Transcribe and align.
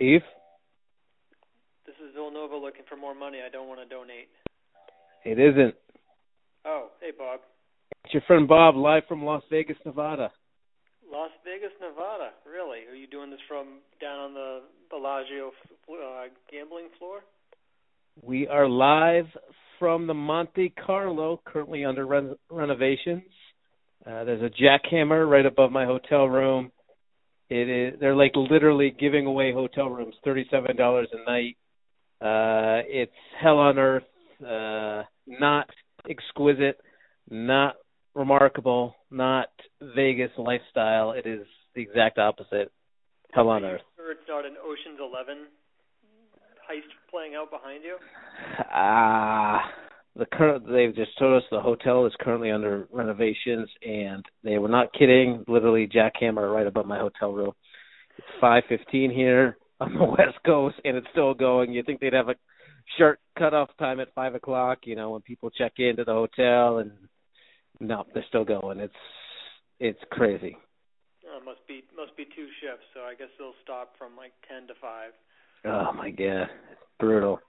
Eve? 0.00 0.22
This 1.86 1.94
is 1.96 2.14
Villanova 2.14 2.56
looking 2.56 2.84
for 2.88 2.96
more 2.96 3.14
money. 3.14 3.38
I 3.46 3.50
don't 3.50 3.68
want 3.68 3.80
to 3.80 3.86
donate. 3.86 4.28
It 5.24 5.38
isn't. 5.38 5.74
Oh, 6.64 6.88
hey 7.00 7.10
Bob. 7.16 7.40
It's 8.04 8.14
your 8.14 8.22
friend 8.26 8.48
Bob, 8.48 8.76
live 8.76 9.02
from 9.06 9.24
Las 9.24 9.42
Vegas, 9.50 9.76
Nevada. 9.84 10.32
Las 11.12 11.30
Vegas, 11.44 11.72
Nevada. 11.80 12.30
Really? 12.50 12.86
Are 12.90 12.94
you 12.94 13.06
doing 13.06 13.30
this 13.30 13.40
from 13.46 13.80
down 14.00 14.18
on 14.18 14.34
the 14.34 14.60
Bellagio 14.88 15.48
uh, 15.92 16.28
gambling 16.50 16.88
floor? 16.98 17.20
We 18.22 18.48
are 18.48 18.68
live 18.68 19.26
from 19.78 20.06
the 20.06 20.14
Monte 20.14 20.72
Carlo, 20.84 21.40
currently 21.44 21.84
under 21.84 22.06
ren- 22.06 22.36
renovations. 22.50 23.22
Uh, 24.06 24.24
there's 24.24 24.42
a 24.42 24.62
jackhammer 24.62 25.28
right 25.28 25.44
above 25.44 25.72
my 25.72 25.84
hotel 25.84 26.24
room. 26.24 26.72
It 27.50 27.68
is 27.68 28.00
they're 28.00 28.14
like 28.14 28.32
literally 28.36 28.94
giving 28.98 29.26
away 29.26 29.52
hotel 29.52 29.88
rooms, 29.90 30.14
thirty-seven 30.24 30.76
dollars 30.76 31.08
a 31.12 31.30
night. 31.30 31.56
Uh, 32.20 32.82
it's 32.86 33.12
hell 33.40 33.58
on 33.58 33.78
earth. 33.78 34.04
Uh, 34.40 35.02
not 35.26 35.68
exquisite, 36.08 36.78
not 37.28 37.74
remarkable, 38.14 38.94
not 39.10 39.48
Vegas 39.96 40.30
lifestyle. 40.38 41.12
It 41.12 41.26
is 41.26 41.44
the 41.74 41.82
exact 41.82 42.18
opposite. 42.18 42.70
Hell 43.32 43.48
on 43.48 43.64
earth. 43.64 43.82
Sure, 43.96 44.12
it's 44.12 44.20
not 44.28 44.46
an 44.46 44.54
Ocean's 44.64 45.00
Eleven 45.00 45.46
heist 46.70 46.86
playing 47.10 47.34
out 47.34 47.50
behind 47.50 47.82
you. 47.82 47.96
Ah, 48.72 49.72
the 50.16 50.26
current 50.26 50.66
they've 50.66 50.94
just 50.94 51.16
told 51.18 51.36
us 51.36 51.48
the 51.50 51.60
hotel 51.60 52.06
is 52.06 52.12
currently 52.20 52.50
under 52.50 52.88
renovations, 52.92 53.68
and 53.82 54.24
they 54.42 54.58
were 54.58 54.68
not 54.68 54.92
kidding. 54.92 55.44
Literally, 55.46 55.88
jackhammer 55.88 56.52
right 56.52 56.66
above 56.66 56.86
my 56.86 56.98
hotel 56.98 57.32
room. 57.32 57.52
It's 58.18 58.26
five 58.40 58.64
fifteen 58.68 59.10
here 59.10 59.56
on 59.80 59.94
the 59.94 60.04
west 60.04 60.38
coast, 60.44 60.76
and 60.84 60.96
it's 60.96 61.06
still 61.12 61.34
going. 61.34 61.72
You 61.72 61.82
think 61.82 62.00
they'd 62.00 62.12
have 62.12 62.28
a 62.28 62.34
sharp 62.98 63.20
cutoff 63.38 63.70
time 63.78 64.00
at 64.00 64.14
five 64.14 64.34
o'clock? 64.34 64.80
You 64.84 64.96
know, 64.96 65.10
when 65.10 65.22
people 65.22 65.50
check 65.50 65.74
into 65.78 66.04
the 66.04 66.12
hotel, 66.12 66.78
and 66.78 66.90
no, 67.78 68.04
they're 68.12 68.24
still 68.28 68.44
going. 68.44 68.80
It's 68.80 68.92
it's 69.78 70.00
crazy. 70.10 70.56
Oh, 71.26 71.44
must 71.44 71.66
be 71.68 71.84
must 71.96 72.16
be 72.16 72.24
two 72.24 72.48
shifts, 72.60 72.86
so 72.94 73.00
I 73.00 73.14
guess 73.14 73.28
they'll 73.38 73.54
stop 73.62 73.92
from 73.96 74.16
like 74.16 74.32
ten 74.48 74.66
to 74.66 74.74
five. 74.80 75.12
Oh 75.64 75.92
my 75.92 76.10
god, 76.10 76.48
brutal. 76.98 77.40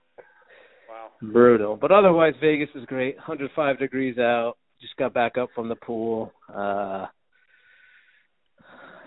Wow. 0.92 1.32
brutal. 1.32 1.78
But 1.78 1.92
otherwise, 1.92 2.34
Vegas 2.42 2.70
is 2.76 2.86
great. 2.86 3.16
105 3.16 3.80
degrees 3.80 4.18
out. 4.18 4.56
Just 4.82 4.96
got 4.98 5.14
back 5.14 5.38
up 5.38 5.50
from 5.56 5.70
the 5.70 5.76
pool. 5.76 6.34
Uh, 6.54 7.06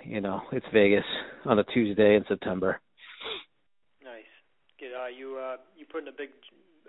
you 0.04 0.20
know, 0.20 0.42
it's 0.52 0.66
Vegas 0.72 1.04
on 1.44 1.58
a 1.58 1.64
Tuesday 1.64 2.16
in 2.16 2.24
September. 2.28 2.80
Nice. 4.02 4.22
Get 4.78 4.90
uh, 4.92 5.08
you 5.08 5.36
uh, 5.36 5.56
you 5.76 5.84
putting 5.90 6.08
a 6.08 6.16
big 6.16 6.30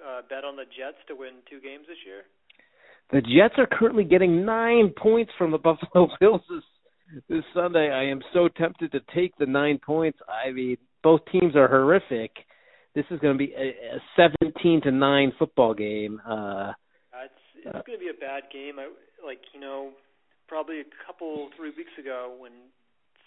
uh, 0.05 0.21
bet 0.29 0.43
on 0.43 0.55
the 0.55 0.63
Jets 0.63 0.97
to 1.07 1.15
win 1.15 1.33
two 1.49 1.59
games 1.59 1.85
this 1.87 1.97
year? 2.05 2.23
The 3.11 3.21
Jets 3.21 3.55
are 3.57 3.67
currently 3.67 4.03
getting 4.03 4.45
nine 4.45 4.93
points 4.97 5.31
from 5.37 5.51
the 5.51 5.57
Buffalo 5.65 6.09
Bills 6.19 6.41
this 6.49 6.63
this 7.29 7.43
Sunday. 7.53 7.91
I 7.91 8.05
am 8.05 8.21
so 8.33 8.47
tempted 8.47 8.91
to 8.91 8.99
take 9.13 9.35
the 9.37 9.45
nine 9.45 9.79
points. 9.83 10.19
I 10.27 10.51
mean, 10.51 10.77
both 11.03 11.21
teams 11.31 11.55
are 11.55 11.67
horrific. 11.67 12.31
This 12.95 13.05
is 13.11 13.19
going 13.19 13.37
to 13.37 13.37
be 13.37 13.53
a, 13.53 13.97
a 13.97 14.31
17 14.41 14.81
to 14.83 14.91
nine 14.91 15.33
football 15.37 15.73
game. 15.73 16.21
Uh, 16.25 16.71
Uh, 17.11 17.27
it's 17.27 17.43
it's 17.67 17.87
going 17.87 17.99
to 17.99 18.03
be 18.03 18.09
a 18.09 18.19
bad 18.19 18.43
game. 18.51 18.79
I 18.79 18.87
like 19.19 19.43
you 19.53 19.59
know 19.59 19.91
probably 20.47 20.79
a 20.79 20.87
couple 21.05 21.49
three 21.57 21.71
weeks 21.75 21.91
ago 21.99 22.35
when 22.39 22.51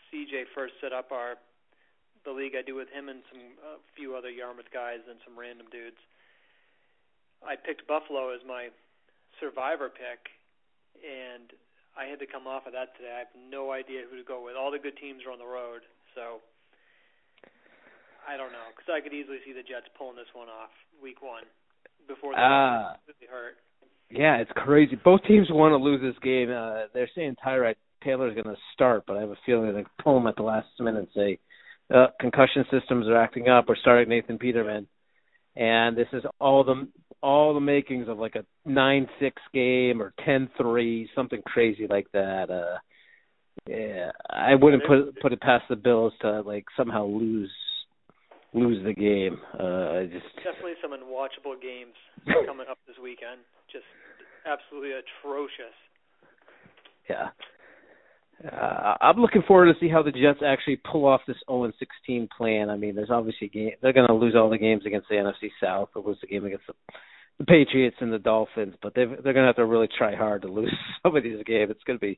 CJ 0.08 0.48
first 0.54 0.74
set 0.80 0.92
up 0.92 1.12
our 1.12 1.36
the 2.24 2.32
league 2.32 2.56
I 2.58 2.62
do 2.64 2.74
with 2.74 2.88
him 2.88 3.08
and 3.08 3.20
some 3.30 3.44
a 3.60 3.76
few 3.96 4.16
other 4.16 4.30
Yarmouth 4.30 4.72
guys 4.72 5.04
and 5.08 5.20
some 5.24 5.38
random 5.38 5.66
dudes. 5.70 6.00
I 7.44 7.54
picked 7.54 7.86
Buffalo 7.86 8.34
as 8.34 8.40
my 8.48 8.68
survivor 9.38 9.88
pick, 9.88 10.32
and 10.98 11.52
I 11.94 12.10
had 12.10 12.18
to 12.18 12.26
come 12.26 12.48
off 12.48 12.66
of 12.66 12.72
that 12.72 12.96
today. 12.96 13.14
I 13.14 13.22
have 13.28 13.36
no 13.36 13.70
idea 13.70 14.08
who 14.10 14.16
to 14.18 14.26
go 14.26 14.42
with. 14.42 14.56
All 14.56 14.72
the 14.72 14.82
good 14.82 14.98
teams 14.98 15.22
are 15.22 15.30
on 15.30 15.38
the 15.38 15.46
road, 15.46 15.86
so 16.16 16.42
I 18.28 18.36
don't 18.36 18.52
know 18.52 18.68
because 18.76 18.92
I 18.92 19.00
could 19.00 19.14
easily 19.16 19.38
see 19.44 19.52
the 19.52 19.62
Jets 19.64 19.88
pulling 19.96 20.16
this 20.16 20.28
one 20.34 20.48
off 20.48 20.70
week 21.02 21.22
one 21.22 21.44
before 22.06 22.32
they 22.34 22.40
Ah. 22.40 22.96
completely 23.06 23.28
hurt. 23.32 23.56
Yeah, 24.10 24.36
it's 24.36 24.52
crazy. 24.52 24.96
Both 24.96 25.22
teams 25.24 25.50
want 25.50 25.72
to 25.72 25.76
lose 25.76 26.00
this 26.00 26.18
game. 26.22 26.50
Uh, 26.50 26.86
they're 26.92 27.10
saying 27.14 27.36
Tyrod 27.44 27.76
Taylor's 28.04 28.34
going 28.34 28.54
to 28.54 28.60
start, 28.72 29.04
but 29.06 29.16
I 29.16 29.20
have 29.20 29.30
a 29.30 29.36
feeling 29.44 29.72
to 29.74 29.84
pull 30.02 30.16
him 30.18 30.26
at 30.26 30.36
the 30.36 30.42
last 30.42 30.68
minute 30.78 31.00
and 31.00 31.08
say 31.14 31.38
uh, 31.92 32.08
concussion 32.20 32.64
systems 32.70 33.06
are 33.08 33.16
acting 33.16 33.48
up. 33.48 33.68
We're 33.68 33.76
starting 33.76 34.08
Nathan 34.08 34.38
Peterman, 34.38 34.86
and 35.56 35.96
this 35.96 36.08
is 36.12 36.22
all 36.40 36.64
the 36.64 36.86
all 37.22 37.52
the 37.54 37.60
makings 37.60 38.08
of 38.08 38.18
like 38.18 38.36
a 38.36 38.44
nine 38.64 39.08
six 39.18 39.40
game 39.52 40.00
or 40.00 40.12
ten 40.24 40.48
three, 40.56 41.08
something 41.14 41.42
crazy 41.44 41.86
like 41.88 42.06
that. 42.12 42.50
Uh, 42.50 42.78
yeah, 43.66 44.12
I 44.30 44.54
wouldn't 44.54 44.84
put 44.86 45.20
put 45.20 45.32
it 45.32 45.40
past 45.40 45.64
the 45.68 45.76
Bills 45.76 46.12
to 46.20 46.42
like 46.42 46.66
somehow 46.76 47.04
lose 47.06 47.50
lose 48.54 48.84
the 48.84 48.94
game. 48.94 49.38
Uh, 49.58 50.00
I 50.00 50.06
just 50.10 50.26
Definitely 50.36 50.74
some 50.80 50.92
unwatchable 50.92 51.60
games 51.60 51.94
coming 52.46 52.66
up 52.70 52.78
this 52.86 52.96
weekend. 53.02 53.40
Just 53.70 53.84
absolutely 54.46 54.92
atrocious. 54.92 55.76
yeah. 57.08 57.28
Uh, 58.44 58.94
I'm 59.00 59.20
looking 59.20 59.42
forward 59.42 59.72
to 59.72 59.80
see 59.80 59.88
how 59.88 60.02
the 60.02 60.12
Jets 60.12 60.40
actually 60.46 60.80
pull 60.90 61.06
off 61.06 61.22
this 61.26 61.36
0 61.48 61.72
16 61.76 62.28
plan. 62.36 62.70
I 62.70 62.76
mean, 62.76 62.94
there's 62.94 63.10
obviously 63.10 63.48
game 63.48 63.70
they're 63.82 63.92
going 63.92 64.06
to 64.06 64.14
lose 64.14 64.36
all 64.36 64.48
the 64.48 64.58
games 64.58 64.86
against 64.86 65.08
the 65.08 65.16
NFC 65.16 65.50
South. 65.60 65.88
They'll 65.92 66.06
lose 66.06 66.18
the 66.20 66.28
game 66.28 66.44
against 66.44 66.68
the, 66.68 66.74
the 67.40 67.44
Patriots 67.46 67.96
and 68.00 68.12
the 68.12 68.18
Dolphins, 68.20 68.76
but 68.80 68.94
they're 68.94 69.08
they're 69.08 69.32
going 69.32 69.42
to 69.42 69.48
have 69.48 69.56
to 69.56 69.64
really 69.64 69.88
try 69.88 70.14
hard 70.14 70.42
to 70.42 70.48
lose 70.48 70.72
some 71.02 71.16
of 71.16 71.24
these 71.24 71.42
games. 71.44 71.72
It's 71.72 71.82
going 71.82 71.98
to 71.98 72.06
be 72.06 72.16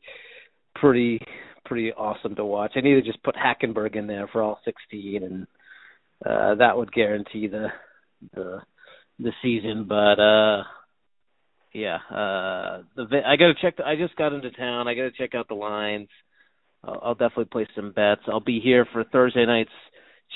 pretty 0.74 1.20
pretty 1.64 1.90
awesome 1.92 2.34
to 2.34 2.44
watch. 2.44 2.72
I 2.76 2.80
need 2.80 2.94
to 2.94 3.02
just 3.02 3.22
put 3.22 3.34
Hackenberg 3.34 3.96
in 3.96 4.06
there 4.06 4.28
for 4.28 4.42
all 4.42 4.60
16, 4.66 5.22
and 5.22 5.46
uh, 6.24 6.54
that 6.56 6.76
would 6.76 6.92
guarantee 6.92 7.48
the 7.48 7.68
the 8.34 8.60
the 9.18 9.32
season. 9.42 9.86
But 9.88 10.20
uh 10.20 10.62
yeah, 11.72 11.98
uh 12.10 12.82
the 12.96 13.22
I 13.26 13.36
got 13.36 13.48
to 13.48 13.54
check. 13.60 13.76
The, 13.76 13.86
I 13.86 13.96
just 13.96 14.16
got 14.16 14.32
into 14.32 14.50
town. 14.50 14.88
I 14.88 14.94
got 14.94 15.02
to 15.02 15.12
check 15.12 15.34
out 15.34 15.48
the 15.48 15.54
lines. 15.54 16.08
I'll, 16.84 17.00
I'll 17.02 17.14
definitely 17.14 17.46
place 17.46 17.68
some 17.76 17.92
bets. 17.92 18.22
I'll 18.26 18.40
be 18.40 18.60
here 18.60 18.86
for 18.92 19.04
Thursday 19.04 19.46
night's 19.46 19.70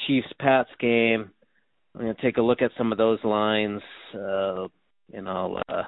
Chiefs 0.07 0.33
Pats 0.39 0.71
game. 0.81 1.31
I'm 1.95 2.01
gonna 2.01 2.15
take 2.21 2.39
a 2.39 2.43
look 2.43 2.61
at 2.63 2.73
some 2.77 2.93
of 2.93 2.99
those 2.99 3.23
lines, 3.23 3.81
uh, 4.15 4.67
and 5.13 5.29
I'll 5.29 5.63
uh, 5.69 5.83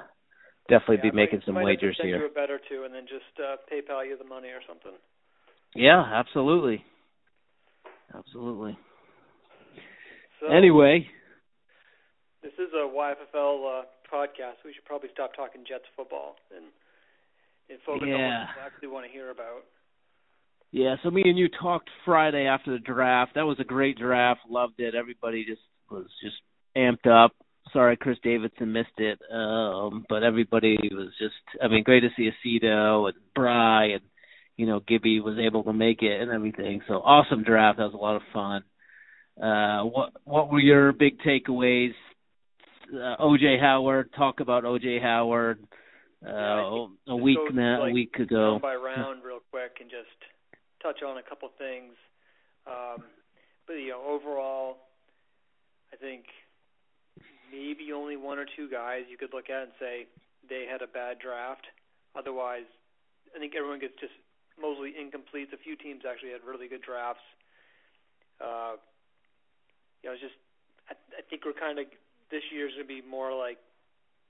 definitely 0.69 0.99
yeah, 1.03 1.11
be 1.11 1.17
making 1.17 1.43
some 1.45 1.55
might, 1.55 1.65
wagers 1.65 1.97
have 1.97 1.97
to 1.97 2.03
send 2.03 2.09
here. 2.09 2.19
you 2.19 2.27
a 2.27 2.35
bet 2.35 2.51
or 2.51 2.61
two, 2.69 2.85
and 2.85 2.95
then 2.95 3.03
just 3.03 3.25
uh, 3.41 3.57
PayPal 3.73 4.07
you 4.07 4.17
the 4.17 4.25
money 4.25 4.49
or 4.49 4.61
something. 4.69 4.93
Yeah, 5.75 6.01
absolutely, 6.01 6.85
absolutely. 8.15 8.79
So 10.41 10.49
Anyway, 10.53 11.09
this 12.43 12.53
is 12.55 12.69
a 12.75 12.87
YFFL 12.89 13.81
uh, 13.81 13.85
podcast. 14.13 14.63
We 14.65 14.73
should 14.75 14.85
probably 14.85 15.09
stop 15.13 15.35
talking 15.35 15.63
Jets 15.69 15.85
football 15.97 16.37
and 16.55 16.67
and 17.69 17.79
focus 17.85 18.03
on 18.05 18.09
Yeah. 18.09 18.41
what 18.47 18.57
we 18.57 18.63
actually 18.67 18.89
want 18.89 19.07
to 19.07 19.13
hear 19.13 19.31
about. 19.31 19.65
Yeah, 20.71 20.97
so 21.03 21.11
me 21.11 21.23
and 21.25 21.39
you 21.39 21.49
talked 21.49 21.89
Friday 22.05 22.47
after 22.47 22.71
the 22.73 22.79
draft. 22.79 23.33
That 23.35 23.47
was 23.47 23.59
a 23.61 23.65
great 23.65 23.99
draft. 23.99 24.41
Loved 24.49 24.79
it. 24.79 24.95
Everybody 24.95 25.45
just 25.45 25.63
was 25.91 26.07
just 26.23 26.37
amped 26.77 27.07
up. 27.11 27.33
Sorry 27.73 27.97
Chris 27.97 28.19
Davidson 28.23 28.73
missed 28.73 28.99
it. 28.99 29.19
Um 29.33 30.05
but 30.09 30.23
everybody 30.23 30.77
was 30.93 31.09
just 31.19 31.35
I 31.63 31.69
mean, 31.69 31.83
great 31.83 32.01
to 32.01 32.11
see 32.17 32.31
Aceto 32.31 33.09
and 33.09 33.17
Bry 33.35 33.87
and 33.87 34.03
you 34.57 34.67
know, 34.67 34.81
Gibby 34.81 35.21
was 35.21 35.39
able 35.39 35.65
to 35.65 35.73
make 35.73 36.03
it 36.03 36.21
and 36.21 36.31
everything. 36.31 36.81
So 36.89 36.95
awesome 36.95 37.43
draft. 37.43 37.79
That 37.79 37.85
was 37.87 37.95
a 37.95 37.97
lot 37.99 38.17
of 38.17 38.23
fun. 38.33 38.63
Uh 39.41 39.83
what 39.85 40.13
what 40.25 40.51
were 40.51 40.61
your 40.61 40.93
big 40.93 41.19
takeaways? 41.21 41.95
Uh, 42.93 43.17
OJ 43.21 43.61
Howard, 43.61 44.13
talk 44.15 44.41
about 44.41 44.65
OJ 44.65 45.01
Howard. 45.03 45.59
Uh 46.27 46.31
Yeah, 46.31 46.87
a 47.09 47.17
week 47.17 47.39
now, 47.53 47.81
like, 47.81 47.91
a 47.91 47.95
week 47.95 48.15
ago. 48.17 48.53
round 48.53 48.63
by 48.63 48.75
round 48.75 49.25
real 49.25 49.41
quick 49.51 49.77
and 49.81 49.91
just 49.91 50.09
touch 50.83 51.03
on 51.03 51.19
a 51.19 51.23
couple 51.23 51.49
things. 51.59 51.95
Um, 52.67 53.05
but 53.67 53.75
you 53.75 53.91
know, 53.91 54.03
overall, 54.07 54.79
I 55.93 55.97
think 55.97 56.25
maybe 57.53 57.93
only 57.93 58.17
one 58.17 58.39
or 58.39 58.47
two 58.57 58.69
guys 58.71 59.03
you 59.11 59.17
could 59.17 59.33
look 59.35 59.51
at 59.51 59.63
and 59.63 59.73
say 59.79 60.07
they 60.49 60.67
had 60.71 60.83
a 60.83 60.87
bad 60.87 61.19
draft. 61.19 61.67
Otherwise, 62.17 62.67
I 63.35 63.39
think 63.39 63.55
everyone 63.57 63.81
gets 63.81 63.95
just 64.01 64.15
mostly 64.61 64.95
incomplete. 64.99 65.49
A 65.53 65.59
few 65.59 65.77
teams 65.77 66.03
actually 66.09 66.31
had 66.31 66.41
really 66.47 66.69
good 66.69 66.83
drafts. 66.83 67.27
Uh, 68.41 68.77
you 70.03 70.09
know, 70.09 70.15
it's 70.15 70.23
just 70.23 70.39
I, 70.91 70.95
I 71.19 71.23
think 71.29 71.45
we're 71.45 71.57
kind 71.57 71.79
of 71.79 71.87
this 72.31 72.43
year's 72.53 72.73
gonna 72.75 72.87
be 72.87 73.03
more 73.03 73.35
like 73.35 73.59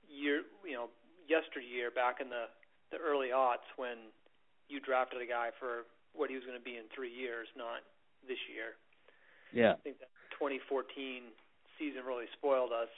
year, 0.07 0.43
you 0.65 0.73
know, 0.73 0.89
yesteryear 1.27 1.91
back 1.91 2.19
in 2.21 2.29
the 2.29 2.47
the 2.91 2.97
early 2.97 3.29
aughts 3.35 3.67
when 3.75 4.11
you 4.69 4.79
drafted 4.79 5.21
a 5.21 5.27
guy 5.27 5.51
for 5.59 5.83
what 6.15 6.29
he 6.29 6.35
was 6.35 6.43
going 6.43 6.57
to 6.57 6.63
be 6.63 6.75
in 6.75 6.87
three 6.95 7.11
years, 7.11 7.47
not 7.55 7.83
this 8.27 8.39
year. 8.51 8.75
Yeah. 9.51 9.75
I 9.75 9.81
think 9.83 9.99
that 9.99 10.11
2014 10.35 11.31
season 11.79 12.03
really 12.03 12.27
spoiled 12.35 12.71
us 12.71 12.91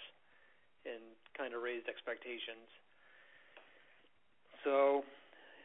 and 0.85 1.01
kind 1.37 1.53
of 1.53 1.61
raised 1.61 1.89
expectations. 1.89 2.69
So 4.63 5.03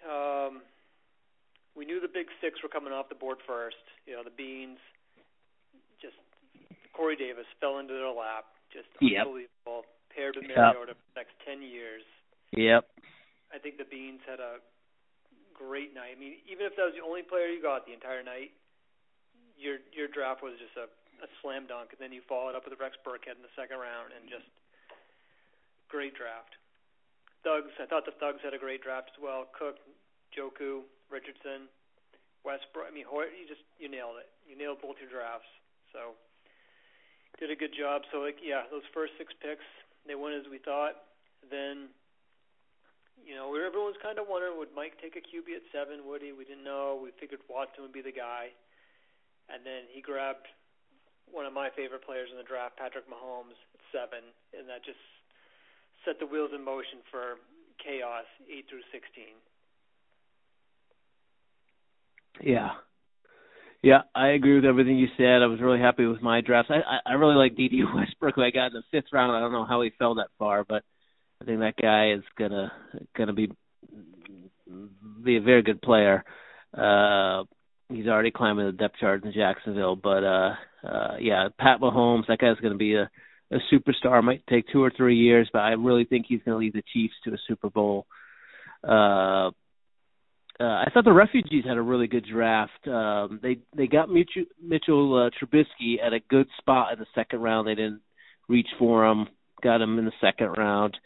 um, 0.04 0.62
we 1.76 1.84
knew 1.84 2.00
the 2.00 2.10
big 2.10 2.26
six 2.40 2.60
were 2.62 2.68
coming 2.68 2.92
off 2.92 3.08
the 3.08 3.18
board 3.18 3.38
first. 3.46 3.80
You 4.06 4.14
know, 4.14 4.24
the 4.24 4.34
Beans, 4.34 4.78
Corey 6.94 7.18
Davis 7.18 7.46
fell 7.58 7.82
into 7.82 7.92
their 7.92 8.10
lap. 8.10 8.46
Just 8.70 8.88
yep. 9.02 9.26
unbelievable. 9.26 9.84
Paired 10.14 10.38
with 10.38 10.46
Mariota 10.46 10.94
yep. 10.94 10.98
for 10.98 11.06
the 11.10 11.18
next 11.18 11.34
10 11.42 11.62
years. 11.62 12.06
Yep. 12.54 12.86
I 13.50 13.58
think 13.58 13.78
the 13.78 13.86
Beans 13.86 14.22
had 14.26 14.38
a 14.38 14.62
great 15.54 15.94
night. 15.94 16.14
I 16.14 16.18
mean, 16.18 16.38
even 16.46 16.66
if 16.66 16.74
that 16.78 16.90
was 16.90 16.94
the 16.98 17.02
only 17.02 17.22
player 17.22 17.50
you 17.50 17.62
got 17.62 17.86
the 17.86 17.94
entire 17.94 18.22
night, 18.22 18.54
your 19.54 19.78
your 19.94 20.10
draft 20.10 20.42
was 20.42 20.58
just 20.58 20.74
a, 20.74 20.90
a 21.22 21.28
slam 21.38 21.70
dunk. 21.70 21.94
And 21.94 22.02
then 22.02 22.10
you 22.10 22.22
followed 22.26 22.58
up 22.58 22.66
with 22.66 22.74
Rex 22.78 22.98
Burkhead 23.06 23.38
in 23.38 23.44
the 23.46 23.54
second 23.54 23.78
round, 23.78 24.10
and 24.10 24.26
just 24.26 24.46
great 25.86 26.18
draft. 26.18 26.58
Thugs, 27.46 27.70
I 27.78 27.86
thought 27.86 28.02
the 28.02 28.16
Thugs 28.18 28.42
had 28.42 28.56
a 28.56 28.58
great 28.58 28.82
draft 28.82 29.14
as 29.14 29.18
well. 29.22 29.46
Cook, 29.54 29.78
Njoku, 30.34 30.82
Richardson, 31.12 31.70
Westbrook. 32.42 32.88
I 32.88 32.92
mean, 32.92 33.06
you 33.06 33.46
just 33.46 33.62
you 33.78 33.86
nailed 33.86 34.18
it. 34.18 34.26
You 34.42 34.58
nailed 34.58 34.82
both 34.82 34.98
your 34.98 35.10
drafts. 35.10 35.48
So 35.94 36.18
did 37.38 37.50
a 37.50 37.56
good 37.56 37.74
job. 37.74 38.02
So 38.12 38.20
like 38.20 38.38
yeah, 38.42 38.66
those 38.70 38.86
first 38.92 39.14
six 39.18 39.32
picks 39.42 39.64
they 40.06 40.14
went 40.14 40.36
as 40.36 40.46
we 40.50 40.58
thought. 40.58 40.96
Then 41.50 41.92
you 43.24 43.34
know, 43.34 43.48
everyone 43.56 43.94
was 43.94 44.00
kind 44.02 44.18
of 44.18 44.26
wondering 44.28 44.58
would 44.58 44.74
Mike 44.76 45.00
take 45.00 45.16
a 45.16 45.24
QB 45.24 45.48
at 45.56 45.64
seven? 45.72 46.04
Would 46.04 46.20
he? 46.20 46.32
We 46.36 46.44
didn't 46.44 46.64
know. 46.64 46.98
We 47.00 47.10
figured 47.16 47.40
Watson 47.48 47.82
would 47.82 47.94
be 47.94 48.04
the 48.04 48.14
guy, 48.14 48.52
and 49.48 49.64
then 49.64 49.88
he 49.88 50.04
grabbed 50.04 50.44
one 51.30 51.46
of 51.46 51.56
my 51.56 51.72
favorite 51.72 52.04
players 52.04 52.28
in 52.28 52.36
the 52.36 52.44
draft, 52.44 52.76
Patrick 52.76 53.08
Mahomes, 53.08 53.56
at 53.72 53.82
seven, 53.88 54.28
and 54.52 54.68
that 54.68 54.84
just 54.84 55.00
set 56.04 56.20
the 56.20 56.28
wheels 56.28 56.52
in 56.52 56.60
motion 56.60 57.00
for 57.08 57.40
chaos 57.80 58.28
eight 58.50 58.68
through 58.68 58.84
sixteen. 58.92 59.40
Yeah. 62.42 62.76
Yeah, 63.84 64.00
I 64.14 64.28
agree 64.28 64.54
with 64.54 64.64
everything 64.64 64.96
you 64.96 65.08
said. 65.18 65.42
I 65.42 65.46
was 65.46 65.60
really 65.60 65.78
happy 65.78 66.06
with 66.06 66.22
my 66.22 66.40
drafts. 66.40 66.70
I 66.70 66.76
I, 66.76 67.12
I 67.12 67.14
really 67.16 67.34
like 67.34 67.54
Dede 67.54 67.84
Westbrook, 67.94 68.38
I 68.38 68.50
got 68.50 68.68
in 68.68 68.72
the 68.72 68.82
fifth 68.90 69.12
round. 69.12 69.36
I 69.36 69.40
don't 69.40 69.52
know 69.52 69.66
how 69.66 69.82
he 69.82 69.90
fell 69.98 70.14
that 70.14 70.28
far, 70.38 70.64
but 70.64 70.82
I 71.42 71.44
think 71.44 71.60
that 71.60 71.76
guy 71.76 72.12
is 72.12 72.22
gonna 72.38 72.72
gonna 73.14 73.34
be 73.34 73.50
be 75.22 75.36
a 75.36 75.42
very 75.42 75.60
good 75.60 75.82
player. 75.82 76.24
Uh, 76.72 77.44
he's 77.90 78.06
already 78.06 78.30
climbing 78.30 78.64
the 78.64 78.72
depth 78.72 78.96
chart 78.98 79.22
in 79.22 79.34
Jacksonville, 79.34 79.96
but 79.96 80.24
uh, 80.24 80.54
uh, 80.82 81.16
yeah, 81.20 81.48
Pat 81.58 81.78
Mahomes, 81.78 82.26
that 82.28 82.38
guy's 82.38 82.56
gonna 82.62 82.76
be 82.76 82.94
a 82.94 83.10
a 83.52 83.58
superstar. 83.70 84.24
Might 84.24 84.46
take 84.46 84.64
two 84.72 84.82
or 84.82 84.92
three 84.96 85.16
years, 85.16 85.50
but 85.52 85.58
I 85.58 85.72
really 85.72 86.06
think 86.06 86.24
he's 86.26 86.40
to 86.46 86.56
lead 86.56 86.72
the 86.72 86.82
Chiefs 86.90 87.14
to 87.24 87.34
a 87.34 87.38
Super 87.46 87.68
Bowl. 87.68 88.06
Uh, 88.82 89.50
uh, 90.60 90.64
I 90.64 90.90
thought 90.92 91.04
the 91.04 91.12
refugees 91.12 91.64
had 91.66 91.76
a 91.76 91.82
really 91.82 92.06
good 92.06 92.26
draft. 92.30 92.86
Um, 92.86 93.40
they 93.42 93.58
they 93.76 93.86
got 93.86 94.08
Mitchell, 94.08 94.44
Mitchell 94.62 95.26
uh, 95.26 95.30
Trubisky 95.34 95.98
at 96.04 96.12
a 96.12 96.20
good 96.30 96.46
spot 96.58 96.92
in 96.92 96.98
the 96.98 97.06
second 97.14 97.40
round. 97.40 97.66
They 97.66 97.74
didn't 97.74 98.02
reach 98.48 98.68
for 98.78 99.04
him. 99.06 99.26
Got 99.62 99.80
him 99.80 99.98
in 99.98 100.04
the 100.04 100.18
second 100.20 100.54
round. 100.54 100.96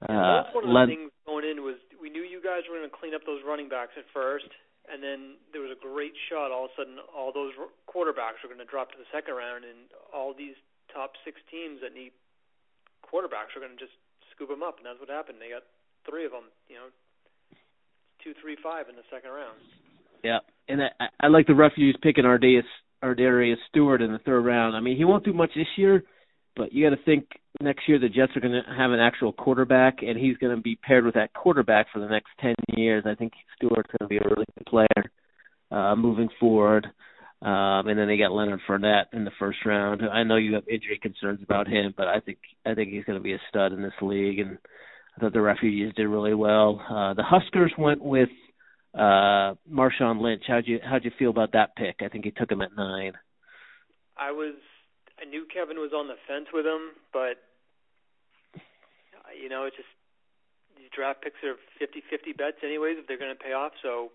Uh, 0.00 0.44
that's 0.44 0.54
one 0.54 0.64
of 0.64 0.72
the 0.72 0.94
things 0.94 1.12
going 1.26 1.44
in 1.44 1.60
was 1.60 1.76
we 2.00 2.08
knew 2.08 2.22
you 2.22 2.40
guys 2.40 2.64
were 2.68 2.78
going 2.78 2.88
to 2.88 2.96
clean 2.96 3.12
up 3.12 3.24
those 3.26 3.44
running 3.44 3.68
backs 3.68 3.92
at 4.00 4.08
first, 4.14 4.48
and 4.88 5.02
then 5.02 5.36
there 5.52 5.60
was 5.60 5.72
a 5.72 5.80
great 5.80 6.16
shot. 6.30 6.48
All 6.48 6.68
of 6.68 6.72
a 6.72 6.80
sudden, 6.80 6.96
all 7.12 7.36
those 7.36 7.52
quarterbacks 7.84 8.40
were 8.40 8.48
going 8.48 8.64
to 8.64 8.68
drop 8.68 8.92
to 8.92 8.98
the 9.00 9.08
second 9.12 9.36
round, 9.36 9.68
and 9.68 9.92
all 10.08 10.32
these 10.32 10.56
top 10.88 11.20
six 11.20 11.36
teams 11.52 11.84
that 11.84 11.92
need 11.92 12.16
quarterbacks 13.04 13.52
are 13.52 13.60
going 13.60 13.76
to 13.76 13.80
just 13.80 13.96
scoop 14.32 14.48
them 14.48 14.64
up, 14.64 14.80
and 14.80 14.88
that's 14.88 15.00
what 15.00 15.12
happened. 15.12 15.36
They 15.36 15.52
got 15.52 15.68
three 16.08 16.24
of 16.24 16.32
them, 16.32 16.48
you 16.68 16.80
know, 16.80 16.88
two, 18.26 18.34
three, 18.42 18.56
five 18.60 18.88
in 18.88 18.96
the 18.96 19.02
second 19.10 19.30
round. 19.30 19.56
Yeah, 20.24 20.38
and 20.68 20.82
I, 20.82 21.06
I 21.20 21.28
like 21.28 21.46
the 21.46 21.54
refugees 21.54 21.94
picking 22.02 22.24
Ardarius 22.24 22.62
Ardarius 23.02 23.56
Stewart 23.68 24.02
in 24.02 24.12
the 24.12 24.18
third 24.18 24.40
round. 24.40 24.74
I 24.74 24.80
mean, 24.80 24.96
he 24.96 25.04
won't 25.04 25.24
do 25.24 25.32
much 25.32 25.50
this 25.54 25.66
year, 25.76 26.02
but 26.56 26.72
you 26.72 26.88
got 26.88 26.96
to 26.96 27.02
think 27.04 27.28
next 27.60 27.88
year 27.88 28.00
the 28.00 28.08
Jets 28.08 28.32
are 28.34 28.40
going 28.40 28.60
to 28.60 28.74
have 28.76 28.90
an 28.90 28.98
actual 28.98 29.32
quarterback, 29.32 29.98
and 30.02 30.18
he's 30.18 30.36
going 30.38 30.56
to 30.56 30.60
be 30.60 30.76
paired 30.76 31.04
with 31.04 31.14
that 31.14 31.32
quarterback 31.34 31.86
for 31.92 32.00
the 32.00 32.08
next 32.08 32.30
ten 32.40 32.54
years. 32.76 33.04
I 33.06 33.14
think 33.14 33.32
Stewart's 33.56 33.90
going 33.96 34.08
to 34.08 34.08
be 34.08 34.16
a 34.16 34.28
really 34.28 34.46
good 34.58 34.66
player 34.66 35.04
uh, 35.70 35.94
moving 35.94 36.28
forward. 36.40 36.88
Um, 37.42 37.86
and 37.86 37.98
then 37.98 38.08
they 38.08 38.16
got 38.16 38.32
Leonard 38.32 38.60
Fournette 38.66 39.12
in 39.12 39.24
the 39.24 39.30
first 39.38 39.58
round. 39.66 40.00
I 40.10 40.24
know 40.24 40.36
you 40.36 40.54
have 40.54 40.66
injury 40.66 40.98
concerns 41.00 41.40
about 41.42 41.68
him, 41.68 41.92
but 41.94 42.08
I 42.08 42.18
think 42.18 42.38
I 42.64 42.74
think 42.74 42.90
he's 42.90 43.04
going 43.04 43.18
to 43.18 43.22
be 43.22 43.34
a 43.34 43.40
stud 43.50 43.72
in 43.72 43.82
this 43.82 43.92
league. 44.00 44.38
And 44.38 44.56
I 45.16 45.20
thought 45.20 45.32
the 45.32 45.40
refugees 45.40 45.92
did 45.96 46.06
really 46.06 46.34
well. 46.34 46.80
Uh, 46.88 47.14
the 47.14 47.22
Huskers 47.22 47.72
went 47.78 48.02
with 48.02 48.28
uh, 48.94 49.54
Marshawn 49.70 50.20
Lynch. 50.20 50.44
How'd 50.46 50.66
you 50.66 50.78
how'd 50.82 51.04
you 51.04 51.10
feel 51.18 51.30
about 51.30 51.52
that 51.52 51.74
pick? 51.76 51.96
I 52.00 52.08
think 52.08 52.24
he 52.24 52.30
took 52.30 52.50
him 52.50 52.60
at 52.60 52.76
nine. 52.76 53.12
I 54.16 54.32
was 54.32 54.54
I 55.20 55.24
knew 55.24 55.46
Kevin 55.52 55.78
was 55.78 55.92
on 55.94 56.08
the 56.08 56.16
fence 56.28 56.48
with 56.52 56.66
him, 56.66 56.92
but 57.12 57.40
you 59.40 59.48
know, 59.48 59.64
it's 59.64 59.76
just 59.76 59.88
these 60.76 60.88
draft 60.94 61.22
picks 61.22 61.40
are 61.44 61.56
50-50 61.80 62.36
bets 62.36 62.58
anyways 62.62 62.96
if 62.98 63.06
they're 63.06 63.18
going 63.18 63.34
to 63.34 63.42
pay 63.42 63.52
off. 63.52 63.72
So 63.82 64.12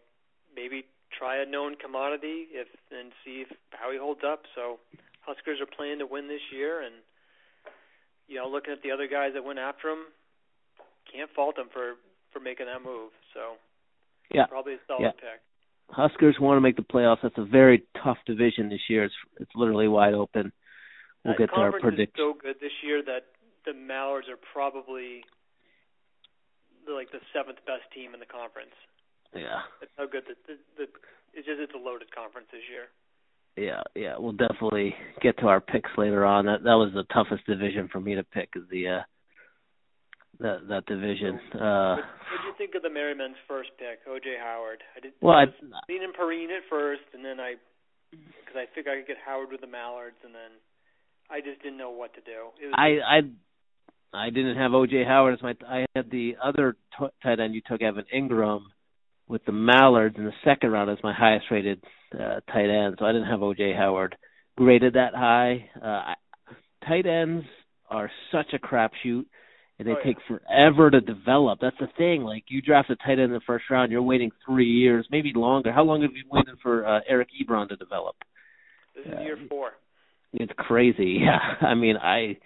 maybe 0.55 0.85
try 1.11 1.41
a 1.41 1.45
known 1.45 1.75
commodity 1.75 2.47
if 2.53 2.67
and 2.91 3.11
see 3.25 3.45
if, 3.45 3.49
how 3.71 3.91
he 3.91 3.97
holds 3.97 4.21
up. 4.25 4.43
So 4.55 4.79
Huskers 5.21 5.59
are 5.61 5.69
planning 5.69 5.99
to 5.99 6.07
win 6.07 6.27
this 6.27 6.41
year, 6.53 6.81
and 6.81 6.95
you 8.27 8.37
know, 8.37 8.47
looking 8.47 8.73
at 8.73 8.81
the 8.81 8.91
other 8.91 9.07
guys 9.07 9.33
that 9.33 9.43
went 9.43 9.59
after 9.59 9.89
him, 9.89 10.09
can't 11.11 11.29
fault 11.35 11.55
them 11.55 11.67
for 11.71 11.95
for 12.31 12.39
making 12.39 12.67
that 12.67 12.83
move. 12.83 13.11
So 13.33 13.59
yeah, 14.33 14.45
probably 14.47 14.73
a 14.73 14.83
solid 14.87 15.03
yeah. 15.03 15.11
pick. 15.11 15.41
Huskers 15.89 16.37
want 16.39 16.57
to 16.57 16.61
make 16.61 16.77
the 16.77 16.87
playoffs. 16.87 17.19
That's 17.21 17.37
a 17.37 17.45
very 17.45 17.83
tough 18.03 18.17
division 18.25 18.69
this 18.69 18.81
year. 18.89 19.05
It's 19.05 19.15
it's 19.39 19.51
literally 19.55 19.87
wide 19.87 20.13
open. 20.13 20.51
We'll 21.23 21.33
that 21.33 21.37
get 21.37 21.49
to 21.53 21.61
our 21.61 21.71
prediction. 21.71 22.15
so 22.17 22.33
good 22.33 22.55
this 22.61 22.73
year 22.81 23.03
that 23.05 23.25
the 23.65 23.73
Mallards 23.73 24.27
are 24.27 24.39
probably 24.53 25.23
like 26.89 27.11
the 27.11 27.21
seventh 27.33 27.59
best 27.67 27.85
team 27.93 28.13
in 28.13 28.19
the 28.19 28.25
conference. 28.25 28.73
Yeah. 29.35 29.61
It's 29.81 29.91
how 29.97 30.07
good 30.07 30.23
the, 30.27 30.35
the, 30.47 30.57
the 30.77 30.85
it's 31.33 31.47
just 31.47 31.59
it's 31.59 31.73
a 31.73 31.77
loaded 31.77 32.13
conference 32.13 32.47
this 32.51 32.65
year. 32.69 32.89
Yeah, 33.57 33.83
yeah, 33.95 34.15
we'll 34.17 34.31
definitely 34.31 34.95
get 35.21 35.37
to 35.39 35.47
our 35.47 35.59
picks 35.59 35.91
later 35.97 36.25
on. 36.25 36.45
That 36.45 36.63
that 36.63 36.79
was 36.79 36.91
the 36.93 37.03
toughest 37.13 37.45
division 37.45 37.89
for 37.91 37.99
me 37.99 38.15
to 38.15 38.23
pick 38.23 38.49
is 38.55 38.63
the 38.71 38.87
uh 38.87 39.01
that 40.41 40.67
that 40.67 40.85
division. 40.85 41.39
Uh 41.53 41.95
What 41.95 42.41
did 42.41 42.45
you 42.47 42.53
think 42.57 42.75
of 42.75 42.81
the 42.81 42.89
Merrymen's 42.89 43.37
first 43.47 43.69
pick, 43.77 44.05
OJ 44.07 44.39
Howard? 44.39 44.83
I 44.95 44.99
did 44.99 45.13
well, 45.21 45.35
I 45.35 45.45
seen 45.87 46.01
him 46.01 46.11
Perine 46.17 46.51
at 46.55 46.63
first 46.69 47.05
and 47.13 47.23
then 47.23 47.39
I 47.39 47.55
because 48.11 48.55
I 48.55 48.65
figured 48.75 48.93
I 48.93 48.99
could 48.99 49.07
get 49.07 49.17
Howard 49.25 49.51
with 49.51 49.61
the 49.61 49.67
Mallards 49.67 50.19
and 50.23 50.33
then 50.33 50.51
I 51.29 51.39
just 51.39 51.61
didn't 51.63 51.77
know 51.77 51.91
what 51.91 52.13
to 52.15 52.21
do. 52.21 52.51
It 52.61 52.67
was 52.67 52.75
I 52.75 52.99
I 52.99 53.19
I 54.13 54.29
didn't 54.29 54.57
have 54.57 54.71
OJ 54.71 55.05
Howard 55.07 55.35
as 55.35 55.41
my 55.41 55.55
I 55.67 55.85
had 55.95 56.11
the 56.11 56.35
other 56.43 56.75
t- 56.99 57.05
tight 57.23 57.39
end 57.39 57.55
you 57.55 57.61
took 57.65 57.81
Evan 57.81 58.05
Engram 58.13 58.63
with 59.27 59.45
the 59.45 59.53
Mallards 59.53 60.17
in 60.17 60.25
the 60.25 60.33
second 60.43 60.71
round 60.71 60.89
as 60.89 60.97
my 61.03 61.13
highest 61.13 61.45
rated 61.49 61.81
uh, 62.13 62.41
tight 62.51 62.69
end. 62.69 62.97
So 62.99 63.05
I 63.05 63.13
didn't 63.13 63.29
have 63.29 63.39
OJ 63.39 63.75
Howard 63.77 64.17
graded 64.57 64.93
that 64.95 65.15
high. 65.15 65.69
Uh, 65.81 66.13
tight 66.85 67.05
ends 67.05 67.45
are 67.89 68.11
such 68.31 68.47
a 68.53 68.59
crapshoot, 68.59 69.25
and 69.81 69.89
they 69.89 69.93
oh, 69.93 69.97
yeah. 70.05 70.13
take 70.13 70.17
forever 70.27 70.91
to 70.91 71.01
develop. 71.01 71.57
That's 71.59 71.75
the 71.79 71.87
thing. 71.97 72.21
Like 72.21 72.43
you 72.49 72.61
draft 72.61 72.91
a 72.91 72.95
tight 72.97 73.13
end 73.13 73.21
in 73.21 73.31
the 73.31 73.41
first 73.47 73.65
round, 73.71 73.91
you're 73.91 74.03
waiting 74.03 74.29
three 74.45 74.69
years, 74.69 75.07
maybe 75.09 75.31
longer. 75.33 75.71
How 75.71 75.81
long 75.81 76.03
have 76.03 76.11
you 76.13 76.23
waited 76.31 76.55
for 76.61 76.87
uh, 76.87 76.99
Eric 77.09 77.29
Ebron 77.41 77.67
to 77.69 77.75
develop? 77.75 78.15
This 78.95 79.07
is 79.07 79.13
uh, 79.17 79.21
year 79.21 79.37
four. 79.49 79.71
It's 80.33 80.53
crazy. 80.55 81.19
Yeah, 81.25 81.67
I 81.67 81.73
mean, 81.73 81.97
I 81.97 82.37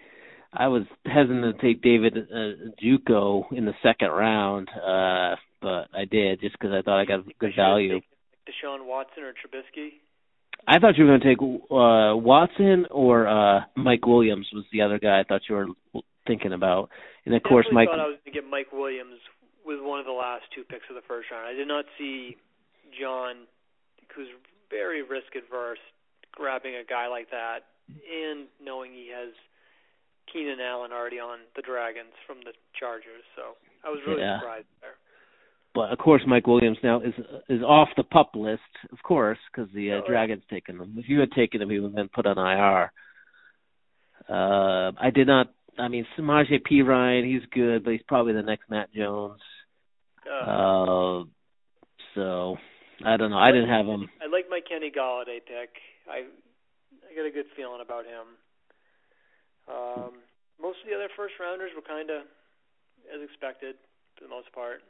I 0.54 0.70
was 0.70 0.84
hesitant 1.06 1.60
to 1.60 1.62
take 1.62 1.82
David 1.82 2.18
uh, 2.18 2.72
Njoku 2.82 3.52
in 3.52 3.66
the 3.66 3.74
second 3.84 4.12
round. 4.12 4.70
Uh 4.70 5.36
but 5.62 5.88
I 5.94 6.06
did 6.06 6.40
just 6.40 6.54
because 6.54 6.74
I 6.74 6.84
thought 6.84 7.02
I 7.02 7.06
got 7.06 7.26
good 7.40 7.54
value. 7.56 8.00
Deshaun 8.48 8.86
Watson 8.86 9.24
or 9.24 9.32
Trubisky? 9.32 9.90
I 10.68 10.80
thought 10.80 10.96
you 10.96 11.06
were 11.06 11.18
going 11.18 11.22
to 11.22 11.28
take 11.28 11.42
uh 11.42 12.16
Watson 12.16 12.86
or 12.92 13.28
uh 13.28 13.62
Mike 13.76 14.06
Williams 14.06 14.48
was 14.54 14.64
the 14.72 14.84
other 14.84 15.00
guy 15.00 15.20
I 15.20 15.24
thought 15.24 15.42
you 15.50 15.56
were 15.56 15.68
thinking 16.28 16.54
about. 16.54 16.90
And 17.26 17.36
of 17.36 17.44
course, 17.44 17.66
Mike. 17.72 17.90
I 17.90 17.98
thought 17.98 18.06
I 18.06 18.08
was 18.08 18.20
going 18.24 18.34
to 18.34 18.42
get 18.42 18.50
Mike 18.50 18.72
Williams 18.72 19.20
with 19.66 19.82
one 19.82 20.00
of 20.00 20.06
the 20.06 20.16
last 20.16 20.44
two 20.54 20.64
picks 20.64 20.86
of 20.90 20.96
the 20.96 21.06
first 21.08 21.32
round. 21.32 21.48
I 21.48 21.54
did 21.54 21.68
not 21.68 21.86
see 21.98 22.38
John, 23.00 23.50
who's 24.16 24.30
very 24.70 25.02
risk 25.02 25.36
adverse, 25.36 25.82
grabbing 26.32 26.76
a 26.76 26.86
guy 26.86 27.08
like 27.08 27.32
that, 27.32 27.66
and 27.90 28.48
knowing 28.62 28.94
he 28.94 29.10
has 29.14 29.34
Keenan 30.32 30.60
Allen 30.60 30.92
already 30.92 31.20
on 31.20 31.40
the 31.56 31.62
Dragons 31.62 32.14
from 32.28 32.40
the 32.46 32.54
Chargers. 32.78 33.26
So 33.36 33.58
I 33.84 33.90
was 33.90 34.00
really 34.06 34.22
yeah. 34.22 34.40
surprised 34.40 34.70
there 34.82 34.98
but 35.76 35.92
of 35.92 36.00
course 36.00 36.24
Mike 36.26 36.48
Williams 36.48 36.78
now 36.82 37.02
is 37.02 37.14
is 37.50 37.62
off 37.62 37.90
the 37.98 38.04
pup 38.04 38.32
list, 38.34 38.62
of 38.92 38.98
course, 39.04 39.38
because 39.52 39.70
the 39.76 39.92
uh, 39.92 39.96
oh, 39.96 40.08
Dragons 40.08 40.42
taken 40.50 40.80
him. 40.80 40.96
If 40.98 41.10
you 41.10 41.20
had 41.20 41.32
taken 41.34 41.62
him, 41.62 41.70
he 41.70 41.80
would 41.80 41.90
have 41.90 41.96
been 41.96 42.10
put 42.10 42.26
on 42.26 42.38
IR. 42.38 42.92
Uh, 44.28 44.94
I 45.00 45.12
did 45.14 45.28
not. 45.28 45.54
I 45.78 45.88
mean, 45.88 46.06
Samaje 46.18 46.62
Perine, 46.62 47.26
he's 47.26 47.46
good, 47.52 47.84
but 47.84 47.92
he's 47.92 48.02
probably 48.08 48.34
the 48.34 48.42
next 48.42 48.70
Matt 48.70 48.94
Jones. 48.94 49.42
Uh, 50.26 50.46
Uh, 50.50 51.24
so 52.16 52.58
I 53.04 53.18
don't 53.18 53.30
know. 53.30 53.38
I 53.38 53.52
didn't 53.52 53.70
have 53.70 53.86
him. 53.86 54.10
I 54.22 54.28
like 54.28 54.50
my 54.50 54.62
Kenny 54.64 54.90
Golladay 54.90 55.44
pick. 55.44 55.70
I 56.10 56.24
I 57.04 57.16
got 57.16 57.28
a 57.28 57.32
good 57.32 57.48
feeling 57.56 57.82
about 57.84 58.06
him. 58.06 58.26
Um, 59.68 60.12
most 60.62 60.80
of 60.84 60.88
the 60.88 60.96
other 60.96 61.10
first 61.16 61.36
rounders 61.40 61.72
were 61.76 61.84
kind 61.84 62.10
of 62.10 62.24
as 63.12 63.22
expected 63.22 63.76
for 64.16 64.24
the 64.24 64.32
most 64.32 64.52
part. 64.54 64.82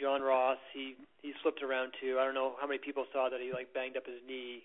John 0.00 0.22
Ross, 0.22 0.58
he 0.72 0.96
he 1.20 1.36
slipped 1.42 1.62
around 1.62 1.92
too. 2.00 2.16
I 2.18 2.24
don't 2.24 2.34
know 2.34 2.56
how 2.60 2.66
many 2.66 2.80
people 2.80 3.04
saw 3.12 3.28
that 3.28 3.40
he 3.40 3.52
like 3.52 3.74
banged 3.76 3.96
up 4.00 4.06
his 4.06 4.24
knee 4.24 4.64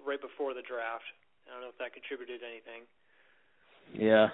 right 0.00 0.20
before 0.20 0.54
the 0.56 0.64
draft. 0.64 1.04
I 1.44 1.52
don't 1.52 1.60
know 1.60 1.68
if 1.68 1.78
that 1.78 1.92
contributed 1.92 2.40
anything. 2.40 2.88
Yeah. 3.94 4.28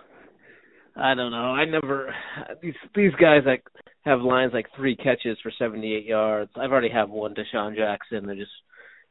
I 0.97 1.15
don't 1.15 1.31
know. 1.31 1.37
I 1.53 1.65
never 1.67 2.15
these 2.63 2.75
these 2.95 3.13
guys 3.21 3.43
that 3.45 3.61
have 4.05 4.21
lines 4.21 4.53
like 4.55 4.67
three 4.77 4.97
catches 4.97 5.37
for 5.43 5.53
78 5.59 6.05
yards. 6.07 6.51
I've 6.57 6.73
already 6.73 6.89
have 6.91 7.11
one 7.11 7.35
DeSean 7.35 7.77
Jackson. 7.77 8.27
They're 8.27 8.37
just 8.37 8.51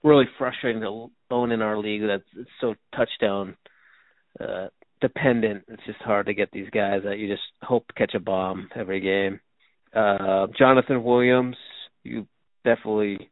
really 0.04 0.26
frustrating 0.38 0.82
to 0.82 1.12
own 1.30 1.52
in 1.52 1.62
our 1.62 1.78
league. 1.78 2.02
That's 2.08 2.24
it's 2.36 2.50
so 2.60 2.76
touchdown 2.96 3.56
uh 4.40 4.68
dependent. 5.02 5.66
It's 5.68 5.86
just 5.86 6.00
hard 6.00 6.26
to 6.26 6.34
get 6.34 6.52
these 6.52 6.70
guys 6.72 7.02
that 7.06 7.20
you 7.20 7.28
just 7.28 7.44
hope 7.62 7.86
catch 7.96 8.16
a 8.16 8.20
bomb 8.20 8.70
every 8.76 9.02
game. 9.02 9.40
Uh 9.94 10.48
Jonathan 10.58 11.04
Williams, 11.04 11.58
you 12.04 12.26
definitely 12.64 13.30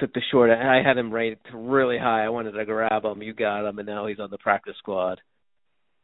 took 0.00 0.12
the 0.14 0.22
short. 0.30 0.50
I 0.50 0.82
had 0.82 0.98
him 0.98 1.12
rated 1.12 1.38
really 1.52 1.98
high. 1.98 2.24
I 2.24 2.28
wanted 2.30 2.52
to 2.52 2.64
grab 2.64 3.04
him. 3.04 3.22
You 3.22 3.34
got 3.34 3.68
him, 3.68 3.78
and 3.78 3.86
now 3.86 4.06
he's 4.06 4.18
on 4.18 4.30
the 4.30 4.38
practice 4.38 4.74
squad. 4.78 5.20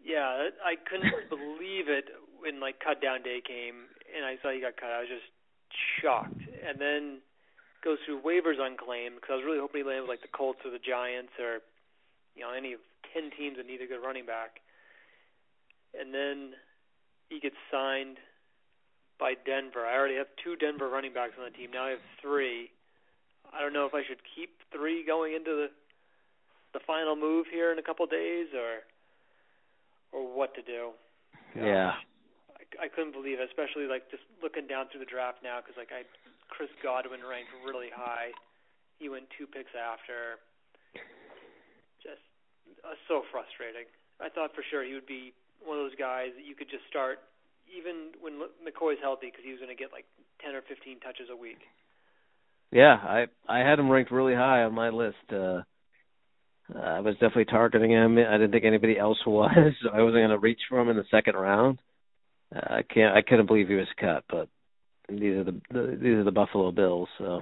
Yeah, 0.04 0.48
I 0.64 0.76
couldn't 0.88 1.12
believe 1.28 1.88
it 1.88 2.04
when 2.38 2.60
like 2.60 2.78
cut 2.78 3.02
down 3.02 3.22
day 3.22 3.40
came 3.44 3.90
and 4.16 4.24
I 4.24 4.40
saw 4.40 4.52
he 4.52 4.60
got 4.60 4.76
cut. 4.76 4.90
I 4.90 5.04
was 5.04 5.10
just 5.10 5.28
shocked. 6.00 6.40
And 6.40 6.78
then 6.78 7.20
goes 7.84 7.98
through 8.06 8.22
waivers 8.22 8.58
unclaimed 8.58 9.20
because 9.20 9.34
I 9.34 9.38
was 9.42 9.46
really 9.46 9.62
hoping 9.62 9.82
he 9.82 9.86
landed 9.86 10.08
with 10.08 10.14
like 10.14 10.24
the 10.24 10.32
Colts 10.32 10.62
or 10.64 10.70
the 10.70 10.82
Giants 10.82 11.34
or 11.38 11.60
you 12.34 12.42
know 12.42 12.52
any 12.54 12.72
of 12.72 12.80
ten 13.12 13.30
teams 13.34 13.58
that 13.58 13.66
need 13.66 13.82
a 13.82 13.90
good 13.90 14.02
running 14.02 14.26
back. 14.26 14.62
And 15.92 16.12
then 16.12 16.54
he 17.28 17.40
gets 17.40 17.58
signed 17.72 18.18
by 19.18 19.34
Denver. 19.34 19.86
I 19.86 19.96
already 19.96 20.16
have 20.20 20.28
two 20.44 20.56
Denver 20.56 20.88
running 20.88 21.12
backs 21.12 21.34
on 21.38 21.48
the 21.48 21.56
team. 21.56 21.72
Now 21.72 21.88
I 21.88 21.96
have 21.96 22.04
three. 22.20 22.70
I 23.56 23.60
don't 23.60 23.72
know 23.72 23.86
if 23.86 23.94
I 23.94 24.04
should 24.04 24.20
keep 24.36 24.52
three 24.72 25.04
going 25.04 25.32
into 25.32 25.50
the 25.50 25.68
the 26.74 26.80
final 26.84 27.16
move 27.16 27.46
here 27.48 27.72
in 27.72 27.78
a 27.78 27.82
couple 27.82 28.04
of 28.04 28.10
days 28.10 28.52
or 28.52 28.84
or 30.12 30.28
what 30.28 30.54
to 30.54 30.62
do. 30.62 30.92
Yeah. 31.56 31.96
I, 32.52 32.84
I 32.84 32.88
couldn't 32.92 33.16
believe 33.16 33.40
it, 33.40 33.48
especially 33.48 33.88
like 33.88 34.10
just 34.10 34.22
looking 34.42 34.68
down 34.68 34.92
through 34.92 35.00
the 35.00 35.08
draft 35.08 35.40
now 35.40 35.64
because 35.64 35.80
like 35.80 35.88
I 35.88 36.04
Chris 36.52 36.70
Godwin 36.82 37.24
ranked 37.24 37.50
really 37.64 37.88
high. 37.88 38.36
He 39.00 39.08
went 39.08 39.24
two 39.36 39.48
picks 39.48 39.72
after. 39.72 40.40
Just 42.04 42.22
uh, 42.84 42.96
so 43.08 43.24
frustrating. 43.32 43.88
I 44.20 44.28
thought 44.28 44.52
for 44.52 44.64
sure 44.68 44.84
he 44.84 44.92
would 44.92 45.08
be 45.08 45.32
one 45.64 45.80
of 45.80 45.84
those 45.84 45.98
guys 45.98 46.36
that 46.36 46.44
you 46.44 46.54
could 46.54 46.68
just 46.68 46.84
start 46.88 47.24
even 47.66 48.14
when 48.22 48.38
McCoy's 48.62 49.00
healthy 49.02 49.28
because 49.28 49.42
he 49.42 49.50
was 49.50 49.58
going 49.58 49.72
to 49.72 49.78
get 49.78 49.90
like 49.90 50.06
10 50.40 50.54
or 50.54 50.62
15 50.62 51.00
touches 51.02 51.28
a 51.28 51.36
week. 51.36 51.66
Yeah, 52.72 52.94
I 52.94 53.26
I 53.48 53.58
had 53.58 53.78
him 53.78 53.90
ranked 53.90 54.10
really 54.10 54.34
high 54.34 54.62
on 54.62 54.74
my 54.74 54.90
list. 54.90 55.16
Uh 55.32 55.62
I 56.74 57.00
was 57.00 57.14
definitely 57.14 57.44
targeting 57.46 57.92
him. 57.92 58.18
I 58.18 58.32
didn't 58.32 58.50
think 58.50 58.64
anybody 58.64 58.98
else 58.98 59.18
was. 59.26 59.74
I 59.92 60.02
wasn't 60.02 60.20
going 60.22 60.30
to 60.30 60.38
reach 60.38 60.60
for 60.68 60.80
him 60.80 60.88
in 60.88 60.96
the 60.96 61.04
second 61.10 61.36
round. 61.36 61.78
Uh, 62.54 62.60
I 62.60 62.82
can't. 62.82 63.16
I 63.16 63.22
couldn't 63.22 63.46
believe 63.46 63.68
he 63.68 63.74
was 63.74 63.86
cut, 64.00 64.24
but 64.28 64.48
these 65.08 65.36
are 65.36 65.44
the, 65.44 65.60
the 65.70 65.98
these 66.00 66.14
are 66.16 66.24
the 66.24 66.32
Buffalo 66.32 66.72
Bills. 66.72 67.08
So. 67.18 67.40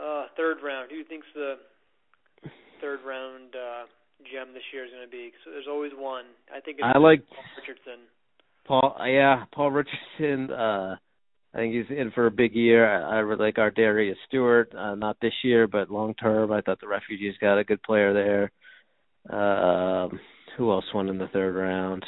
Uh, 0.00 0.24
third 0.36 0.58
round. 0.64 0.90
Who 0.90 0.96
do 0.96 0.98
you 0.98 1.04
think's 1.08 1.26
the 1.34 1.54
third 2.80 3.00
round 3.06 3.54
uh, 3.54 3.86
gem 4.32 4.54
this 4.54 4.62
year 4.72 4.84
is 4.84 4.90
going 4.90 5.04
to 5.04 5.10
be? 5.10 5.32
So 5.44 5.50
there's 5.50 5.68
always 5.68 5.92
one. 5.96 6.24
I 6.54 6.60
think 6.60 6.78
it's 6.78 6.86
I 6.94 6.98
like 6.98 7.22
Paul 7.28 7.44
Richardson. 7.58 8.00
Paul. 8.66 8.96
Yeah, 9.06 9.44
Paul 9.52 9.70
Richardson. 9.70 10.50
Uh, 10.50 10.96
I 11.52 11.58
think 11.58 11.74
he's 11.74 11.96
in 11.96 12.12
for 12.12 12.26
a 12.26 12.30
big 12.30 12.54
year. 12.54 12.86
I, 12.86 13.16
I 13.16 13.18
really 13.20 13.46
like 13.46 13.56
ArDarius 13.56 14.14
Stewart. 14.28 14.72
Uh, 14.74 14.94
not 14.94 15.16
this 15.20 15.32
year, 15.42 15.66
but 15.66 15.90
long 15.90 16.14
term. 16.14 16.52
I 16.52 16.60
thought 16.60 16.80
the 16.80 16.86
refugees 16.86 17.34
got 17.40 17.58
a 17.58 17.64
good 17.64 17.82
player 17.82 18.12
there. 18.14 18.52
Um, 19.36 20.20
who 20.56 20.70
else 20.70 20.84
won 20.94 21.08
in 21.08 21.18
the 21.18 21.26
third 21.28 21.54
round? 21.56 22.04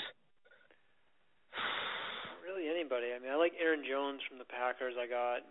Really 2.44 2.68
anybody. 2.70 3.10
I 3.14 3.18
mean, 3.18 3.32
I 3.32 3.36
like 3.36 3.52
Aaron 3.60 3.82
Jones 3.82 4.20
from 4.28 4.38
the 4.38 4.44
Packers. 4.46 4.94
I 4.98 5.06
got 5.08 5.42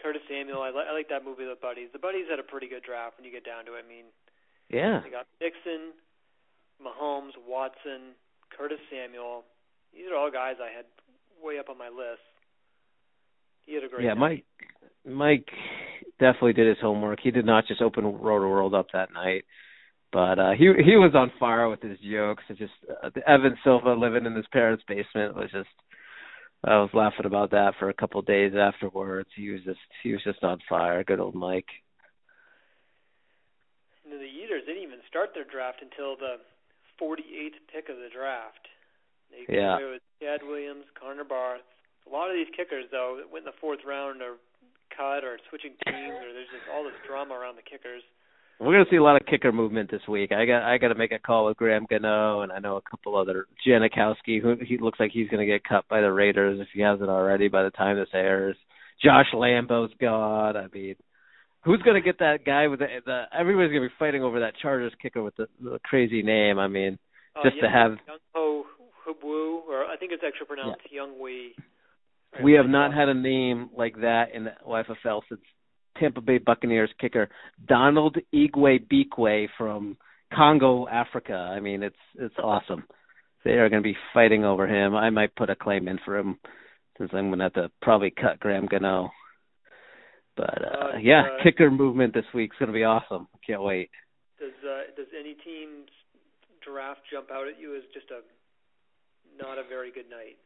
Curtis 0.00 0.22
Samuel. 0.30 0.62
I 0.62 0.70
like 0.70 0.86
I 0.88 0.92
like 0.94 1.08
that 1.10 1.24
movie, 1.24 1.44
The 1.44 1.58
Buddies. 1.60 1.88
The 1.92 1.98
Buddies 1.98 2.26
had 2.30 2.38
a 2.38 2.46
pretty 2.46 2.68
good 2.68 2.82
draft 2.86 3.18
when 3.18 3.24
you 3.26 3.32
get 3.32 3.44
down 3.44 3.66
to 3.66 3.74
it. 3.74 3.84
I 3.84 3.88
mean, 3.88 4.06
Yeah. 4.70 5.00
they 5.02 5.10
got 5.10 5.26
Mixon, 5.42 5.92
Mahomes, 6.78 7.34
Watson, 7.46 8.14
Curtis 8.56 8.80
Samuel. 8.90 9.44
These 9.92 10.06
are 10.06 10.16
all 10.16 10.30
guys 10.30 10.56
I 10.62 10.70
had 10.70 10.86
way 11.42 11.58
up 11.58 11.68
on 11.68 11.76
my 11.76 11.88
list. 11.90 12.22
He 13.66 13.74
had 13.74 13.84
a 13.84 13.88
great 13.88 14.04
Yeah, 14.04 14.14
night. 14.14 14.18
Mike 14.18 14.44
Mike 15.04 15.48
definitely 16.18 16.52
did 16.52 16.68
his 16.68 16.80
homework. 16.80 17.20
He 17.22 17.30
did 17.30 17.46
not 17.46 17.66
just 17.66 17.80
open 17.82 18.04
Rotoworld 18.04 18.74
up 18.78 18.86
that 18.92 19.12
night, 19.12 19.44
but 20.12 20.38
uh 20.38 20.50
he 20.52 20.64
he 20.84 20.96
was 20.96 21.12
on 21.14 21.32
fire 21.38 21.68
with 21.68 21.80
his 21.82 21.98
jokes. 22.00 22.44
It 22.48 22.58
just 22.58 22.72
uh, 23.02 23.10
Evan 23.26 23.56
Silva 23.64 23.94
living 23.94 24.26
in 24.26 24.34
his 24.34 24.46
parents' 24.52 24.84
basement 24.86 25.36
was 25.36 25.50
just 25.50 25.68
I 26.64 26.76
was 26.78 26.90
laughing 26.92 27.24
about 27.24 27.52
that 27.52 27.74
for 27.78 27.88
a 27.88 27.94
couple 27.94 28.20
of 28.20 28.26
days 28.26 28.52
afterwards. 28.54 29.30
He 29.34 29.50
was 29.50 29.62
just 29.64 29.80
he 30.02 30.12
was 30.12 30.22
just 30.24 30.44
on 30.44 30.58
fire. 30.68 31.02
Good 31.04 31.20
old 31.20 31.34
Mike. 31.34 31.68
Know, 34.08 34.18
the 34.18 34.24
Eaters 34.24 34.66
didn't 34.66 34.82
even 34.82 34.98
start 35.08 35.30
their 35.34 35.44
draft 35.44 35.80
until 35.82 36.16
the 36.16 36.42
48th 37.00 37.62
pick 37.72 37.88
of 37.88 37.96
the 37.96 38.10
draft. 38.12 38.66
They 39.30 39.46
Yeah. 39.48 39.78
with 39.78 40.02
Chad 40.20 40.42
Williams, 40.42 40.84
Connor 40.98 41.24
Barth. 41.24 41.62
A 42.10 42.12
lot 42.12 42.28
of 42.28 42.34
these 42.34 42.50
kickers, 42.56 42.86
though, 42.90 43.18
that 43.22 43.30
went 43.30 43.46
in 43.46 43.52
the 43.54 43.58
fourth 43.60 43.80
round 43.86 44.20
are 44.20 44.34
cut 44.96 45.22
or 45.22 45.38
switching 45.48 45.72
teams, 45.86 46.18
or 46.18 46.32
there's 46.34 46.50
just 46.50 46.66
all 46.74 46.82
this 46.82 46.98
drama 47.06 47.34
around 47.34 47.54
the 47.56 47.62
kickers. 47.62 48.02
We're 48.58 48.72
gonna 48.74 48.90
see 48.90 48.96
a 48.96 49.02
lot 49.02 49.16
of 49.16 49.26
kicker 49.26 49.52
movement 49.52 49.90
this 49.90 50.06
week. 50.06 50.32
I 50.32 50.44
got 50.44 50.62
I 50.62 50.76
got 50.76 50.88
to 50.88 50.94
make 50.94 51.12
a 51.12 51.18
call 51.18 51.46
with 51.46 51.56
Graham 51.56 51.86
Gano, 51.88 52.42
and 52.42 52.52
I 52.52 52.58
know 52.58 52.76
a 52.76 52.82
couple 52.82 53.16
other 53.16 53.46
Janikowski, 53.66 54.42
who 54.42 54.56
he 54.60 54.76
looks 54.76 55.00
like 55.00 55.12
he's 55.12 55.30
gonna 55.30 55.46
get 55.46 55.64
cut 55.64 55.88
by 55.88 56.02
the 56.02 56.12
Raiders 56.12 56.60
if 56.60 56.68
he 56.74 56.82
hasn't 56.82 57.08
already 57.08 57.48
by 57.48 57.62
the 57.62 57.70
time 57.70 57.96
this 57.96 58.08
airs. 58.12 58.56
Josh 59.02 59.32
Lambo's 59.32 59.92
gone. 59.98 60.58
I 60.58 60.66
mean, 60.74 60.96
who's 61.64 61.80
gonna 61.82 62.02
get 62.02 62.18
that 62.18 62.44
guy 62.44 62.66
with 62.66 62.80
the, 62.80 62.88
the 63.06 63.22
everybody's 63.32 63.70
gonna 63.72 63.88
be 63.88 63.94
fighting 63.98 64.22
over 64.22 64.40
that 64.40 64.52
Chargers 64.60 64.92
kicker 65.00 65.22
with 65.22 65.36
the, 65.36 65.46
the 65.62 65.78
crazy 65.84 66.22
name. 66.22 66.58
I 66.58 66.68
mean, 66.68 66.98
Uh, 67.34 67.44
just 67.44 67.60
to 67.62 67.70
have 67.70 67.92
Young 68.06 68.18
Ho 68.34 68.66
Hubwu, 69.06 69.62
or 69.70 69.86
I 69.86 69.96
think 69.96 70.12
it's 70.12 70.22
actually 70.26 70.48
pronounced 70.48 70.82
Young 70.90 71.18
Wee. 71.18 71.54
We 72.42 72.52
have 72.54 72.66
not 72.66 72.94
had 72.94 73.08
a 73.08 73.14
name 73.14 73.70
like 73.76 73.96
that 74.00 74.34
in 74.34 74.44
the 74.44 74.52
YFL 74.66 75.22
since 75.28 75.40
Tampa 75.98 76.20
Bay 76.20 76.38
Buccaneers 76.38 76.90
kicker 77.00 77.28
Donald 77.66 78.16
Igwe 78.34 78.86
Bikwe 78.86 79.48
from 79.58 79.96
Congo, 80.32 80.86
Africa. 80.88 81.34
I 81.34 81.60
mean, 81.60 81.82
it's 81.82 81.96
it's 82.16 82.34
awesome. 82.42 82.84
They 83.44 83.52
are 83.52 83.68
going 83.68 83.82
to 83.82 83.88
be 83.88 83.96
fighting 84.14 84.44
over 84.44 84.66
him. 84.66 84.94
I 84.94 85.10
might 85.10 85.34
put 85.34 85.50
a 85.50 85.56
claim 85.56 85.88
in 85.88 85.98
for 86.04 86.18
him 86.18 86.38
since 86.98 87.10
I'm 87.14 87.28
going 87.28 87.38
to 87.38 87.44
have 87.44 87.52
to 87.54 87.70
probably 87.80 88.10
cut 88.10 88.38
Graham 88.38 88.66
Gano. 88.66 89.10
But 90.36 90.62
uh, 90.62 90.80
Uh, 90.94 90.98
yeah, 91.02 91.22
uh, 91.22 91.42
kicker 91.42 91.70
movement 91.70 92.14
this 92.14 92.24
week's 92.34 92.56
going 92.58 92.68
to 92.68 92.72
be 92.72 92.84
awesome. 92.84 93.28
Can't 93.46 93.62
wait. 93.62 93.90
Does 94.38 94.56
uh, 94.64 94.92
does 94.96 95.08
any 95.18 95.34
team's 95.34 95.90
draft 96.64 97.00
jump 97.10 97.30
out 97.30 97.48
at 97.48 97.60
you 97.60 97.76
as 97.76 97.82
just 97.92 98.06
a 98.10 98.20
not 99.42 99.58
a 99.58 99.64
very 99.68 99.90
good 99.90 100.08
night? 100.10 100.36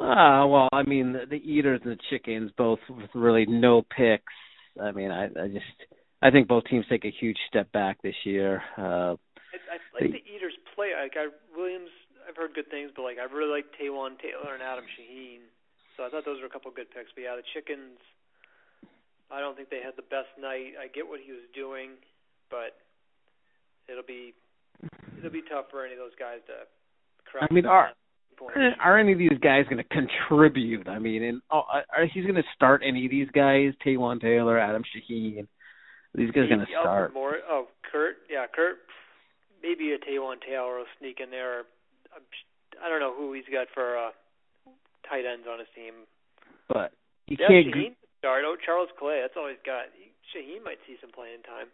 Uh, 0.00 0.46
well, 0.46 0.68
I 0.72 0.82
mean, 0.82 1.12
the, 1.12 1.26
the 1.28 1.36
Eaters 1.36 1.80
and 1.84 1.92
the 1.92 2.02
Chickens 2.10 2.50
both 2.58 2.80
with 2.88 3.10
really 3.14 3.46
no 3.46 3.82
picks. 3.82 4.32
I 4.82 4.90
mean, 4.90 5.10
I, 5.10 5.26
I 5.26 5.48
just 5.48 5.64
I 6.20 6.30
think 6.30 6.48
both 6.48 6.64
teams 6.64 6.84
take 6.88 7.04
a 7.04 7.14
huge 7.20 7.38
step 7.48 7.70
back 7.70 8.02
this 8.02 8.16
year. 8.24 8.62
Uh, 8.76 9.14
I, 9.14 9.56
I 9.70 9.78
like 9.94 10.10
the 10.10 10.24
Eaters 10.26 10.56
play. 10.74 10.90
Like 11.00 11.14
I 11.14 11.28
Williams, 11.56 11.90
I've 12.28 12.36
heard 12.36 12.54
good 12.54 12.70
things, 12.70 12.90
but 12.96 13.02
like 13.02 13.18
I 13.22 13.32
really 13.32 13.52
like 13.52 13.66
Taywan 13.78 14.18
Taylor 14.18 14.54
and 14.54 14.62
Adam 14.62 14.84
Shaheen. 14.98 15.46
So 15.96 16.02
I 16.02 16.10
thought 16.10 16.24
those 16.24 16.40
were 16.40 16.50
a 16.50 16.50
couple 16.50 16.70
of 16.70 16.76
good 16.76 16.90
picks. 16.90 17.14
But 17.14 17.22
yeah, 17.22 17.36
the 17.36 17.46
Chickens. 17.54 18.02
I 19.30 19.40
don't 19.40 19.56
think 19.56 19.70
they 19.70 19.80
had 19.82 19.94
the 19.96 20.06
best 20.06 20.30
night. 20.40 20.74
I 20.74 20.90
get 20.90 21.06
what 21.08 21.20
he 21.22 21.32
was 21.32 21.46
doing, 21.54 21.96
but 22.50 22.76
it'll 23.88 24.06
be 24.06 24.34
it'll 25.18 25.30
be 25.30 25.46
tough 25.46 25.70
for 25.70 25.86
any 25.86 25.94
of 25.94 26.02
those 26.02 26.18
guys 26.18 26.42
to 26.50 26.66
crack. 27.24 27.48
I 27.48 27.54
mean, 27.54 27.64
the 27.64 27.94
are- 28.80 28.98
any 28.98 29.12
of 29.12 29.18
these 29.18 29.38
guys 29.40 29.64
going 29.68 29.82
to 29.82 29.84
contribute? 29.84 30.88
I 30.88 30.98
mean, 30.98 31.22
and 31.22 31.42
oh, 31.50 31.62
are 31.72 32.06
he's 32.12 32.24
going 32.24 32.36
to 32.36 32.42
start 32.54 32.82
any 32.86 33.04
of 33.04 33.10
these 33.10 33.28
guys? 33.30 33.72
Taywan 33.84 34.20
Taylor, 34.20 34.58
Adam 34.58 34.82
Shaheen. 34.82 35.46
These 36.14 36.30
guys 36.30 36.48
going 36.48 36.60
to 36.60 36.66
start? 36.80 37.12
Morris, 37.12 37.42
oh, 37.50 37.66
Kurt, 37.90 38.16
yeah, 38.30 38.46
Kurt, 38.54 38.76
maybe 39.62 39.92
a 39.92 39.98
Taywan 39.98 40.36
Taylor 40.46 40.78
will 40.78 40.84
sneak 40.98 41.18
in 41.22 41.30
there. 41.30 41.62
I 42.84 42.88
don't 42.88 43.00
know 43.00 43.14
who 43.14 43.32
he's 43.32 43.44
got 43.50 43.66
for 43.74 43.96
uh, 43.98 44.10
tight 45.08 45.24
ends 45.26 45.46
on 45.50 45.58
his 45.58 45.68
team. 45.74 45.94
But 46.68 46.92
you 47.26 47.36
yeah, 47.40 47.48
can't. 47.48 47.66
Shaheen 47.74 47.94
start. 48.18 48.44
Oh, 48.46 48.56
Charles 48.64 48.88
Clay. 48.98 49.20
That's 49.22 49.34
all 49.36 49.48
he's 49.48 49.58
got. 49.66 49.86
Shaheen 50.34 50.64
might 50.64 50.78
see 50.86 50.96
some 51.00 51.10
playing 51.10 51.42
time. 51.42 51.66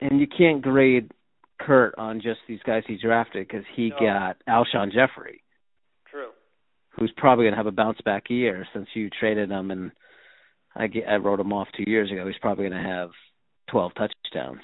And 0.00 0.20
you 0.20 0.26
can't 0.26 0.62
grade 0.62 1.10
Kurt 1.58 1.94
on 1.98 2.20
just 2.20 2.40
these 2.48 2.60
guys 2.64 2.84
he 2.86 2.96
drafted 2.96 3.46
because 3.46 3.64
he 3.74 3.90
No. 3.90 3.96
got 4.00 4.36
Alshon 4.48 4.92
Jeffery. 4.92 5.42
Who's 7.00 7.12
probably 7.16 7.46
going 7.46 7.54
to 7.54 7.58
have 7.58 7.66
a 7.66 7.72
bounce 7.72 8.00
back 8.04 8.30
year 8.30 8.66
since 8.74 8.88
you 8.94 9.10
traded 9.10 9.50
him 9.50 9.72
and 9.72 9.92
I, 10.76 10.88
I 11.08 11.16
wrote 11.16 11.40
him 11.40 11.52
off 11.52 11.68
two 11.76 11.90
years 11.90 12.12
ago. 12.12 12.26
He's 12.28 12.38
probably 12.40 12.68
going 12.68 12.82
to 12.82 12.88
have 12.88 13.10
12 13.70 13.92
touchdowns. 13.94 14.60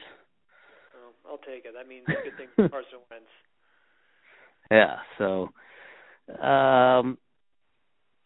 Um, 0.95 1.13
I'll 1.29 1.39
take 1.39 1.65
it. 1.65 1.75
That 1.75 1.89
means 1.89 2.07
a 2.09 2.23
good 2.23 2.37
thing 2.37 2.49
for 2.55 2.63
Carson 2.71 2.99
Wentz. 3.11 3.27
Yeah, 4.71 4.97
so 5.19 5.51
um 6.43 7.19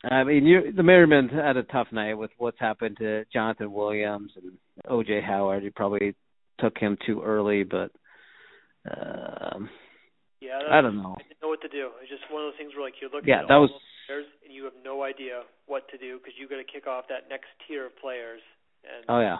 I 0.03 0.25
mean 0.25 0.47
you 0.47 0.73
the 0.73 0.83
Merriman 0.83 1.29
had 1.29 1.59
a 1.59 1.63
tough 1.65 1.89
night 1.93 2.15
with 2.15 2.31
what's 2.39 2.59
happened 2.59 2.97
to 2.99 3.25
Jonathan 3.33 3.73
Williams 3.73 4.33
and 4.37 4.53
OJ 4.89 5.23
Howard. 5.23 5.63
You 5.65 5.71
probably 5.71 6.15
took 6.61 6.79
him 6.79 6.97
too 7.07 7.23
early, 7.23 7.65
but 7.65 7.91
um 8.91 9.69
Yeah, 10.41 10.59
I 10.71 10.81
don't 10.81 10.97
know. 10.97 11.17
I 11.19 11.23
didn't 11.29 11.43
know 11.43 11.49
what 11.49 11.61
to 11.63 11.69
do. 11.69 11.91
It's 12.01 12.11
just 12.11 12.23
one 12.33 12.43
of 12.45 12.53
those 12.53 12.59
things 12.59 12.73
where 12.75 12.85
like 12.87 12.95
you're 13.01 13.11
looking 13.11 13.29
Yeah, 13.29 13.43
at 13.43 13.49
that 13.49 13.57
was 13.57 13.71
players 14.11 14.27
and 14.45 14.55
you 14.55 14.65
have 14.65 14.73
no 14.85 15.03
idea 15.03 15.43
what 15.67 15.89
to 15.91 15.99
do 15.99 16.19
because 16.19 16.35
you 16.39 16.49
got 16.49 16.57
to 16.57 16.65
kick 16.65 16.87
off 16.87 17.05
that 17.09 17.29
next 17.29 17.47
tier 17.67 17.87
of 17.87 17.99
players. 17.99 18.41
And 18.85 19.05
Oh 19.09 19.21
yeah. 19.21 19.39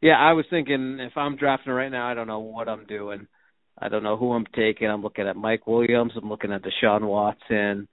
Yeah, 0.00 0.18
I 0.18 0.32
was 0.32 0.46
thinking 0.48 0.98
if 1.00 1.16
I'm 1.16 1.36
drafting 1.36 1.72
right 1.72 1.90
now, 1.90 2.08
I 2.08 2.14
don't 2.14 2.26
know 2.26 2.40
what 2.40 2.68
I'm 2.68 2.86
doing. 2.86 3.26
I 3.78 3.88
don't 3.88 4.02
know 4.02 4.16
who 4.16 4.32
I'm 4.32 4.46
taking. 4.54 4.88
I'm 4.88 5.02
looking 5.02 5.26
at 5.26 5.36
Mike 5.36 5.66
Williams. 5.66 6.12
I'm 6.16 6.28
looking 6.28 6.52
at 6.52 6.62
Deshaun 6.62 7.02
Watson, 7.02 7.88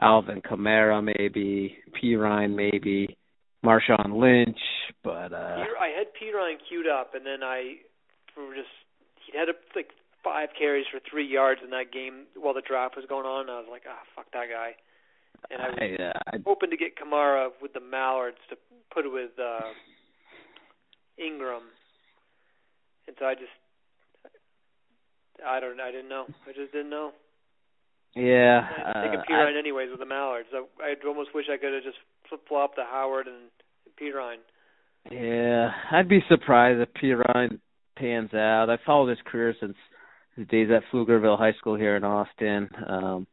Alvin 0.00 0.42
Kamara, 0.42 1.02
maybe 1.02 1.76
Perine, 2.02 2.54
maybe 2.54 3.16
Marshawn 3.64 4.18
Lynch. 4.20 4.58
But 5.02 5.32
uh 5.32 5.64
I 5.80 5.90
had 5.96 6.08
Perine 6.20 6.56
queued 6.68 6.88
up, 6.88 7.14
and 7.14 7.24
then 7.24 7.42
I 7.42 7.76
for 8.34 8.54
just 8.54 8.68
he 9.26 9.38
had 9.38 9.48
a, 9.48 9.54
like 9.76 9.90
five 10.24 10.48
carries 10.58 10.86
for 10.90 10.98
three 11.08 11.26
yards 11.26 11.60
in 11.62 11.70
that 11.70 11.92
game 11.92 12.24
while 12.34 12.54
the 12.54 12.62
draft 12.66 12.96
was 12.96 13.04
going 13.08 13.26
on. 13.26 13.42
And 13.42 13.50
I 13.50 13.58
was 13.60 13.68
like, 13.70 13.82
ah, 13.88 14.02
fuck 14.16 14.26
that 14.32 14.48
guy. 14.50 14.72
And 15.50 15.60
I 15.60 15.68
was 15.68 15.78
I, 15.80 16.02
uh, 16.02 16.12
I 16.26 16.38
hoping 16.44 16.70
to 16.70 16.76
get 16.76 16.96
Kamara 16.96 17.48
with 17.60 17.72
the 17.72 17.80
Mallards 17.80 18.38
to 18.50 18.56
put 18.92 19.04
it 19.04 19.12
with 19.12 19.30
uh 19.38 19.68
Ingram, 21.18 21.62
and 23.06 23.16
so 23.18 23.26
I 23.26 23.34
just 23.34 23.52
I 25.46 25.60
don't 25.60 25.80
I 25.80 25.90
didn't 25.90 26.08
know. 26.08 26.24
I 26.48 26.52
just 26.52 26.72
didn't 26.72 26.90
know. 26.90 27.12
yeah, 28.14 28.66
I 28.94 29.02
think 29.02 29.14
uh, 29.14 29.18
of 29.18 29.26
Perine 29.26 29.58
anyways 29.58 29.90
with 29.90 30.00
the 30.00 30.06
Mallards. 30.06 30.48
I 30.52 30.64
I 30.82 30.94
almost 31.06 31.34
wish 31.34 31.46
I 31.52 31.56
could 31.56 31.74
have 31.74 31.82
just 31.84 31.98
flip 32.28 32.40
flopped 32.48 32.76
to 32.76 32.84
Howard 32.84 33.26
and 33.26 33.50
Perine. 34.00 34.38
I, 35.10 35.14
yeah, 35.14 35.70
I'd 35.92 36.08
be 36.08 36.24
surprised 36.28 36.80
if 36.80 36.88
Perine 36.94 37.60
pans 37.96 38.32
out. 38.34 38.70
I 38.70 38.78
followed 38.84 39.10
his 39.10 39.18
career 39.26 39.54
since 39.60 39.76
his 40.36 40.48
days 40.48 40.68
at 40.74 40.82
Pflugerville 40.90 41.38
High 41.38 41.52
School 41.58 41.76
here 41.76 41.96
in 41.96 42.04
Austin. 42.04 42.68
Um 42.88 43.26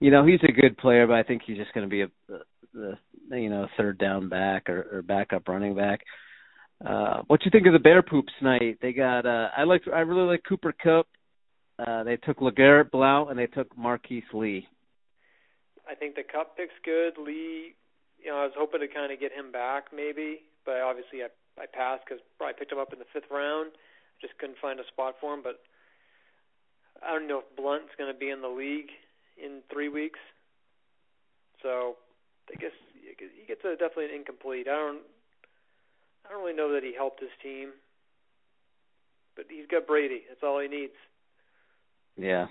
you 0.00 0.10
know, 0.10 0.26
he's 0.26 0.40
a 0.42 0.52
good 0.52 0.76
player, 0.76 1.06
but 1.06 1.14
I 1.14 1.22
think 1.22 1.42
he's 1.46 1.56
just 1.56 1.72
going 1.72 1.86
to 1.86 1.90
be 1.90 2.02
a, 2.02 2.08
the 2.74 2.98
you 3.30 3.50
know 3.50 3.66
third 3.76 3.98
down 3.98 4.28
back 4.28 4.68
or, 4.68 4.86
or 4.92 5.02
backup 5.02 5.48
running 5.48 5.74
back. 5.74 6.00
Uh, 6.84 7.22
what 7.26 7.44
you 7.44 7.50
think 7.50 7.66
of 7.66 7.72
the 7.72 7.78
Bear 7.78 8.02
Poops 8.02 8.32
night? 8.42 8.78
They 8.82 8.92
got 8.92 9.26
uh, 9.26 9.48
I 9.56 9.64
like 9.64 9.82
I 9.92 10.00
really 10.00 10.26
like 10.26 10.42
Cooper 10.46 10.72
Kupp. 10.72 11.06
Uh, 11.78 12.04
they 12.04 12.16
took 12.16 12.38
Legarrette 12.38 12.90
Blount 12.90 13.30
and 13.30 13.38
they 13.38 13.46
took 13.46 13.76
Marquise 13.76 14.24
Lee. 14.32 14.66
I 15.88 15.94
think 15.94 16.14
the 16.14 16.22
Kupp 16.22 16.56
pick's 16.56 16.74
good. 16.84 17.14
Lee, 17.18 17.74
you 18.22 18.30
know, 18.30 18.38
I 18.38 18.44
was 18.44 18.52
hoping 18.56 18.80
to 18.80 18.88
kind 18.88 19.12
of 19.12 19.20
get 19.20 19.32
him 19.32 19.52
back 19.52 19.86
maybe, 19.94 20.40
but 20.64 20.80
obviously 20.80 21.22
I 21.22 21.28
I 21.60 21.64
passed 21.66 22.04
because 22.06 22.22
I 22.40 22.52
picked 22.52 22.72
him 22.72 22.78
up 22.78 22.92
in 22.92 22.98
the 22.98 23.08
fifth 23.12 23.30
round. 23.30 23.72
Just 24.20 24.36
couldn't 24.38 24.58
find 24.60 24.80
a 24.80 24.86
spot 24.92 25.14
for 25.20 25.34
him, 25.34 25.40
but 25.42 25.60
I 27.02 27.12
don't 27.12 27.28
know 27.28 27.40
if 27.40 27.56
Blount's 27.56 27.92
going 27.98 28.12
to 28.12 28.18
be 28.18 28.30
in 28.30 28.40
the 28.40 28.48
league 28.48 28.92
in 29.42 29.60
three 29.72 29.88
weeks. 29.88 30.18
So 31.62 31.96
I 32.50 32.60
guess 32.60 32.72
he 33.02 33.46
gets 33.46 33.60
a 33.64 33.72
definitely 33.72 34.06
an 34.06 34.14
incomplete. 34.16 34.66
I 34.68 34.76
don't 34.76 35.00
I 36.26 36.32
don't 36.32 36.42
really 36.42 36.56
know 36.56 36.72
that 36.74 36.82
he 36.82 36.92
helped 36.96 37.20
his 37.20 37.30
team, 37.42 37.70
but 39.36 39.46
he's 39.48 39.66
got 39.70 39.86
Brady. 39.86 40.22
That's 40.28 40.42
all 40.42 40.60
he 40.60 40.68
needs. 40.68 40.92
Yeah, 42.16 42.46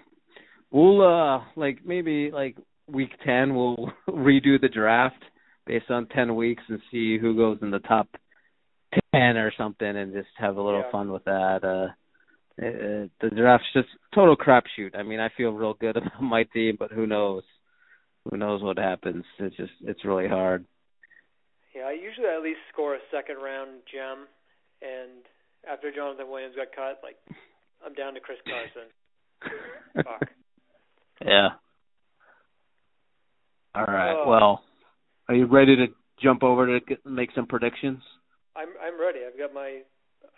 we'll 0.72 1.02
uh 1.02 1.44
like 1.56 1.80
maybe 1.86 2.32
like 2.32 2.56
week 2.88 3.12
ten 3.26 3.56
we'll 3.56 3.92
redo 4.10 4.60
the 4.62 4.70
draft 4.70 5.24
based 5.66 5.90
on 5.90 6.08
ten 6.08 6.36
weeks 6.36 6.64
and 6.70 6.80
see 6.92 7.18
who 7.18 7.36
goes 7.36 7.58
in 7.62 7.72
the 7.72 7.80
top 7.80 8.08
ten 9.14 9.38
or 9.38 9.52
something 9.58 9.88
and 9.88 10.14
just 10.14 10.28
have 10.38 10.58
a 10.58 10.62
little 10.62 10.82
Yeah. 10.86 10.92
fun 10.92 11.12
with 11.12 11.24
that. 11.26 11.64
Uh 11.64 11.94
uh, 12.62 13.12
the 13.22 13.30
draft's 13.36 13.68
just 13.74 13.90
total 14.14 14.38
crapshoot. 14.38 14.96
I 14.96 15.04
mean, 15.04 15.20
I 15.20 15.30
feel 15.36 15.52
real 15.52 15.74
good 15.74 15.98
about 15.98 16.22
my 16.22 16.44
team, 16.44 16.78
but 16.80 16.92
who 16.92 17.06
knows? 17.06 17.44
Who 18.30 18.38
knows 18.38 18.64
what 18.64 18.78
happens? 18.78 19.24
It's 19.40 19.56
just 19.56 19.74
it's 19.82 20.06
really 20.06 20.28
hard. 20.28 20.66
Yeah, 21.76 21.84
I 21.84 21.92
usually 21.92 22.28
at 22.28 22.42
least 22.42 22.60
score 22.72 22.96
a 22.96 23.00
second 23.12 23.38
round 23.38 23.82
gem, 23.92 24.28
and 24.82 25.26
after 25.70 25.92
Jonathan 25.92 26.30
Williams 26.30 26.56
got 26.56 26.74
cut, 26.76 27.02
like 27.04 27.18
I'm 27.86 27.94
down 27.94 28.14
to 28.14 28.20
Chris 28.20 28.40
Carson. 28.46 28.90
Fuck. 29.96 30.30
Yeah. 31.24 31.50
All 33.76 33.84
right. 33.84 34.14
Oh. 34.14 34.30
Well, 34.30 34.64
are 35.28 35.36
you 35.36 35.46
ready 35.46 35.76
to 35.76 35.88
jump 36.22 36.44
over 36.44 36.80
to 36.80 36.86
get, 36.86 37.06
make 37.06 37.30
some 37.36 37.46
predictions? 37.46 38.02
I'm 38.56 38.70
I'm 38.82 39.00
ready. 39.00 39.20
I've 39.28 39.38
got 39.38 39.54
my 39.54 39.82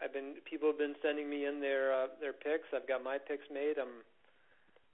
I've 0.08 0.14
been 0.14 0.36
people 0.50 0.70
have 0.70 0.78
been 0.78 0.96
sending 1.04 1.30
me 1.30 1.46
in 1.46 1.60
their 1.60 1.92
uh, 1.92 2.08
their 2.22 2.32
picks. 2.32 2.70
I've 2.74 2.88
got 2.88 3.04
my 3.04 3.18
picks 3.18 3.44
made. 3.54 3.74
I'm 3.78 3.90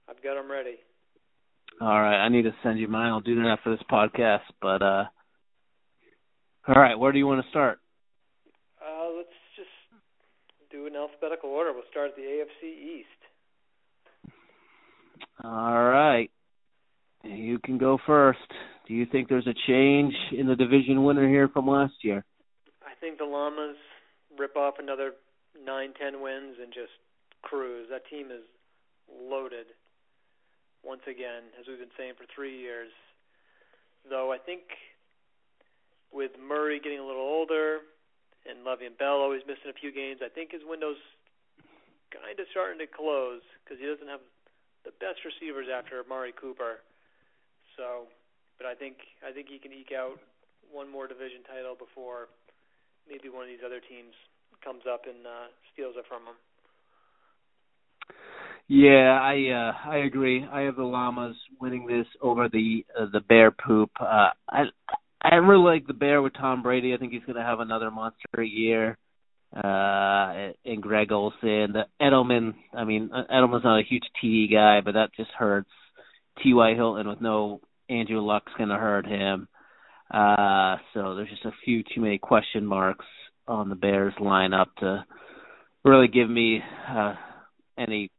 I've 0.09 0.23
got 0.23 0.33
them 0.33 0.49
ready. 0.49 0.77
All 1.79 2.01
right, 2.01 2.25
I 2.25 2.29
need 2.29 2.43
to 2.43 2.55
send 2.63 2.79
you 2.79 2.87
mine. 2.87 3.09
I'll 3.09 3.21
do 3.21 3.35
that 3.35 3.47
after 3.47 3.69
this 3.69 3.85
podcast. 3.91 4.41
But 4.59 4.81
uh 4.81 5.03
all 6.67 6.81
right, 6.81 6.97
where 6.97 7.11
do 7.11 7.19
you 7.19 7.27
want 7.27 7.43
to 7.43 7.49
start? 7.51 7.79
Uh, 8.81 9.09
let's 9.15 9.29
just 9.55 9.69
do 10.71 10.87
an 10.87 10.95
alphabetical 10.95 11.51
order. 11.51 11.73
We'll 11.73 11.83
start 11.91 12.09
at 12.09 12.15
the 12.15 12.23
AFC 12.23 12.63
East. 12.71 14.33
All 15.43 15.83
right. 15.83 16.31
You 17.23 17.59
can 17.59 17.77
go 17.77 17.99
first. 18.07 18.39
Do 18.87 18.95
you 18.95 19.05
think 19.05 19.29
there's 19.29 19.47
a 19.47 19.53
change 19.67 20.13
in 20.31 20.47
the 20.47 20.55
division 20.55 21.03
winner 21.03 21.27
here 21.27 21.49
from 21.49 21.67
last 21.67 21.93
year? 22.01 22.25
I 22.81 22.99
think 22.99 23.17
the 23.19 23.25
Llamas 23.25 23.75
rip 24.37 24.55
off 24.55 24.75
another 24.79 25.13
nine, 25.57 25.93
ten 25.99 26.21
wins 26.21 26.57
and 26.61 26.73
just 26.73 26.93
cruise. 27.41 27.87
That 27.89 28.07
team 28.09 28.31
is 28.31 28.43
loaded 29.09 29.67
once 30.83 31.01
again, 31.07 31.53
as 31.59 31.67
we've 31.67 31.79
been 31.79 31.95
saying 31.97 32.13
for 32.17 32.25
three 32.33 32.59
years. 32.59 32.91
Though 34.09 34.31
I 34.31 34.37
think 34.37 34.61
with 36.11 36.31
Murray 36.37 36.79
getting 36.79 36.99
a 36.99 37.05
little 37.05 37.23
older 37.23 37.79
and 38.45 38.67
Le'Veon 38.67 38.97
Bell 38.99 39.23
always 39.23 39.41
missing 39.47 39.71
a 39.71 39.79
few 39.79 39.91
games, 39.91 40.19
I 40.19 40.29
think 40.29 40.51
his 40.51 40.61
window's 40.67 40.99
kind 42.11 42.37
of 42.37 42.45
starting 42.51 42.79
to 42.79 42.87
close 42.87 43.41
because 43.63 43.79
he 43.79 43.87
doesn't 43.87 44.11
have 44.11 44.21
the 44.83 44.91
best 44.99 45.23
receivers 45.23 45.71
after 45.71 46.03
Amari 46.03 46.35
Cooper. 46.35 46.83
So, 47.79 48.11
but 48.59 48.67
I 48.67 48.75
think 48.75 49.01
I 49.25 49.31
think 49.31 49.47
he 49.49 49.57
can 49.57 49.73
eke 49.73 49.95
out 49.95 50.19
one 50.69 50.91
more 50.91 51.07
division 51.07 51.41
title 51.47 51.73
before 51.73 52.29
maybe 53.07 53.29
one 53.29 53.43
of 53.43 53.49
these 53.49 53.65
other 53.65 53.79
teams 53.79 54.13
comes 54.63 54.83
up 54.87 55.03
and 55.05 55.25
uh, 55.25 55.51
steals 55.73 55.95
it 55.97 56.05
from 56.07 56.23
him. 56.23 56.37
Yeah, 58.67 59.19
I 59.21 59.49
uh 59.49 59.89
I 59.89 59.97
agree. 60.05 60.45
I 60.49 60.61
have 60.61 60.77
the 60.77 60.83
Llamas 60.83 61.35
winning 61.59 61.85
this 61.85 62.07
over 62.21 62.47
the 62.47 62.85
uh, 62.97 63.07
the 63.11 63.19
Bear 63.19 63.51
poop. 63.51 63.91
Uh 63.99 64.29
I 64.49 64.63
I 65.21 65.35
really 65.35 65.63
like 65.63 65.85
the 65.85 65.93
Bear 65.93 66.21
with 66.21 66.33
Tom 66.33 66.63
Brady. 66.63 66.93
I 66.93 66.97
think 66.97 67.11
he's 67.11 67.25
going 67.25 67.35
to 67.35 67.43
have 67.43 67.59
another 67.59 67.91
monster 67.91 68.41
year. 68.41 68.97
Uh 69.53 70.53
and 70.65 70.81
Greg 70.81 71.11
Olsen, 71.11 71.73
the 71.73 71.85
Edelman, 72.01 72.53
I 72.73 72.85
mean 72.85 73.09
Edelman's 73.09 73.65
not 73.65 73.79
a 73.79 73.87
huge 73.87 74.03
TD 74.23 74.51
guy, 74.51 74.79
but 74.79 74.93
that 74.93 75.13
just 75.15 75.31
hurts. 75.31 75.69
T.Y. 76.41 76.73
Hilton 76.73 77.07
with 77.07 77.21
no 77.21 77.59
Andrew 77.89 78.21
Luck's 78.21 78.53
going 78.57 78.69
to 78.69 78.77
hurt 78.77 79.05
him. 79.05 79.47
Uh 80.11 80.77
so 80.93 81.15
there's 81.15 81.29
just 81.29 81.45
a 81.45 81.51
few 81.65 81.83
too 81.83 82.01
many 82.01 82.17
question 82.17 82.65
marks 82.65 83.05
on 83.47 83.69
the 83.69 83.75
Bears 83.75 84.13
lineup 84.19 84.67
to 84.79 85.05
really 85.83 86.07
give 86.07 86.29
me 86.29 86.61
uh 86.89 87.15
any 87.77 88.11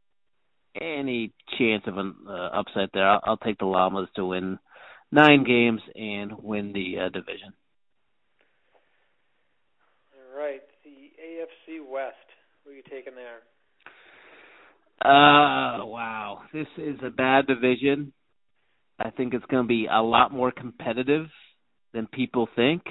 any 0.80 1.32
chance 1.58 1.84
of 1.86 1.98
an 1.98 2.14
uh, 2.28 2.48
upset 2.52 2.90
there. 2.92 3.08
I'll, 3.08 3.20
I'll 3.24 3.36
take 3.36 3.58
the 3.58 3.66
Llamas 3.66 4.08
to 4.16 4.24
win 4.24 4.58
nine 5.12 5.44
games 5.44 5.80
and 5.94 6.32
win 6.42 6.72
the 6.72 7.04
uh, 7.04 7.08
division. 7.10 7.52
All 10.12 10.38
right, 10.38 10.62
the 10.84 10.90
AFC 10.90 11.78
West. 11.88 12.16
Who 12.64 12.70
are 12.70 12.74
you 12.74 12.82
taking 12.82 13.14
there? 13.14 13.40
Uh, 15.00 15.84
wow. 15.84 16.40
This 16.52 16.66
is 16.78 16.96
a 17.04 17.10
bad 17.10 17.46
division. 17.46 18.12
I 18.98 19.10
think 19.10 19.34
it's 19.34 19.44
going 19.46 19.64
to 19.64 19.68
be 19.68 19.86
a 19.92 20.02
lot 20.02 20.32
more 20.32 20.50
competitive 20.50 21.26
than 21.94 22.06
people 22.06 22.48
think. 22.54 22.82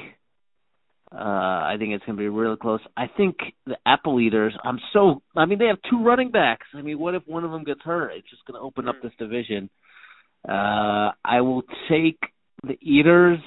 Uh, 1.14 1.18
I 1.18 1.76
think 1.78 1.94
it's 1.94 2.04
going 2.06 2.18
to 2.18 2.22
be 2.22 2.30
really 2.30 2.58
close. 2.58 2.80
I 2.98 3.06
think 3.16 3.36
the 3.68 3.78
Apple 3.86 4.20
Eaters. 4.20 4.54
I'm 4.64 4.80
so. 4.94 5.22
I 5.36 5.46
mean, 5.46 5.60
they 5.60 5.68
have 5.68 5.78
two 5.88 6.04
running 6.04 6.32
backs. 6.32 6.66
I 6.74 6.82
mean, 6.82 6.98
what 6.98 7.14
if 7.14 7.22
one 7.28 7.44
of 7.44 7.52
them 7.52 7.64
gets 7.64 7.82
hurt? 7.84 8.14
It's 8.16 8.30
just 8.32 8.44
going 8.46 8.60
to 8.60 8.66
open 8.66 8.88
up 8.88 8.96
this 9.04 9.12
division. 9.20 9.70
Uh, 10.48 11.12
I 11.24 11.42
will 11.42 11.62
take 11.88 12.18
the 12.64 12.78
Eaters, 12.82 13.40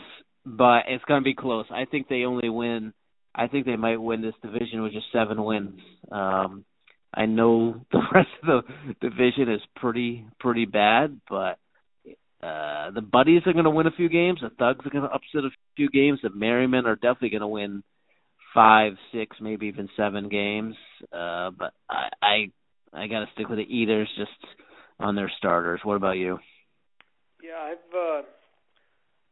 but 0.45 0.85
it's 0.87 1.05
going 1.07 1.21
to 1.21 1.25
be 1.25 1.35
close. 1.35 1.66
I 1.71 1.87
think 1.87 2.07
they 2.09 2.23
only 2.23 2.49
win. 2.49 2.92
I 3.35 3.49
think 3.49 3.66
they 3.66 3.77
might 3.77 4.01
win 4.01 4.23
this 4.23 4.35
division 4.42 4.83
with 4.83 4.92
just 4.92 5.07
seven 5.12 5.42
wins. 5.42 5.81
Um, 6.12 6.64
I 7.12 7.27
know 7.27 7.85
the 7.92 8.03
rest 8.14 8.29
of 8.47 8.64
the 8.64 9.09
division 9.09 9.53
is 9.53 9.61
pretty 9.75 10.25
pretty 10.38 10.66
bad, 10.66 11.21
but 11.29 11.59
uh, 12.42 12.90
the 12.90 13.01
Buddies 13.01 13.42
are 13.46 13.53
going 13.53 13.64
to 13.64 13.70
win 13.70 13.87
a 13.87 13.92
few 13.92 14.09
games. 14.09 14.40
The 14.42 14.51
Thugs 14.51 14.85
are 14.85 14.90
going 14.90 15.05
to 15.05 15.11
upset 15.11 15.44
a 15.44 15.51
few 15.77 15.88
games. 15.88 16.20
The 16.22 16.31
Merrymen 16.31 16.87
are 16.87 16.96
definitely 16.96 17.31
going 17.31 17.40
to 17.40 17.49
win 17.49 17.83
five, 18.55 18.92
six, 19.12 19.37
maybe 19.40 19.66
even 19.66 19.88
seven 19.96 20.29
games. 20.29 20.75
Uh, 21.12 21.51
but 21.51 21.72
I, 21.88 22.09
I, 22.22 22.37
I 22.92 23.07
got 23.07 23.20
to 23.20 23.27
stick 23.35 23.49
with 23.49 23.59
the 23.59 23.64
Eaters 23.64 24.09
just 24.18 24.31
on 25.01 25.16
their 25.16 25.31
starters. 25.38 25.81
What 25.83 25.96
about 25.96 26.18
you? 26.18 26.38
Yeah, 27.42 27.59
I've, 27.61 27.94
uh, 27.94 28.22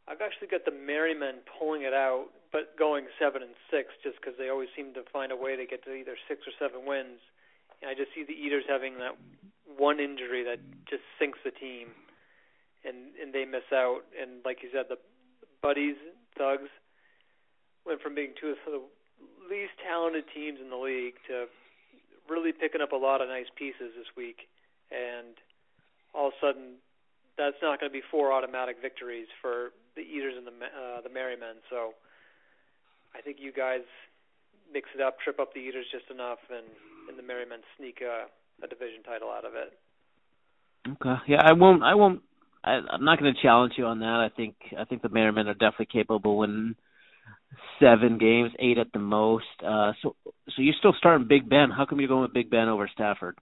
I've 0.08 0.20
actually 0.20 0.48
got 0.48 0.64
the 0.64 0.72
Merrymen 0.72 1.36
pulling 1.58 1.82
it 1.82 1.92
out, 1.92 2.28
but 2.52 2.78
going 2.78 3.06
seven 3.18 3.42
and 3.42 3.54
six, 3.70 3.88
just 4.02 4.16
because 4.20 4.34
they 4.38 4.48
always 4.48 4.68
seem 4.76 4.94
to 4.94 5.02
find 5.12 5.32
a 5.32 5.36
way 5.36 5.56
to 5.56 5.66
get 5.66 5.84
to 5.84 5.92
either 5.92 6.16
six 6.28 6.40
or 6.46 6.52
seven 6.58 6.86
wins. 6.86 7.20
And 7.82 7.90
I 7.90 7.94
just 7.94 8.14
see 8.14 8.24
the 8.24 8.32
Eaters 8.32 8.64
having 8.68 8.96
that 8.98 9.16
one 9.76 10.00
injury 10.00 10.44
that 10.44 10.60
just 10.88 11.02
sinks 11.18 11.38
the 11.44 11.50
team 11.50 11.88
and 12.86 13.16
and 13.20 13.32
they 13.32 13.44
miss 13.44 13.66
out. 13.72 14.02
And 14.20 14.44
like 14.44 14.62
you 14.62 14.68
said, 14.72 14.86
the 14.88 14.98
buddies 15.62 15.96
thugs 16.36 16.70
went 17.86 18.00
from 18.00 18.14
being 18.14 18.32
two 18.40 18.52
of 18.52 18.58
the 18.66 18.82
least 19.48 19.72
talented 19.84 20.24
teams 20.34 20.58
in 20.60 20.70
the 20.70 20.76
league 20.76 21.14
to 21.28 21.46
really 22.28 22.52
picking 22.52 22.80
up 22.80 22.92
a 22.92 22.96
lot 22.96 23.20
of 23.20 23.28
nice 23.28 23.48
pieces 23.56 23.92
this 23.96 24.08
week, 24.16 24.48
and 24.90 25.36
all 26.14 26.28
of 26.28 26.34
a 26.40 26.46
sudden, 26.46 26.80
that's 27.36 27.60
not 27.60 27.80
going 27.80 27.90
to 27.90 27.92
be 27.92 28.04
four 28.10 28.32
automatic 28.32 28.76
victories 28.80 29.28
for 29.42 29.72
the 29.96 30.02
Eaters 30.02 30.34
and 30.36 30.46
the 30.46 30.52
uh, 30.52 31.00
the 31.02 31.10
Merrymen. 31.10 31.60
So, 31.68 31.94
I 33.14 33.20
think 33.20 33.38
you 33.40 33.52
guys 33.52 33.84
mix 34.72 34.88
it 34.94 35.00
up, 35.00 35.20
trip 35.20 35.38
up 35.38 35.52
the 35.52 35.60
Eaters 35.60 35.86
just 35.92 36.10
enough, 36.10 36.40
and 36.50 36.66
and 37.08 37.18
the 37.18 37.22
Merrymen 37.22 37.60
sneak 37.76 38.00
a, 38.00 38.26
a 38.64 38.68
division 38.68 39.02
title 39.04 39.30
out 39.30 39.44
of 39.44 39.54
it. 39.54 39.76
Okay. 40.88 41.16
Yeah, 41.28 41.42
I 41.42 41.52
won't. 41.52 41.82
I 41.82 41.94
won't 41.94 42.22
I, 42.64 42.80
I'm 42.90 43.04
not 43.04 43.20
going 43.20 43.34
to 43.34 43.42
challenge 43.42 43.74
you 43.76 43.84
on 43.86 44.00
that. 44.00 44.06
I 44.06 44.30
think 44.34 44.56
I 44.78 44.84
think 44.84 45.02
the 45.02 45.10
Merrymen 45.10 45.48
are 45.48 45.54
definitely 45.54 45.88
capable 45.92 46.32
of 46.32 46.38
winning 46.38 46.74
seven 47.78 48.18
games, 48.18 48.52
eight 48.58 48.78
at 48.78 48.92
the 48.92 48.98
most. 48.98 49.44
Uh, 49.64 49.92
so 50.02 50.16
so 50.24 50.62
you're 50.62 50.74
still 50.78 50.94
starting 50.96 51.28
Big 51.28 51.48
Ben. 51.48 51.70
How 51.70 51.84
come 51.84 52.00
you're 52.00 52.08
going 52.08 52.22
with 52.22 52.32
Big 52.32 52.50
Ben 52.50 52.68
over 52.68 52.88
Stafford? 52.92 53.36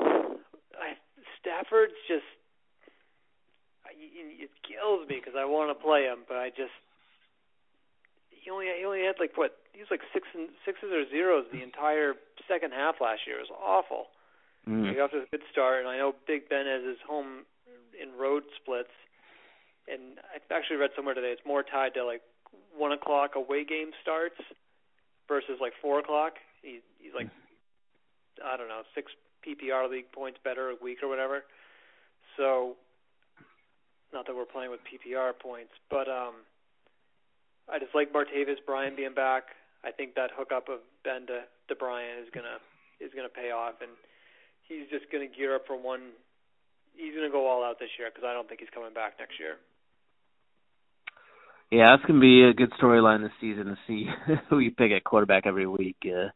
I, 0.00 0.98
Stafford's 1.40 1.94
just 2.08 2.24
it 3.88 4.50
kills 4.66 5.08
me 5.08 5.16
because 5.16 5.38
I 5.38 5.44
want 5.44 5.70
to 5.70 5.78
play 5.78 6.04
him, 6.04 6.24
but 6.28 6.36
I 6.36 6.50
just 6.50 6.74
he 8.28 8.50
only 8.50 8.66
he 8.66 8.84
only 8.84 9.06
had 9.06 9.16
like 9.18 9.36
what 9.36 9.56
he 9.72 9.80
was 9.80 9.88
like 9.90 10.02
six 10.12 10.26
and 10.34 10.50
sixes 10.66 10.90
or 10.92 11.08
zeros 11.08 11.46
the 11.52 11.62
entire 11.62 12.14
second 12.48 12.72
half 12.72 12.96
last 13.00 13.22
year. 13.26 13.38
It 13.38 13.48
was 13.48 13.56
awful. 13.56 14.12
Mm. 14.68 14.90
He 14.90 14.94
got 14.94 15.10
to 15.10 15.24
a 15.24 15.30
good 15.30 15.42
start, 15.50 15.80
and 15.80 15.88
I 15.88 15.98
know 15.98 16.14
Big 16.26 16.48
Ben 16.48 16.66
has 16.66 16.84
his 16.84 17.00
home 17.06 17.46
in 18.00 18.18
road 18.18 18.44
splits. 18.60 18.92
And 19.88 20.18
I 20.20 20.38
actually 20.54 20.76
read 20.76 20.90
somewhere 20.94 21.14
today 21.14 21.32
it's 21.32 21.46
more 21.46 21.62
tied 21.62 21.94
to 21.94 22.04
like 22.04 22.22
one 22.76 22.92
o'clock 22.92 23.32
away 23.36 23.64
game 23.64 23.90
starts 24.00 24.36
versus 25.28 25.58
like 25.60 25.72
four 25.80 25.98
o'clock. 25.98 26.34
He, 26.62 26.80
he's 26.98 27.14
like 27.14 27.28
I 28.44 28.56
don't 28.56 28.68
know 28.68 28.82
six 28.94 29.12
PPR 29.46 29.90
league 29.90 30.10
points 30.12 30.38
better 30.44 30.70
a 30.70 30.76
week 30.80 30.98
or 31.02 31.08
whatever. 31.08 31.42
So 32.36 32.76
not 34.12 34.26
that 34.26 34.36
we're 34.36 34.44
playing 34.44 34.70
with 34.70 34.80
PPR 34.84 35.32
points, 35.38 35.72
but 35.90 36.08
um, 36.08 36.44
I 37.68 37.78
just 37.78 37.94
like 37.94 38.12
Martavis 38.12 38.60
Bryant 38.64 38.96
being 38.96 39.14
back. 39.14 39.44
I 39.84 39.90
think 39.90 40.14
that 40.14 40.30
hookup 40.36 40.68
of 40.68 40.80
Ben 41.02 41.26
to, 41.26 41.42
to 41.68 41.74
Bryant 41.74 42.20
is 42.20 42.28
gonna 42.32 42.60
is 43.00 43.10
gonna 43.16 43.32
pay 43.32 43.50
off, 43.50 43.80
and 43.80 43.90
he's 44.68 44.88
just 44.90 45.10
gonna 45.10 45.26
gear 45.26 45.56
up 45.56 45.66
for 45.66 45.76
one 45.76 46.12
he's 46.96 47.14
going 47.14 47.28
to 47.28 47.32
go 47.32 47.46
all 47.48 47.64
out 47.64 47.78
this 47.78 47.90
year 47.98 48.08
because 48.12 48.26
I 48.26 48.32
don't 48.32 48.48
think 48.48 48.60
he's 48.60 48.72
coming 48.74 48.94
back 48.94 49.14
next 49.18 49.38
year. 49.38 49.56
Yeah, 51.70 51.96
that's 51.96 52.06
going 52.06 52.20
to 52.20 52.24
be 52.24 52.44
a 52.44 52.52
good 52.52 52.72
storyline 52.80 53.22
this 53.22 53.32
season 53.40 53.66
to 53.66 53.78
see 53.86 54.06
who 54.50 54.58
you 54.58 54.70
pick 54.70 54.92
at 54.92 55.04
quarterback 55.04 55.46
every 55.46 55.66
week. 55.66 55.96
Uh, 56.04 56.28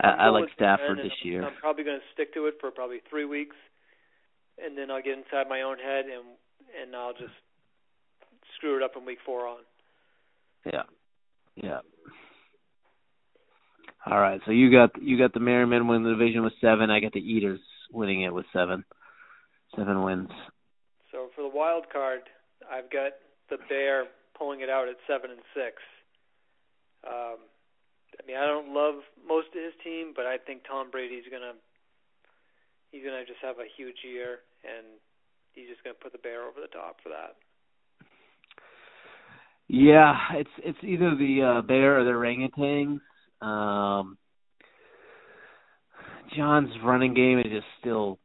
I, 0.00 0.26
I 0.26 0.28
like 0.28 0.48
Stafford 0.56 0.98
this 0.98 1.14
year. 1.22 1.44
I'm 1.44 1.54
probably 1.60 1.84
going 1.84 1.98
to 1.98 2.06
stick 2.14 2.34
to 2.34 2.46
it 2.46 2.54
for 2.60 2.70
probably 2.72 2.98
three 3.08 3.24
weeks, 3.24 3.56
and 4.58 4.76
then 4.76 4.90
I'll 4.90 5.02
get 5.02 5.18
inside 5.18 5.48
my 5.48 5.62
own 5.62 5.78
head 5.78 6.06
and 6.06 6.24
and 6.72 6.96
I'll 6.96 7.12
just 7.12 7.34
screw 8.56 8.76
it 8.76 8.82
up 8.82 8.92
in 8.96 9.04
week 9.04 9.18
four 9.26 9.46
on. 9.46 9.58
Yeah, 10.64 10.82
yeah. 11.54 11.80
All 14.06 14.18
right, 14.18 14.40
so 14.46 14.52
you 14.52 14.70
got 14.72 15.00
you 15.00 15.18
got 15.18 15.32
the 15.32 15.40
Merrymen 15.40 15.86
winning 15.86 16.04
the 16.04 16.10
division 16.10 16.42
with 16.42 16.54
seven. 16.60 16.90
I 16.90 17.00
got 17.00 17.12
the 17.12 17.20
Eaters 17.20 17.60
winning 17.92 18.22
it 18.22 18.34
with 18.34 18.46
seven. 18.52 18.84
Seven 19.76 20.02
wins. 20.02 20.30
So 21.10 21.28
for 21.34 21.42
the 21.42 21.54
wild 21.54 21.84
card, 21.92 22.20
I've 22.70 22.90
got 22.90 23.12
the 23.50 23.56
Bear 23.68 24.04
pulling 24.36 24.60
it 24.60 24.70
out 24.70 24.88
at 24.88 24.96
seven 25.06 25.30
and 25.30 25.40
six. 25.54 25.76
Um, 27.06 27.38
I 28.18 28.26
mean, 28.26 28.36
I 28.36 28.46
don't 28.46 28.74
love 28.74 29.02
most 29.26 29.48
of 29.48 29.62
his 29.62 29.72
team, 29.82 30.12
but 30.14 30.26
I 30.26 30.36
think 30.38 30.62
Tom 30.68 30.90
Brady's 30.90 31.24
gonna 31.30 31.54
he's 32.90 33.04
gonna 33.04 33.24
just 33.24 33.40
have 33.42 33.56
a 33.58 33.68
huge 33.76 34.04
year, 34.04 34.40
and 34.64 34.86
he's 35.52 35.68
just 35.68 35.82
gonna 35.84 35.94
put 36.00 36.12
the 36.12 36.18
Bear 36.18 36.42
over 36.42 36.60
the 36.60 36.68
top 36.68 36.96
for 37.02 37.08
that. 37.10 37.36
Yeah, 39.68 40.14
it's 40.34 40.50
it's 40.58 40.78
either 40.82 41.16
the 41.16 41.58
uh, 41.58 41.62
Bear 41.62 42.00
or 42.00 42.04
the 42.04 42.10
orangutans. 42.10 43.00
Um, 43.44 44.18
John's 46.36 46.70
running 46.84 47.14
game 47.14 47.38
is 47.38 47.46
just 47.50 47.66
still 47.80 48.18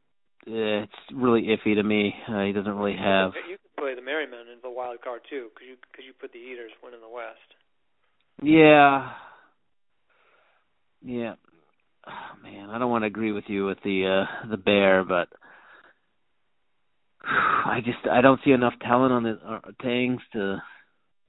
it's 0.47 0.93
really 1.13 1.43
iffy 1.43 1.75
to 1.75 1.83
me. 1.83 2.13
Uh, 2.27 2.43
he 2.43 2.53
doesn't 2.53 2.73
really 2.73 2.97
have. 2.97 3.31
You 3.49 3.57
could 3.57 3.81
play 3.81 3.95
the 3.95 4.01
Merrymen 4.01 4.47
in 4.51 4.59
the 4.63 4.69
wild 4.69 5.01
card 5.03 5.21
too, 5.29 5.49
because 5.53 5.67
you 5.67 5.75
because 5.91 6.05
you 6.05 6.13
put 6.19 6.31
the 6.31 6.39
Eaters 6.39 6.71
winning 6.81 7.01
the 7.01 7.09
West. 7.09 7.37
Yeah. 8.41 9.11
Yeah. 11.03 11.35
Oh, 12.07 12.41
man, 12.41 12.69
I 12.69 12.79
don't 12.79 12.89
want 12.89 13.03
to 13.03 13.07
agree 13.07 13.31
with 13.31 13.45
you 13.47 13.65
with 13.65 13.79
the 13.83 14.25
uh 14.25 14.47
the 14.49 14.57
Bear, 14.57 15.03
but 15.03 15.27
I 17.23 17.79
just 17.83 18.07
I 18.09 18.21
don't 18.21 18.39
see 18.45 18.51
enough 18.51 18.73
talent 18.81 19.13
on 19.13 19.23
the 19.23 19.39
uh, 19.45 19.59
Tangs 19.81 20.21
to 20.33 20.61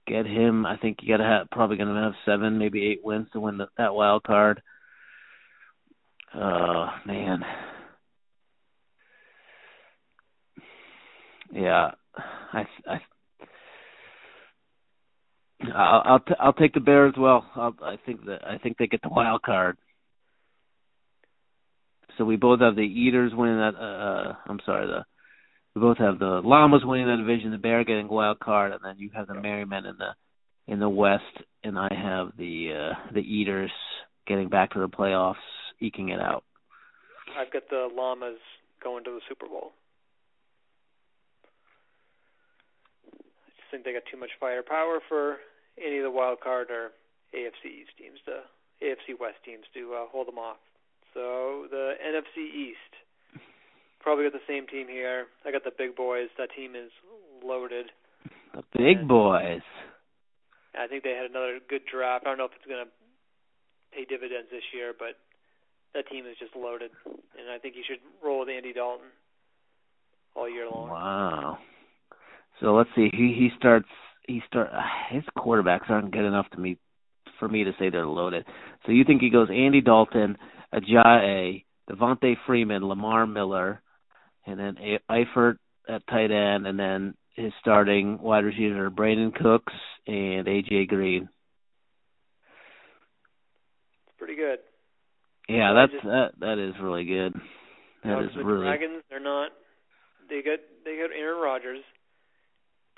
get 0.06 0.26
him. 0.26 0.64
I 0.64 0.76
think 0.76 0.98
you 1.02 1.08
got 1.08 1.22
to 1.22 1.28
have 1.28 1.50
probably 1.50 1.76
going 1.76 1.94
to 1.94 2.00
have 2.00 2.12
seven, 2.24 2.58
maybe 2.58 2.86
eight 2.86 3.00
wins 3.04 3.26
to 3.32 3.40
win 3.40 3.58
the, 3.58 3.66
that 3.76 3.94
wild 3.94 4.22
card. 4.22 4.62
Uh, 6.34 6.88
man. 7.06 7.42
Yeah, 11.52 11.92
I, 12.52 12.66
I, 12.86 13.00
I'll 15.74 16.02
I'll, 16.04 16.20
t- 16.20 16.34
I'll 16.38 16.52
take 16.52 16.74
the 16.74 16.80
Bears. 16.80 17.14
As 17.16 17.20
well, 17.20 17.48
I'll, 17.56 17.74
I 17.82 17.96
think 18.04 18.24
that 18.26 18.46
I 18.46 18.58
think 18.58 18.76
they 18.78 18.86
get 18.86 19.02
the 19.02 19.08
wild 19.08 19.42
card. 19.42 19.76
So 22.16 22.24
we 22.24 22.36
both 22.36 22.60
have 22.60 22.76
the 22.76 22.82
Eaters 22.82 23.32
winning 23.34 23.58
that. 23.58 23.74
Uh, 23.76 24.34
I'm 24.46 24.60
sorry, 24.64 24.86
the 24.86 25.04
we 25.74 25.80
both 25.80 25.98
have 25.98 26.18
the 26.18 26.40
Llamas 26.44 26.82
winning 26.84 27.06
that 27.06 27.16
division, 27.16 27.50
the 27.50 27.58
Bear 27.58 27.84
getting 27.84 28.08
wild 28.08 28.40
card, 28.40 28.72
and 28.72 28.80
then 28.82 28.98
you 28.98 29.10
have 29.14 29.28
the 29.28 29.34
Merrymen 29.34 29.86
in 29.86 29.96
the 29.96 30.72
in 30.72 30.80
the 30.80 30.88
West, 30.88 31.22
and 31.64 31.78
I 31.78 31.88
have 31.90 32.32
the 32.36 32.72
uh, 32.74 33.12
the 33.14 33.20
Eaters 33.20 33.70
getting 34.26 34.48
back 34.48 34.72
to 34.72 34.80
the 34.80 34.88
playoffs, 34.88 35.36
eking 35.80 36.10
it 36.10 36.20
out. 36.20 36.44
I've 37.38 37.52
got 37.52 37.62
the 37.70 37.88
Llamas 37.94 38.38
going 38.82 39.04
to 39.04 39.10
the 39.10 39.20
Super 39.28 39.46
Bowl. 39.46 39.72
Think 43.70 43.84
they 43.84 43.92
got 43.92 44.06
too 44.10 44.18
much 44.18 44.30
firepower 44.40 45.00
for 45.08 45.38
any 45.78 45.98
of 45.98 46.04
the 46.04 46.10
wild 46.10 46.40
card 46.40 46.70
or 46.70 46.90
AFC 47.34 47.84
East 47.84 47.94
teams 47.98 48.18
to 48.26 48.42
AFC 48.82 49.18
West 49.18 49.38
teams 49.44 49.64
to 49.74 49.94
uh, 49.94 50.06
hold 50.10 50.28
them 50.28 50.38
off. 50.38 50.58
So 51.14 51.66
the 51.70 51.94
NFC 51.98 52.46
East 52.46 52.92
probably 54.00 54.24
got 54.24 54.32
the 54.32 54.46
same 54.48 54.66
team 54.66 54.86
here. 54.88 55.26
I 55.44 55.52
got 55.52 55.64
the 55.64 55.72
big 55.76 55.96
boys. 55.96 56.28
That 56.38 56.48
team 56.54 56.74
is 56.74 56.90
loaded. 57.44 57.86
The 58.54 58.62
big 58.72 58.98
and 59.04 59.08
boys. 59.08 59.66
I 60.78 60.86
think 60.86 61.02
they 61.02 61.14
had 61.14 61.30
another 61.30 61.58
good 61.68 61.82
draft. 61.90 62.24
I 62.24 62.30
don't 62.30 62.38
know 62.38 62.44
if 62.46 62.52
it's 62.56 62.68
going 62.68 62.84
to 62.84 62.90
pay 63.92 64.04
dividends 64.04 64.48
this 64.50 64.62
year, 64.72 64.94
but 64.96 65.18
that 65.94 66.08
team 66.08 66.26
is 66.26 66.36
just 66.38 66.54
loaded, 66.54 66.90
and 67.04 67.50
I 67.50 67.58
think 67.58 67.74
you 67.74 67.82
should 67.86 68.00
roll 68.22 68.40
with 68.40 68.48
Andy 68.48 68.72
Dalton 68.72 69.08
all 70.36 70.48
year 70.48 70.68
long. 70.70 70.88
Wow. 70.88 71.58
So 72.60 72.74
let's 72.74 72.90
see. 72.96 73.08
He 73.12 73.34
he 73.38 73.50
starts. 73.58 73.88
He 74.26 74.42
start. 74.46 74.70
His 75.10 75.24
quarterbacks 75.36 75.90
aren't 75.90 76.12
good 76.12 76.24
enough 76.24 76.48
to 76.50 76.58
me 76.58 76.78
for 77.38 77.48
me 77.48 77.64
to 77.64 77.72
say 77.78 77.90
they're 77.90 78.06
loaded. 78.06 78.44
So 78.86 78.92
you 78.92 79.04
think 79.04 79.20
he 79.20 79.30
goes 79.30 79.48
Andy 79.50 79.80
Dalton, 79.80 80.36
Ajayi, 80.74 81.64
Devonta 81.88 82.34
Freeman, 82.46 82.84
Lamar 82.84 83.26
Miller, 83.26 83.80
and 84.46 84.58
then 84.58 84.76
Eifert 85.10 85.56
at 85.88 86.06
tight 86.06 86.30
end, 86.30 86.66
and 86.66 86.78
then 86.78 87.14
his 87.34 87.52
starting 87.60 88.18
wide 88.20 88.44
receivers 88.44 88.78
are 88.78 88.90
Brandin 88.90 89.34
Cooks 89.34 89.72
and 90.06 90.46
AJ 90.46 90.88
Green. 90.88 91.28
It's 94.06 94.18
pretty 94.18 94.36
good. 94.36 94.58
Yeah, 95.48 95.72
that's 95.74 95.92
just, 95.92 96.04
that 96.04 96.30
that 96.40 96.58
is 96.58 96.74
really 96.82 97.04
good. 97.04 97.34
That 98.04 98.22
is 98.24 98.30
the 98.36 98.44
really. 98.44 98.66
Dragons, 98.66 99.02
they're 99.08 99.20
not. 99.20 99.52
They 100.28 100.42
got 100.42 100.58
they 100.84 100.96
got 100.96 101.16
Aaron 101.16 101.40
Rodgers, 101.40 101.84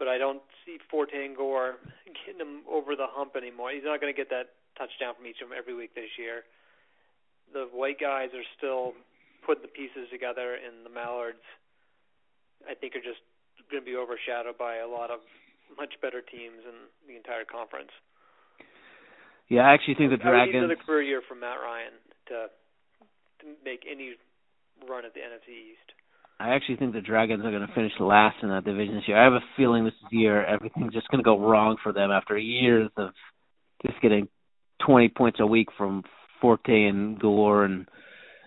but 0.01 0.09
I 0.09 0.17
don't 0.17 0.41
see 0.65 0.81
Forte 0.89 1.13
Gore 1.37 1.77
getting 2.25 2.41
him 2.41 2.65
over 2.65 2.97
the 2.97 3.05
hump 3.05 3.37
anymore. 3.37 3.71
He's 3.71 3.85
not 3.85 4.01
going 4.01 4.09
to 4.09 4.17
get 4.17 4.33
that 4.33 4.57
touchdown 4.81 5.13
from 5.13 5.29
each 5.29 5.45
of 5.45 5.53
them 5.53 5.55
every 5.55 5.77
week 5.77 5.93
this 5.93 6.09
year. 6.17 6.49
The 7.53 7.69
white 7.69 8.01
guys 8.01 8.33
are 8.33 8.47
still 8.57 8.97
putting 9.45 9.61
the 9.61 9.69
pieces 9.69 10.09
together, 10.09 10.57
and 10.57 10.81
the 10.83 10.91
Mallards, 10.91 11.45
I 12.65 12.73
think, 12.73 12.97
are 12.97 13.05
just 13.05 13.21
going 13.69 13.85
to 13.85 13.87
be 13.87 13.95
overshadowed 13.95 14.57
by 14.57 14.81
a 14.81 14.89
lot 14.89 15.13
of 15.13 15.21
much 15.77 15.95
better 16.01 16.25
teams 16.25 16.65
in 16.65 16.89
the 17.05 17.15
entire 17.15 17.45
conference. 17.45 17.93
Yeah, 19.53 19.69
I 19.69 19.75
actually 19.77 20.01
think 20.01 20.17
the 20.17 20.23
Dragons. 20.23 20.57
I 20.57 20.65
would 20.65 20.73
another 20.73 20.81
career 20.81 21.03
year 21.03 21.23
from 21.29 21.45
Matt 21.45 21.61
Ryan 21.61 21.93
to 22.33 22.49
to 23.43 23.45
make 23.67 23.85
any 23.85 24.15
run 24.89 25.05
at 25.05 25.13
the 25.13 25.21
NFC 25.21 25.75
East. 25.75 25.93
I 26.41 26.55
actually 26.55 26.77
think 26.77 26.95
the 26.95 27.03
Dragons 27.03 27.45
are 27.45 27.51
going 27.51 27.67
to 27.67 27.75
finish 27.75 27.93
last 28.01 28.37
in 28.43 28.49
that 28.49 28.65
division 28.65 28.95
this 28.95 29.05
year. 29.07 29.21
I 29.21 29.25
have 29.25 29.35
a 29.35 29.45
feeling 29.59 29.85
this 29.85 29.93
year 30.11 30.43
everything's 30.43 30.95
just 30.95 31.09
going 31.09 31.23
to 31.23 31.25
go 31.25 31.39
wrong 31.39 31.77
for 31.83 31.93
them 31.93 32.11
after 32.11 32.39
years 32.39 32.91
of 32.97 33.11
just 33.87 34.01
getting 34.01 34.27
20 34.87 35.11
points 35.11 35.39
a 35.41 35.47
week 35.47 35.69
from 35.77 36.03
Forte 36.41 36.87
and 36.87 37.21
Gore 37.21 37.67
and 37.67 37.87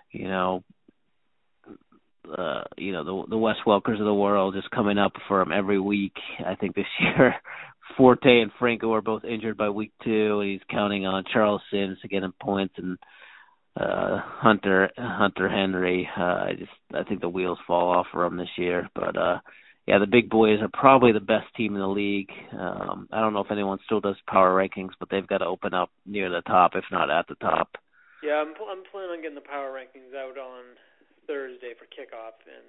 you 0.10 0.28
know 0.28 0.64
uh 2.36 2.64
you 2.78 2.94
know 2.94 3.04
the 3.04 3.30
the 3.30 3.38
Wes 3.38 3.58
Welkers 3.68 4.00
of 4.00 4.06
the 4.06 4.14
world 4.14 4.56
just 4.56 4.72
coming 4.72 4.98
up 4.98 5.14
for 5.28 5.42
him 5.42 5.52
every 5.52 5.80
week. 5.80 6.14
I 6.44 6.56
think 6.56 6.74
this 6.74 6.86
year 7.00 7.36
Forte 7.96 8.42
and 8.42 8.52
Franco 8.58 8.92
are 8.94 9.02
both 9.02 9.24
injured 9.24 9.58
by 9.58 9.70
week 9.70 9.92
2 10.04 10.40
and 10.40 10.50
he's 10.50 10.62
counting 10.68 11.06
on 11.06 11.26
Charles 11.32 11.62
Sims 11.72 12.00
to 12.02 12.08
get 12.08 12.24
him 12.24 12.34
points 12.42 12.74
and 12.78 12.98
uh 13.76 14.20
Hunter 14.22 14.90
Hunter 14.98 15.50
Henry. 15.50 16.08
Uh, 16.18 16.22
I 16.22 16.54
just 16.58 16.72
I 16.94 17.04
think 17.04 17.22
the 17.22 17.30
wheels 17.30 17.58
fall 17.66 17.90
off 17.90 18.08
for 18.12 18.26
him 18.26 18.38
this 18.38 18.56
year, 18.58 18.90
but 18.94 19.18
uh 19.18 19.40
yeah, 19.86 20.00
the 20.00 20.08
big 20.08 20.30
boys 20.30 20.62
are 20.62 20.70
probably 20.72 21.12
the 21.12 21.20
best 21.20 21.54
team 21.58 21.76
in 21.76 21.82
the 21.82 21.88
league. 21.88 22.32
Um 22.52 23.08
I 23.12 23.20
don't 23.20 23.34
know 23.34 23.44
if 23.44 23.52
anyone 23.52 23.80
still 23.86 24.00
does 24.00 24.16
power 24.28 24.54
rankings, 24.56 24.92
but 25.00 25.10
they've 25.10 25.28
got 25.28 25.40
to 25.40 25.46
open 25.46 25.74
up 25.74 25.90
near 26.06 26.30
the 26.30 26.42
top, 26.42 26.72
if 26.76 26.86
not 26.92 27.10
at 27.10 27.28
the 27.28 27.36
top. 27.36 27.70
Yeah, 28.24 28.40
I'm 28.40 28.54
I'm 28.56 28.84
planning 28.92 29.12
on 29.12 29.22
getting 29.22 29.36
the 29.36 29.42
power 29.42 29.74
rankings 29.74 30.16
out 30.16 30.38
on 30.38 30.80
Thursday 31.28 31.74
for 31.78 31.86
kickoff, 31.86 32.40
and 32.48 32.64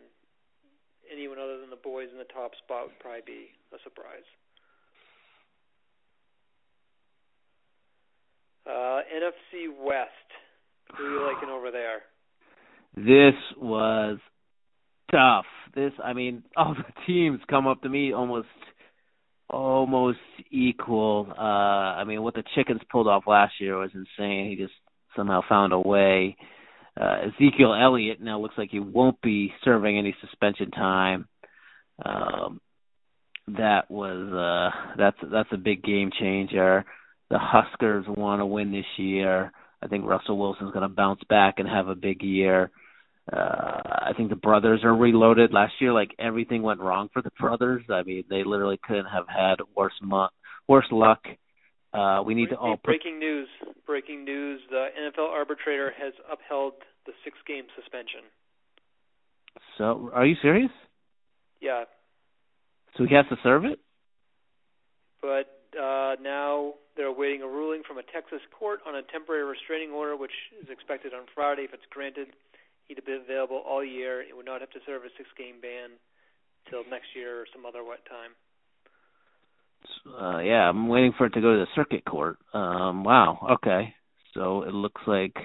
anyone 1.10 1.38
other 1.38 1.60
than 1.60 1.70
the 1.70 1.76
boys 1.78 2.08
in 2.10 2.18
the 2.18 2.32
top 2.32 2.52
spot 2.64 2.88
would 2.88 2.98
probably 2.98 3.22
be 3.26 3.42
a 3.70 3.78
surprise. 3.84 4.26
Uh, 8.66 9.04
NFC 9.12 9.68
West. 9.68 10.28
Who 10.96 11.04
are 11.04 11.10
you 11.10 11.32
liking 11.32 11.48
over 11.48 11.70
there? 11.70 12.02
This 12.96 13.34
was 13.56 14.18
tough. 15.10 15.46
This, 15.74 15.92
I 16.02 16.12
mean, 16.12 16.44
all 16.56 16.74
the 16.74 16.84
teams 17.06 17.40
come 17.48 17.66
up 17.66 17.82
to 17.82 17.88
me 17.88 18.12
almost, 18.12 18.48
almost 19.48 20.18
equal. 20.50 21.32
Uh, 21.36 21.42
I 21.42 22.04
mean, 22.04 22.22
what 22.22 22.34
the 22.34 22.44
chickens 22.54 22.80
pulled 22.90 23.08
off 23.08 23.24
last 23.26 23.54
year 23.60 23.78
was 23.78 23.90
insane. 23.94 24.50
He 24.50 24.56
just 24.56 24.74
somehow 25.16 25.40
found 25.48 25.72
a 25.72 25.78
way. 25.78 26.36
Uh, 27.00 27.26
Ezekiel 27.26 27.74
Elliott 27.74 28.20
now 28.20 28.40
looks 28.40 28.54
like 28.56 28.70
he 28.70 28.78
won't 28.78 29.20
be 29.20 29.52
serving 29.64 29.98
any 29.98 30.14
suspension 30.20 30.70
time. 30.70 31.26
Um, 32.04 32.60
that 33.48 33.90
was 33.90 34.32
uh, 34.32 34.94
that's 34.96 35.16
that's 35.30 35.48
a 35.52 35.58
big 35.58 35.82
game 35.82 36.10
changer. 36.18 36.84
The 37.30 37.38
Huskers 37.38 38.06
want 38.08 38.40
to 38.40 38.46
win 38.46 38.72
this 38.72 38.84
year. 38.96 39.52
I 39.84 39.88
think 39.88 40.06
Russell 40.06 40.38
Wilson's 40.38 40.72
going 40.72 40.88
to 40.88 40.94
bounce 40.94 41.20
back 41.28 41.58
and 41.58 41.68
have 41.68 41.88
a 41.88 41.94
big 41.94 42.22
year. 42.22 42.70
Uh, 43.30 43.36
I 43.36 44.12
think 44.16 44.30
the 44.30 44.36
brothers 44.36 44.80
are 44.82 44.94
reloaded. 44.94 45.52
Last 45.52 45.74
year, 45.80 45.92
like 45.92 46.14
everything 46.18 46.62
went 46.62 46.80
wrong 46.80 47.08
for 47.12 47.22
the 47.22 47.30
brothers. 47.40 47.82
I 47.90 48.02
mean, 48.02 48.24
they 48.30 48.44
literally 48.44 48.80
couldn't 48.82 49.06
have 49.06 49.26
had 49.28 49.56
worse 49.76 49.92
worse 50.68 50.86
luck. 50.90 51.20
Uh, 51.92 52.22
we 52.26 52.34
need 52.34 52.48
to 52.50 52.56
all. 52.56 52.76
Breaking 52.82 53.18
news! 53.18 53.48
Breaking 53.86 54.24
news! 54.24 54.60
The 54.68 54.88
NFL 54.98 55.28
arbitrator 55.28 55.92
has 55.96 56.12
upheld 56.30 56.74
the 57.06 57.12
six-game 57.22 57.66
suspension. 57.76 58.22
So, 59.78 60.10
are 60.12 60.26
you 60.26 60.34
serious? 60.42 60.70
Yeah. 61.60 61.84
So 62.96 63.04
he 63.04 63.14
has 63.14 63.26
to 63.28 63.36
serve 63.42 63.64
it. 63.64 63.78
But 65.22 65.53
uh, 65.78 66.16
now 66.22 66.74
they're 66.96 67.06
awaiting 67.06 67.42
a 67.42 67.46
ruling 67.46 67.82
from 67.87 67.98
a 67.98 68.02
Texas 68.02 68.40
court 68.56 68.80
on 68.87 68.94
a 68.94 69.02
temporary 69.02 69.44
restraining 69.44 69.90
order, 69.90 70.16
which 70.16 70.34
is 70.62 70.68
expected 70.70 71.12
on 71.14 71.26
Friday. 71.34 71.62
If 71.62 71.74
it's 71.74 71.87
granted, 71.90 72.28
he'd 72.87 73.04
be 73.04 73.12
available 73.12 73.62
all 73.66 73.84
year 73.84 74.20
and 74.20 74.37
would 74.37 74.46
not 74.46 74.60
have 74.60 74.70
to 74.70 74.80
serve 74.87 75.02
a 75.02 75.10
six-game 75.16 75.60
ban 75.60 75.98
till 76.70 76.82
next 76.90 77.14
year 77.14 77.40
or 77.40 77.46
some 77.52 77.66
other 77.66 77.84
wet 77.84 78.00
time. 78.06 78.32
Uh, 80.06 80.40
yeah, 80.40 80.68
I'm 80.68 80.88
waiting 80.88 81.12
for 81.16 81.26
it 81.26 81.34
to 81.34 81.40
go 81.40 81.52
to 81.52 81.60
the 81.60 81.66
circuit 81.74 82.04
court. 82.04 82.38
Um, 82.54 83.04
wow. 83.04 83.58
Okay. 83.60 83.94
So 84.32 84.62
it 84.62 84.72
looks 84.72 85.02
like. 85.06 85.37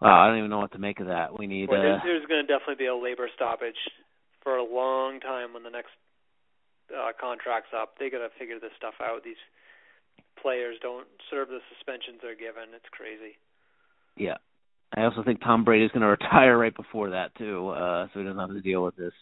Wow, 0.00 0.20
I 0.20 0.26
don't 0.28 0.38
even 0.38 0.50
know 0.50 0.58
what 0.58 0.72
to 0.72 0.78
make 0.78 0.98
of 0.98 1.06
that. 1.06 1.38
We 1.38 1.46
need. 1.46 1.68
Well, 1.68 1.78
uh, 1.78 1.82
there's, 1.82 2.02
there's 2.04 2.26
going 2.26 2.44
to 2.44 2.52
definitely 2.52 2.82
be 2.82 2.86
a 2.86 2.96
labor 2.96 3.28
stoppage 3.34 3.78
for 4.42 4.56
a 4.56 4.64
long 4.64 5.20
time 5.20 5.52
when 5.54 5.62
the 5.62 5.70
next 5.70 5.92
uh, 6.94 7.12
contract's 7.18 7.72
up. 7.74 7.98
They 7.98 8.10
got 8.10 8.18
to 8.18 8.28
figure 8.38 8.60
this 8.60 8.72
stuff 8.76 8.94
out. 9.02 9.24
These 9.24 9.40
players 10.40 10.76
don't 10.80 11.06
serve 11.30 11.48
the 11.48 11.60
suspensions 11.74 12.20
they're 12.22 12.36
given. 12.36 12.74
It's 12.74 12.88
crazy. 12.90 13.36
Yeah. 14.16 14.38
I 14.94 15.04
also 15.04 15.22
think 15.22 15.40
Tom 15.40 15.64
Brady's 15.64 15.90
going 15.90 16.02
to 16.06 16.08
retire 16.08 16.58
right 16.58 16.74
before 16.74 17.10
that 17.10 17.34
too, 17.36 17.68
uh, 17.68 18.08
so 18.12 18.20
he 18.20 18.24
doesn't 18.24 18.38
have 18.38 18.50
to 18.50 18.60
deal 18.60 18.84
with 18.84 18.96
this. 18.96 19.14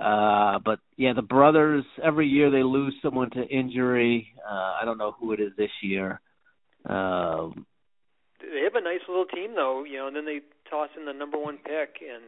Uh, 0.00 0.58
but 0.64 0.80
yeah, 0.96 1.12
the 1.12 1.22
brothers 1.22 1.84
every 2.02 2.26
year 2.26 2.50
they 2.50 2.62
lose 2.62 2.94
someone 3.02 3.30
to 3.30 3.42
injury. 3.42 4.32
Uh, 4.38 4.80
I 4.80 4.84
don't 4.86 4.96
know 4.96 5.14
who 5.20 5.32
it 5.32 5.40
is 5.40 5.52
this 5.58 5.70
year. 5.82 6.20
Um, 6.88 7.66
they 8.40 8.64
have 8.64 8.74
a 8.74 8.80
nice 8.80 9.04
little 9.06 9.26
team 9.26 9.54
though, 9.54 9.84
you 9.84 9.98
know, 9.98 10.06
and 10.06 10.16
then 10.16 10.24
they 10.24 10.40
toss 10.70 10.88
in 10.98 11.04
the 11.04 11.12
number 11.12 11.38
one 11.38 11.58
pick, 11.58 12.00
and 12.00 12.24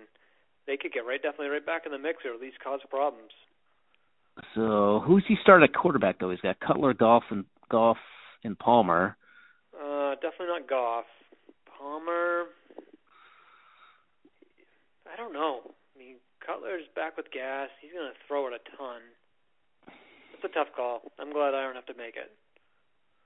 they 0.67 0.77
could 0.77 0.93
get 0.93 1.07
right 1.07 1.23
definitely 1.23 1.49
right 1.49 1.65
back 1.65 1.87
in 1.87 1.93
the 1.93 1.99
mix 1.99 2.25
or 2.25 2.35
at 2.35 2.41
least 2.41 2.61
cause 2.63 2.81
problems. 2.91 3.33
So 4.55 5.03
who's 5.07 5.25
he 5.29 5.37
started 5.43 5.71
at 5.71 5.75
quarterback 5.75 6.19
though? 6.19 6.31
He's 6.31 6.41
got 6.41 6.61
Cutler, 6.61 6.95
Goff, 6.95 7.25
and 7.31 7.45
Goff 7.71 7.99
and 8.43 8.59
Palmer. 8.59 9.17
Uh, 9.75 10.15
definitely 10.17 10.47
not 10.49 10.69
Goff. 10.69 11.05
Palmer. 11.79 12.45
I 15.13 15.17
don't 15.17 15.33
know. 15.33 15.61
I 15.65 15.99
mean, 15.99 16.17
Cutler's 16.45 16.87
back 16.97 17.17
with 17.17 17.31
gas. 17.33 17.69
He's 17.81 17.93
going 17.93 18.11
to 18.11 18.19
throw 18.27 18.49
it 18.49 18.53
a 18.53 18.77
ton. 18.77 19.01
It's 20.35 20.45
a 20.45 20.49
tough 20.49 20.75
call. 20.75 21.03
I'm 21.19 21.33
glad 21.33 21.55
I 21.55 21.63
don't 21.63 21.77
have 21.77 21.87
to 21.87 21.95
make 21.95 22.17
it. 22.17 22.33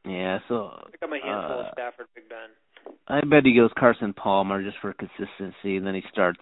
Yeah, 0.06 0.38
so 0.48 0.70
I 0.72 0.96
got 1.00 1.10
my 1.10 1.18
hands 1.22 1.44
full 1.48 1.58
uh, 1.58 1.68
of 1.68 1.72
Stafford, 1.72 2.06
Big 2.14 2.28
Ben. 2.28 2.94
I 3.08 3.20
bet 3.26 3.44
he 3.44 3.54
goes 3.54 3.70
Carson 3.78 4.12
Palmer 4.12 4.62
just 4.62 4.76
for 4.80 4.94
consistency, 4.94 5.76
and 5.76 5.86
then 5.86 5.94
he 5.94 6.02
starts. 6.12 6.40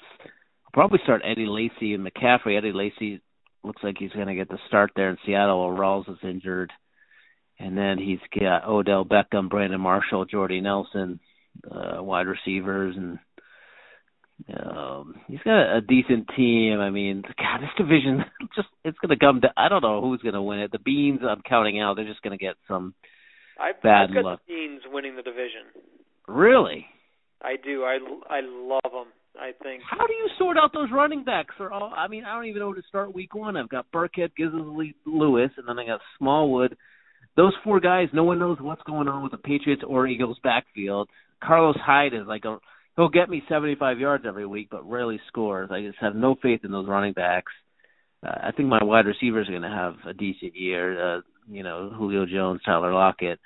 Probably 0.72 0.98
start 1.04 1.22
Eddie 1.24 1.46
Lacy 1.46 1.94
and 1.94 2.06
McCaffrey. 2.06 2.58
Eddie 2.58 2.72
Lacy 2.72 3.22
looks 3.66 3.82
like 3.82 3.96
he's 3.98 4.12
going 4.12 4.28
to 4.28 4.34
get 4.34 4.48
the 4.48 4.58
start 4.68 4.92
there 4.96 5.10
in 5.10 5.18
Seattle. 5.26 5.66
While 5.66 5.76
Rawls 5.76 6.10
is 6.10 6.18
injured, 6.22 6.72
and 7.58 7.76
then 7.76 7.98
he's 7.98 8.18
got 8.38 8.68
Odell 8.68 9.04
Beckham, 9.04 9.48
Brandon 9.48 9.80
Marshall, 9.80 10.24
Jordy 10.24 10.60
Nelson, 10.60 11.20
uh, 11.70 12.02
wide 12.02 12.26
receivers, 12.26 12.96
and 12.96 13.18
um, 14.58 15.16
he's 15.26 15.40
got 15.44 15.76
a 15.76 15.80
decent 15.80 16.28
team. 16.36 16.78
I 16.80 16.90
mean, 16.90 17.22
God, 17.22 17.60
this 17.60 17.70
division 17.76 18.24
just 18.54 18.68
it's 18.84 18.98
going 18.98 19.16
to 19.16 19.24
come. 19.24 19.40
To, 19.42 19.48
I 19.56 19.68
don't 19.68 19.82
know 19.82 20.00
who's 20.00 20.22
going 20.22 20.34
to 20.34 20.42
win 20.42 20.60
it. 20.60 20.72
The 20.72 20.78
Beans, 20.78 21.20
I'm 21.28 21.42
counting 21.42 21.80
out. 21.80 21.96
They're 21.96 22.04
just 22.04 22.22
going 22.22 22.38
to 22.38 22.44
get 22.44 22.54
some 22.68 22.94
I've, 23.58 23.82
bad 23.82 24.08
I've 24.08 24.14
got 24.14 24.24
luck. 24.24 24.40
The 24.46 24.54
Beans 24.54 24.82
winning 24.90 25.16
the 25.16 25.22
division. 25.22 25.64
Really? 26.28 26.86
I 27.42 27.56
do. 27.62 27.84
I 27.84 27.98
I 28.28 28.40
love 28.42 28.92
them. 28.92 29.12
I 29.38 29.52
think. 29.62 29.82
How 29.88 30.06
do 30.06 30.12
you 30.12 30.28
sort 30.38 30.56
out 30.56 30.72
those 30.72 30.88
running 30.92 31.24
backs? 31.24 31.54
Or 31.60 31.72
all, 31.72 31.92
I 31.96 32.08
mean, 32.08 32.24
I 32.24 32.34
don't 32.34 32.46
even 32.46 32.60
know 32.60 32.72
who 32.72 32.80
to 32.80 32.88
start 32.88 33.14
week 33.14 33.34
one. 33.34 33.56
I've 33.56 33.68
got 33.68 33.90
Burkhead, 33.92 34.34
Gizzle, 34.36 34.82
Lewis, 35.04 35.50
and 35.56 35.68
then 35.68 35.78
I 35.78 35.86
got 35.86 36.00
Smallwood. 36.18 36.76
Those 37.36 37.52
four 37.62 37.80
guys, 37.80 38.08
no 38.12 38.24
one 38.24 38.38
knows 38.38 38.58
what's 38.60 38.82
going 38.84 39.08
on 39.08 39.22
with 39.22 39.32
the 39.32 39.38
Patriots 39.38 39.82
or 39.86 40.06
Eagles 40.06 40.38
backfield. 40.42 41.08
Carlos 41.42 41.76
Hyde 41.84 42.14
is 42.14 42.26
like 42.26 42.44
a 42.46 42.58
he'll 42.96 43.08
get 43.08 43.28
me 43.28 43.42
75 43.48 43.98
yards 43.98 44.24
every 44.26 44.46
week, 44.46 44.68
but 44.70 44.88
rarely 44.88 45.20
scores. 45.28 45.70
I 45.70 45.82
just 45.82 45.98
have 46.00 46.14
no 46.14 46.34
faith 46.42 46.60
in 46.64 46.72
those 46.72 46.88
running 46.88 47.12
backs. 47.12 47.52
Uh, 48.26 48.48
I 48.48 48.52
think 48.52 48.68
my 48.68 48.82
wide 48.82 49.06
receivers 49.06 49.48
are 49.48 49.52
going 49.52 49.62
to 49.62 49.68
have 49.68 49.94
a 50.06 50.14
decent 50.14 50.56
year. 50.56 51.18
Uh, 51.18 51.20
you 51.48 51.62
know, 51.62 51.92
Julio 51.94 52.26
Jones, 52.26 52.60
Tyler 52.64 52.92
Lockett, 52.92 53.38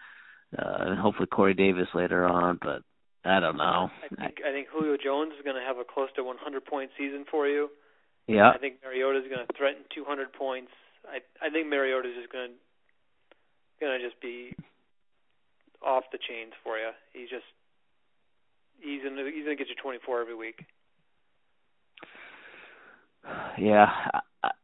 uh, 0.56 0.76
and 0.78 0.98
hopefully 0.98 1.26
Corey 1.26 1.54
Davis 1.54 1.88
later 1.94 2.24
on. 2.26 2.58
But 2.62 2.82
I 3.24 3.40
don't 3.40 3.56
know. 3.56 3.90
I 4.02 4.08
think 4.08 4.40
I 4.46 4.50
think 4.50 4.68
Julio 4.72 4.96
Jones 4.96 5.32
is 5.36 5.44
going 5.44 5.56
to 5.56 5.66
have 5.66 5.76
a 5.76 5.84
close 5.84 6.08
to 6.16 6.24
100 6.24 6.64
point 6.64 6.90
season 6.96 7.24
for 7.30 7.46
you. 7.46 7.68
Yeah. 8.26 8.50
I 8.50 8.58
think 8.58 8.76
Mariota 8.82 9.18
is 9.18 9.28
going 9.28 9.46
to 9.46 9.52
threaten 9.56 9.82
200 9.94 10.32
points. 10.32 10.72
I 11.04 11.20
I 11.44 11.50
think 11.50 11.68
Mariota 11.68 12.08
is 12.08 12.16
just 12.16 12.32
going 12.32 12.50
to 12.50 12.56
going 13.80 13.98
to 13.98 14.06
just 14.06 14.20
be 14.20 14.54
off 15.82 16.04
the 16.12 16.18
chains 16.18 16.52
for 16.64 16.78
you. 16.78 16.90
He's 17.12 17.28
just 17.28 17.44
he's 18.80 19.02
gonna 19.02 19.24
he's 19.32 19.44
gonna 19.44 19.56
get 19.56 19.68
you 19.68 19.76
24 19.80 20.20
every 20.22 20.34
week. 20.34 20.64
Yeah, 23.58 23.86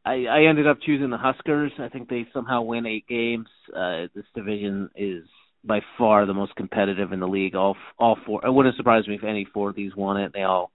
I 0.05 0.27
I 0.27 0.45
ended 0.49 0.67
up 0.67 0.79
choosing 0.81 1.11
the 1.11 1.19
Huskers. 1.19 1.73
I 1.79 1.89
think 1.89 2.09
they 2.09 2.27
somehow 2.33 2.63
win 2.63 2.87
eight 2.87 3.07
games. 3.07 3.49
Uh 3.75 4.07
This 4.15 4.25
division 4.35 4.91
is 4.95 5.25
by 5.67 5.81
far 5.99 6.27
the 6.27 6.35
most 6.35 6.55
competitive 6.55 7.13
in 7.13 7.21
the 7.21 7.29
league. 7.29 7.55
All 7.55 7.77
all 7.99 8.17
four. 8.25 8.45
It 8.45 8.53
wouldn't 8.53 8.77
surprise 8.77 9.07
me 9.07 9.17
if 9.17 9.25
any 9.25 9.47
four 9.53 9.71
of 9.71 9.77
these 9.77 9.95
won 9.97 10.17
it. 10.17 10.33
They 10.33 10.43
all 10.43 10.71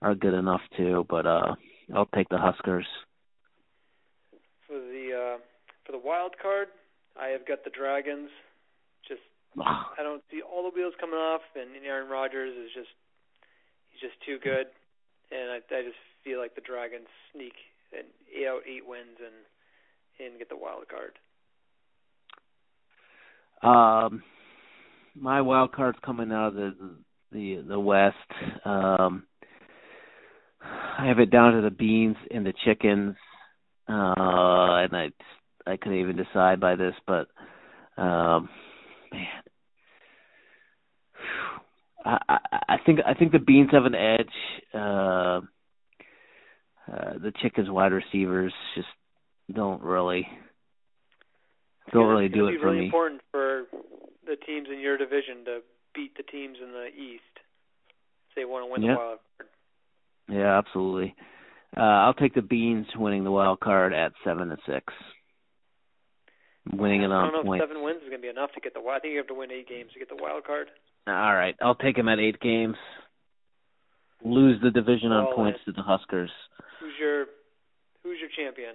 are 0.00 0.14
good 0.14 0.34
enough 0.34 0.62
too. 0.76 1.06
But 1.08 1.26
uh 1.26 1.54
I'll 1.94 2.08
take 2.14 2.28
the 2.28 2.38
Huskers. 2.38 2.86
For 4.66 4.78
the 4.78 5.36
uh 5.36 5.38
for 5.84 5.92
the 5.92 5.98
wild 5.98 6.34
card, 6.40 6.68
I 7.20 7.28
have 7.28 7.46
got 7.46 7.64
the 7.64 7.70
Dragons. 7.70 8.30
Just 9.06 9.20
I 9.60 10.02
don't 10.02 10.22
see 10.30 10.40
all 10.40 10.62
the 10.62 10.74
wheels 10.74 10.94
coming 10.98 11.18
off, 11.18 11.42
and 11.54 11.70
Aaron 11.84 12.10
Rodgers 12.10 12.56
is 12.56 12.70
just 12.74 12.90
he's 13.90 14.00
just 14.00 14.20
too 14.24 14.38
good, 14.42 14.66
and 15.30 15.50
I, 15.50 15.56
I 15.56 15.82
just 15.82 16.00
feel 16.24 16.38
like 16.38 16.54
the 16.54 16.62
Dragons 16.64 17.08
sneak 17.32 17.54
and 17.92 18.06
eight 18.32 18.46
out 18.46 18.62
eight 18.66 18.86
wins 18.86 19.20
and 19.20 19.36
and 20.20 20.38
get 20.38 20.48
the 20.48 20.56
wild 20.56 20.88
card. 20.88 21.18
Um, 23.62 24.22
my 25.14 25.40
wild 25.40 25.72
card's 25.72 25.98
coming 26.04 26.32
out 26.32 26.48
of 26.48 26.54
the 26.54 26.74
the 27.30 27.64
the 27.68 27.80
West. 27.80 28.16
Um, 28.64 29.24
I 30.62 31.06
have 31.06 31.18
it 31.18 31.30
down 31.30 31.54
to 31.54 31.62
the 31.62 31.70
beans 31.70 32.16
and 32.30 32.46
the 32.46 32.54
chickens, 32.64 33.16
uh, 33.88 33.92
and 34.18 34.96
I 34.96 35.10
I 35.66 35.76
couldn't 35.76 36.00
even 36.00 36.16
decide 36.16 36.60
by 36.60 36.76
this, 36.76 36.94
but 37.06 37.28
um, 37.96 38.48
man, 39.12 39.26
I, 42.04 42.18
I 42.28 42.38
I 42.68 42.76
think 42.84 43.00
I 43.06 43.14
think 43.14 43.32
the 43.32 43.38
beans 43.38 43.70
have 43.72 43.84
an 43.84 43.94
edge. 43.94 44.26
Uh, 44.74 45.40
uh, 46.92 47.12
the 47.22 47.32
chickens 47.40 47.70
wide 47.70 47.92
receivers 47.92 48.52
just 48.74 48.88
don't 49.54 49.82
really 49.82 50.26
don't 51.92 52.08
really 52.08 52.28
do 52.28 52.48
it 52.48 52.58
for 52.60 52.66
really 52.66 52.80
me. 52.80 52.84
important 52.86 53.20
for 53.30 53.64
the 54.26 54.36
teams 54.36 54.68
in 54.72 54.80
your 54.80 54.96
division 54.96 55.44
to 55.44 55.60
beat 55.94 56.16
the 56.16 56.22
teams 56.22 56.58
in 56.62 56.72
the 56.72 56.86
East. 56.86 57.22
If 58.30 58.36
they 58.36 58.44
want 58.44 58.66
to 58.66 58.72
win 58.72 58.82
yeah. 58.82 58.94
the 58.94 58.98
wild 58.98 59.18
card. 59.36 59.48
Yeah, 60.28 60.58
absolutely. 60.58 61.14
Uh, 61.76 61.80
I'll 61.80 62.14
take 62.14 62.34
the 62.34 62.42
Beans 62.42 62.86
winning 62.96 63.24
the 63.24 63.30
wild 63.30 63.60
card 63.60 63.92
at 63.92 64.12
seven 64.24 64.48
to 64.48 64.56
six. 64.66 64.92
Winning 66.72 67.02
it 67.02 67.10
on 67.10 67.12
I 67.12 67.30
don't 67.30 67.32
know 67.32 67.42
points. 67.42 67.64
If 67.64 67.70
seven 67.70 67.82
wins 67.82 68.02
is 68.02 68.08
going 68.08 68.20
to 68.20 68.26
be 68.26 68.28
enough 68.28 68.52
to 68.54 68.60
get 68.60 68.72
the. 68.72 68.80
I 68.80 69.00
think 69.00 69.12
you 69.12 69.18
have 69.18 69.26
to 69.28 69.34
win 69.34 69.50
eight 69.50 69.68
games 69.68 69.90
to 69.92 69.98
get 69.98 70.08
the 70.08 70.20
wild 70.20 70.44
card. 70.44 70.68
All 71.08 71.34
right, 71.34 71.56
I'll 71.60 71.74
take 71.74 71.98
him 71.98 72.08
at 72.08 72.20
eight 72.20 72.40
games. 72.40 72.76
Lose 74.24 74.60
the 74.62 74.70
division 74.70 75.10
on 75.10 75.34
points 75.34 75.58
to 75.64 75.72
the 75.72 75.82
Huskers. 75.82 76.30
Who's 76.78 76.94
your 77.00 77.26
Who's 78.02 78.18
your 78.20 78.30
champion? 78.34 78.74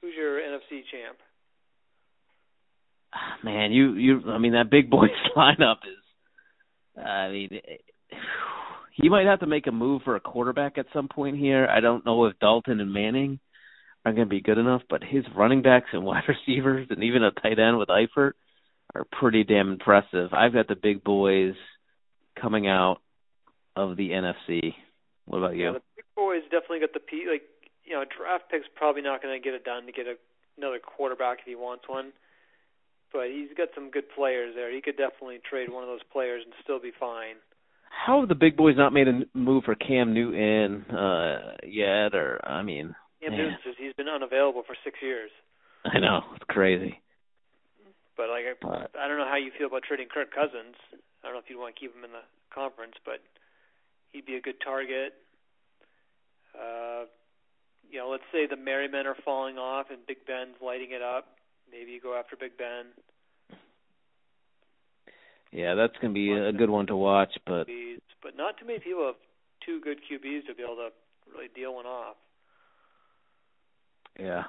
Who's 0.00 0.14
your 0.16 0.40
NFC 0.40 0.84
champ? 0.90 1.18
Man, 3.44 3.72
you 3.72 3.94
you. 3.94 4.22
I 4.30 4.38
mean, 4.38 4.52
that 4.52 4.70
big 4.70 4.90
boys 4.90 5.10
lineup 5.36 5.78
is. 5.86 7.02
I 7.02 7.28
mean, 7.30 7.60
he 8.94 9.08
might 9.08 9.26
have 9.26 9.40
to 9.40 9.46
make 9.46 9.66
a 9.66 9.72
move 9.72 10.02
for 10.04 10.16
a 10.16 10.20
quarterback 10.20 10.78
at 10.78 10.86
some 10.92 11.08
point 11.08 11.36
here. 11.36 11.66
I 11.66 11.80
don't 11.80 12.04
know 12.04 12.26
if 12.26 12.38
Dalton 12.38 12.80
and 12.80 12.92
Manning 12.92 13.38
are 14.04 14.12
going 14.12 14.26
to 14.26 14.30
be 14.30 14.40
good 14.40 14.58
enough, 14.58 14.82
but 14.88 15.02
his 15.04 15.24
running 15.36 15.62
backs 15.62 15.88
and 15.92 16.04
wide 16.04 16.24
receivers 16.28 16.86
and 16.90 17.02
even 17.02 17.22
a 17.22 17.30
tight 17.30 17.58
end 17.58 17.78
with 17.78 17.88
Eifert 17.88 18.32
are 18.94 19.04
pretty 19.20 19.44
damn 19.44 19.72
impressive. 19.72 20.32
I've 20.32 20.54
got 20.54 20.68
the 20.68 20.76
big 20.76 21.04
boys 21.04 21.54
coming 22.40 22.66
out 22.66 22.98
of 23.76 23.96
the 23.96 24.10
NFC. 24.10 24.74
What 25.26 25.38
about 25.38 25.56
you? 25.56 25.66
Yeah, 25.66 25.72
the 25.72 25.82
big 25.96 26.04
boys 26.16 26.42
definitely 26.44 26.80
got 26.80 26.94
the 26.94 27.00
P. 27.00 27.26
Like 27.30 27.42
you 27.84 27.94
know, 27.94 28.04
draft 28.04 28.44
pick's 28.50 28.66
probably 28.74 29.02
not 29.02 29.22
going 29.22 29.34
to 29.34 29.42
get 29.42 29.54
it 29.54 29.64
done 29.64 29.86
to 29.86 29.92
get 29.92 30.06
a, 30.06 30.14
another 30.56 30.78
quarterback 30.78 31.38
if 31.40 31.46
he 31.46 31.54
wants 31.54 31.84
one. 31.88 32.12
But 33.12 33.28
he's 33.32 33.48
got 33.56 33.68
some 33.74 33.90
good 33.90 34.04
players 34.14 34.54
there. 34.54 34.74
He 34.74 34.80
could 34.80 34.96
definitely 34.96 35.40
trade 35.48 35.72
one 35.72 35.82
of 35.82 35.88
those 35.88 36.04
players 36.12 36.42
and 36.44 36.52
still 36.62 36.80
be 36.80 36.92
fine. 36.98 37.36
How 37.88 38.20
have 38.20 38.28
the 38.28 38.34
big 38.34 38.56
boys 38.56 38.76
not 38.76 38.92
made 38.92 39.08
a 39.08 39.22
move 39.34 39.64
for 39.64 39.74
Cam 39.74 40.12
Newton 40.12 40.84
uh 40.94 41.56
yet? 41.66 42.14
Or 42.14 42.40
I 42.44 42.62
mean, 42.62 42.94
Cam. 43.22 43.32
Newton 43.32 43.58
says 43.64 43.74
he's 43.78 43.94
been 43.94 44.08
unavailable 44.08 44.62
for 44.66 44.76
six 44.84 44.98
years. 45.00 45.30
I 45.84 45.98
know 45.98 46.20
it's 46.34 46.44
crazy. 46.48 47.00
But 48.16 48.28
like, 48.28 48.44
I, 48.44 48.54
But 48.60 48.98
I 48.98 49.08
don't 49.08 49.16
know 49.16 49.30
how 49.30 49.36
you 49.38 49.52
feel 49.56 49.68
about 49.68 49.84
trading 49.84 50.08
Kirk 50.12 50.34
Cousins. 50.34 50.76
I 50.92 51.26
don't 51.26 51.34
know 51.34 51.38
if 51.38 51.48
you'd 51.48 51.58
want 51.58 51.74
to 51.74 51.80
keep 51.80 51.94
him 51.94 52.04
in 52.04 52.12
the 52.12 52.26
conference, 52.52 52.94
but 53.04 53.22
he'd 54.12 54.26
be 54.26 54.34
a 54.34 54.40
good 54.40 54.60
target. 54.62 55.14
Uh, 56.54 57.06
you 57.90 57.98
know, 57.98 58.10
let's 58.10 58.26
say 58.32 58.46
the 58.46 58.56
Merrymen 58.56 59.06
are 59.06 59.16
falling 59.24 59.56
off 59.56 59.86
and 59.90 60.04
Big 60.06 60.26
Ben's 60.26 60.58
lighting 60.60 60.90
it 60.90 61.02
up. 61.02 61.37
Maybe 61.72 61.92
you 61.92 62.00
go 62.00 62.18
after 62.18 62.36
Big 62.36 62.56
Ben. 62.56 62.86
yeah, 65.52 65.74
that's 65.74 65.94
gonna 66.00 66.12
be 66.14 66.32
a 66.32 66.52
good 66.52 66.70
one 66.70 66.86
to 66.86 66.96
watch. 66.96 67.32
But 67.46 67.68
QBs, 67.68 68.00
but 68.22 68.36
not 68.36 68.58
too 68.58 68.66
many 68.66 68.78
people 68.80 69.06
have 69.06 69.16
two 69.64 69.80
good 69.80 69.98
QBs 70.10 70.46
to 70.46 70.54
be 70.54 70.62
able 70.62 70.76
to 70.76 70.88
really 71.32 71.48
deal 71.54 71.74
one 71.74 71.86
off. 71.86 72.16
yeah, 74.18 74.44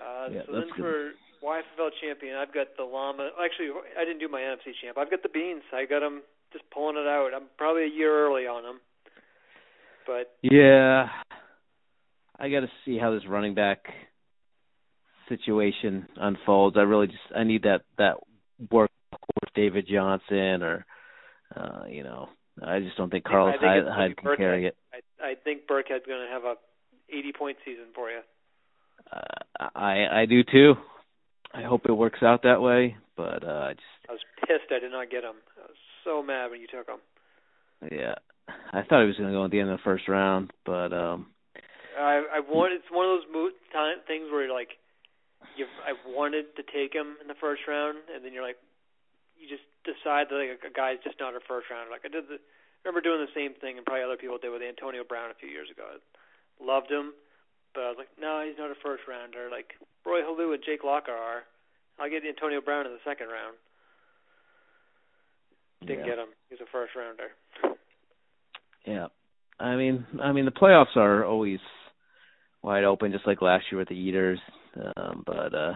Uh, 0.00 0.28
Yeah, 0.32 0.42
so 0.46 0.52
then 0.52 0.68
good. 0.76 0.78
for 0.78 1.12
YFL 1.42 1.90
champion, 2.00 2.36
I've 2.36 2.52
got 2.52 2.76
the 2.76 2.84
llama. 2.84 3.30
Actually, 3.42 3.70
I 3.98 4.04
didn't 4.04 4.18
do 4.20 4.28
my 4.28 4.40
NFC 4.40 4.72
champ. 4.82 4.96
I've 4.98 5.10
got 5.10 5.22
the 5.22 5.28
beans. 5.28 5.62
I 5.72 5.84
got 5.86 6.00
them 6.00 6.22
just 6.52 6.68
pulling 6.70 6.96
it 6.96 7.06
out. 7.06 7.30
I'm 7.34 7.48
probably 7.58 7.84
a 7.84 7.88
year 7.94 8.26
early 8.26 8.46
on 8.46 8.62
them, 8.62 8.80
but 10.06 10.36
yeah. 10.42 11.08
I 12.38 12.48
got 12.50 12.60
to 12.60 12.70
see 12.84 12.98
how 12.98 13.12
this 13.12 13.26
running 13.28 13.54
back 13.54 13.86
situation 15.28 16.06
unfolds. 16.16 16.76
I 16.76 16.82
really 16.82 17.06
just 17.06 17.18
I 17.34 17.44
need 17.44 17.62
that 17.62 17.82
that 17.98 18.16
work 18.70 18.90
with 19.40 19.52
David 19.54 19.86
Johnson 19.90 20.62
or 20.62 20.86
uh 21.54 21.84
you 21.88 22.02
know 22.02 22.28
I 22.62 22.80
just 22.80 22.96
don't 22.96 23.10
think 23.10 23.24
Carlos 23.24 23.54
I 23.56 23.58
think 23.58 23.68
Hyde, 23.68 23.78
it's 23.78 23.88
gonna 23.88 23.96
Hyde 24.00 24.16
can 24.16 24.36
carry 24.36 24.66
it. 24.66 24.76
I, 24.92 25.30
I 25.30 25.34
think 25.34 25.66
Burkhead's 25.66 26.06
going 26.06 26.24
to 26.24 26.32
have 26.32 26.44
a 26.44 26.54
80 27.10 27.32
point 27.32 27.56
season 27.64 27.86
for 27.94 28.10
you. 28.10 28.20
Uh, 29.10 29.68
I 29.74 30.22
I 30.22 30.26
do 30.26 30.42
too. 30.44 30.74
I 31.52 31.62
hope 31.62 31.82
it 31.86 31.92
works 31.92 32.22
out 32.22 32.42
that 32.44 32.62
way, 32.62 32.96
but 33.16 33.44
uh 33.44 33.70
I 33.70 33.72
just 33.74 34.08
I 34.08 34.12
was 34.12 34.20
pissed 34.40 34.70
I 34.70 34.78
did 34.78 34.92
not 34.92 35.10
get 35.10 35.24
him. 35.24 35.36
I 35.58 35.66
was 35.66 35.76
so 36.04 36.22
mad 36.22 36.50
when 36.50 36.60
you 36.60 36.66
took 36.66 36.88
him. 36.88 37.00
yeah. 37.90 38.14
I 38.46 38.82
thought 38.82 39.00
he 39.00 39.06
was 39.06 39.16
going 39.16 39.30
to 39.30 39.34
go 39.34 39.44
at 39.46 39.50
the 39.50 39.60
end 39.60 39.70
of 39.70 39.78
the 39.78 39.84
first 39.84 40.06
round, 40.06 40.52
but 40.64 40.92
um 40.92 41.26
I 41.98 42.22
I 42.36 42.40
wanted 42.40 42.76
it's 42.76 42.90
one 42.90 43.06
of 43.06 43.18
those 43.18 43.28
moot 43.32 43.54
time 43.72 43.98
things 44.06 44.30
where 44.30 44.44
you're 44.44 44.54
like 44.54 44.78
you 45.56 45.66
I 45.84 45.94
wanted 46.08 46.56
to 46.56 46.62
take 46.62 46.92
him 46.92 47.16
in 47.20 47.28
the 47.28 47.38
first 47.38 47.62
round 47.68 47.98
and 48.12 48.24
then 48.24 48.32
you're 48.32 48.44
like 48.44 48.58
you 49.38 49.48
just 49.48 49.64
decide 49.84 50.28
that 50.30 50.36
like 50.36 50.64
a 50.64 50.72
guy's 50.72 51.02
just 51.04 51.20
not 51.20 51.36
a 51.36 51.42
first 51.44 51.68
rounder. 51.70 51.90
Like 51.90 52.04
I 52.04 52.10
did 52.12 52.28
the 52.28 52.38
I 52.40 52.82
remember 52.84 53.04
doing 53.04 53.24
the 53.24 53.32
same 53.32 53.56
thing 53.56 53.76
and 53.76 53.84
probably 53.84 54.04
other 54.04 54.20
people 54.20 54.36
did 54.36 54.52
with 54.52 54.60
Antonio 54.60 55.04
Brown 55.04 55.30
a 55.30 55.38
few 55.40 55.48
years 55.48 55.72
ago. 55.72 55.88
I 55.88 55.98
loved 56.60 56.90
him, 56.92 57.16
but 57.72 57.84
I 57.84 57.88
was 57.88 57.98
like, 57.98 58.12
no, 58.20 58.44
he's 58.44 58.60
not 58.60 58.70
a 58.70 58.78
first 58.84 59.08
rounder. 59.08 59.48
Like 59.48 59.72
Roy 60.04 60.20
Halou 60.20 60.52
and 60.52 60.62
Jake 60.64 60.84
Locker 60.84 61.16
are. 61.16 61.48
I'll 61.98 62.10
get 62.10 62.26
Antonio 62.26 62.60
Brown 62.60 62.86
in 62.86 62.92
the 62.92 63.04
second 63.06 63.28
round. 63.28 63.56
Didn't 65.86 66.04
yeah. 66.04 66.16
get 66.16 66.18
him. 66.18 66.32
He's 66.50 66.60
a 66.60 66.68
first 66.72 66.92
rounder. 66.96 67.30
Yeah. 68.84 69.08
I 69.60 69.76
mean, 69.76 70.06
I 70.20 70.32
mean 70.32 70.44
the 70.44 70.50
playoffs 70.50 70.96
are 70.96 71.24
always 71.24 71.60
wide 72.64 72.84
open, 72.84 73.12
just 73.12 73.26
like 73.26 73.42
last 73.42 73.66
year 73.70 73.78
with 73.78 73.88
the 73.88 73.94
Eaters. 73.94 74.40
Um, 74.96 75.22
but 75.24 75.54
uh, 75.54 75.74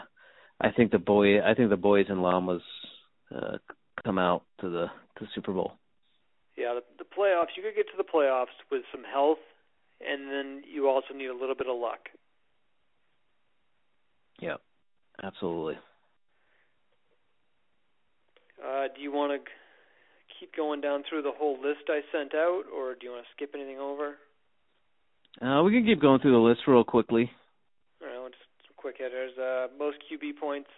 I 0.60 0.70
think 0.72 0.90
the 0.90 0.98
boy, 0.98 1.40
I 1.40 1.54
think 1.54 1.70
the 1.70 1.76
boys 1.76 2.06
and 2.08 2.22
llamas 2.22 2.62
uh, 3.34 3.58
come 4.04 4.18
out 4.18 4.42
to 4.62 4.70
the 4.70 4.86
to 5.18 5.28
Super 5.34 5.52
Bowl. 5.52 5.74
Yeah, 6.56 6.74
the, 6.74 7.04
the 7.04 7.04
playoffs. 7.04 7.56
You 7.56 7.62
could 7.62 7.76
get 7.76 7.86
to 7.86 7.96
the 7.96 8.04
playoffs 8.04 8.56
with 8.72 8.82
some 8.90 9.04
health, 9.04 9.38
and 10.00 10.28
then 10.28 10.62
you 10.72 10.88
also 10.88 11.14
need 11.14 11.26
a 11.26 11.34
little 11.34 11.54
bit 11.54 11.68
of 11.68 11.78
luck. 11.78 12.08
Yep, 14.40 14.60
absolutely. 15.22 15.74
Uh, 18.64 18.86
do 18.94 19.02
you 19.02 19.12
want 19.12 19.32
to 19.32 19.50
keep 20.40 20.56
going 20.56 20.80
down 20.80 21.04
through 21.08 21.22
the 21.22 21.32
whole 21.36 21.60
list 21.60 21.88
I 21.88 22.00
sent 22.12 22.34
out, 22.34 22.62
or 22.74 22.94
do 22.94 23.06
you 23.06 23.12
want 23.12 23.24
to 23.24 23.30
skip 23.36 23.52
anything 23.54 23.78
over? 23.78 24.14
Uh, 25.40 25.62
we 25.62 25.72
can 25.72 25.84
keep 25.84 26.00
going 26.00 26.20
through 26.20 26.32
the 26.32 26.38
list 26.38 26.60
real 26.66 26.84
quickly. 26.84 27.30
All 28.02 28.08
right, 28.08 28.22
let's 28.22 28.34
some 28.66 28.74
quick 28.76 28.96
hitters. 28.98 29.32
Uh, 29.38 29.68
most 29.78 29.98
QB 30.10 30.38
points, 30.40 30.70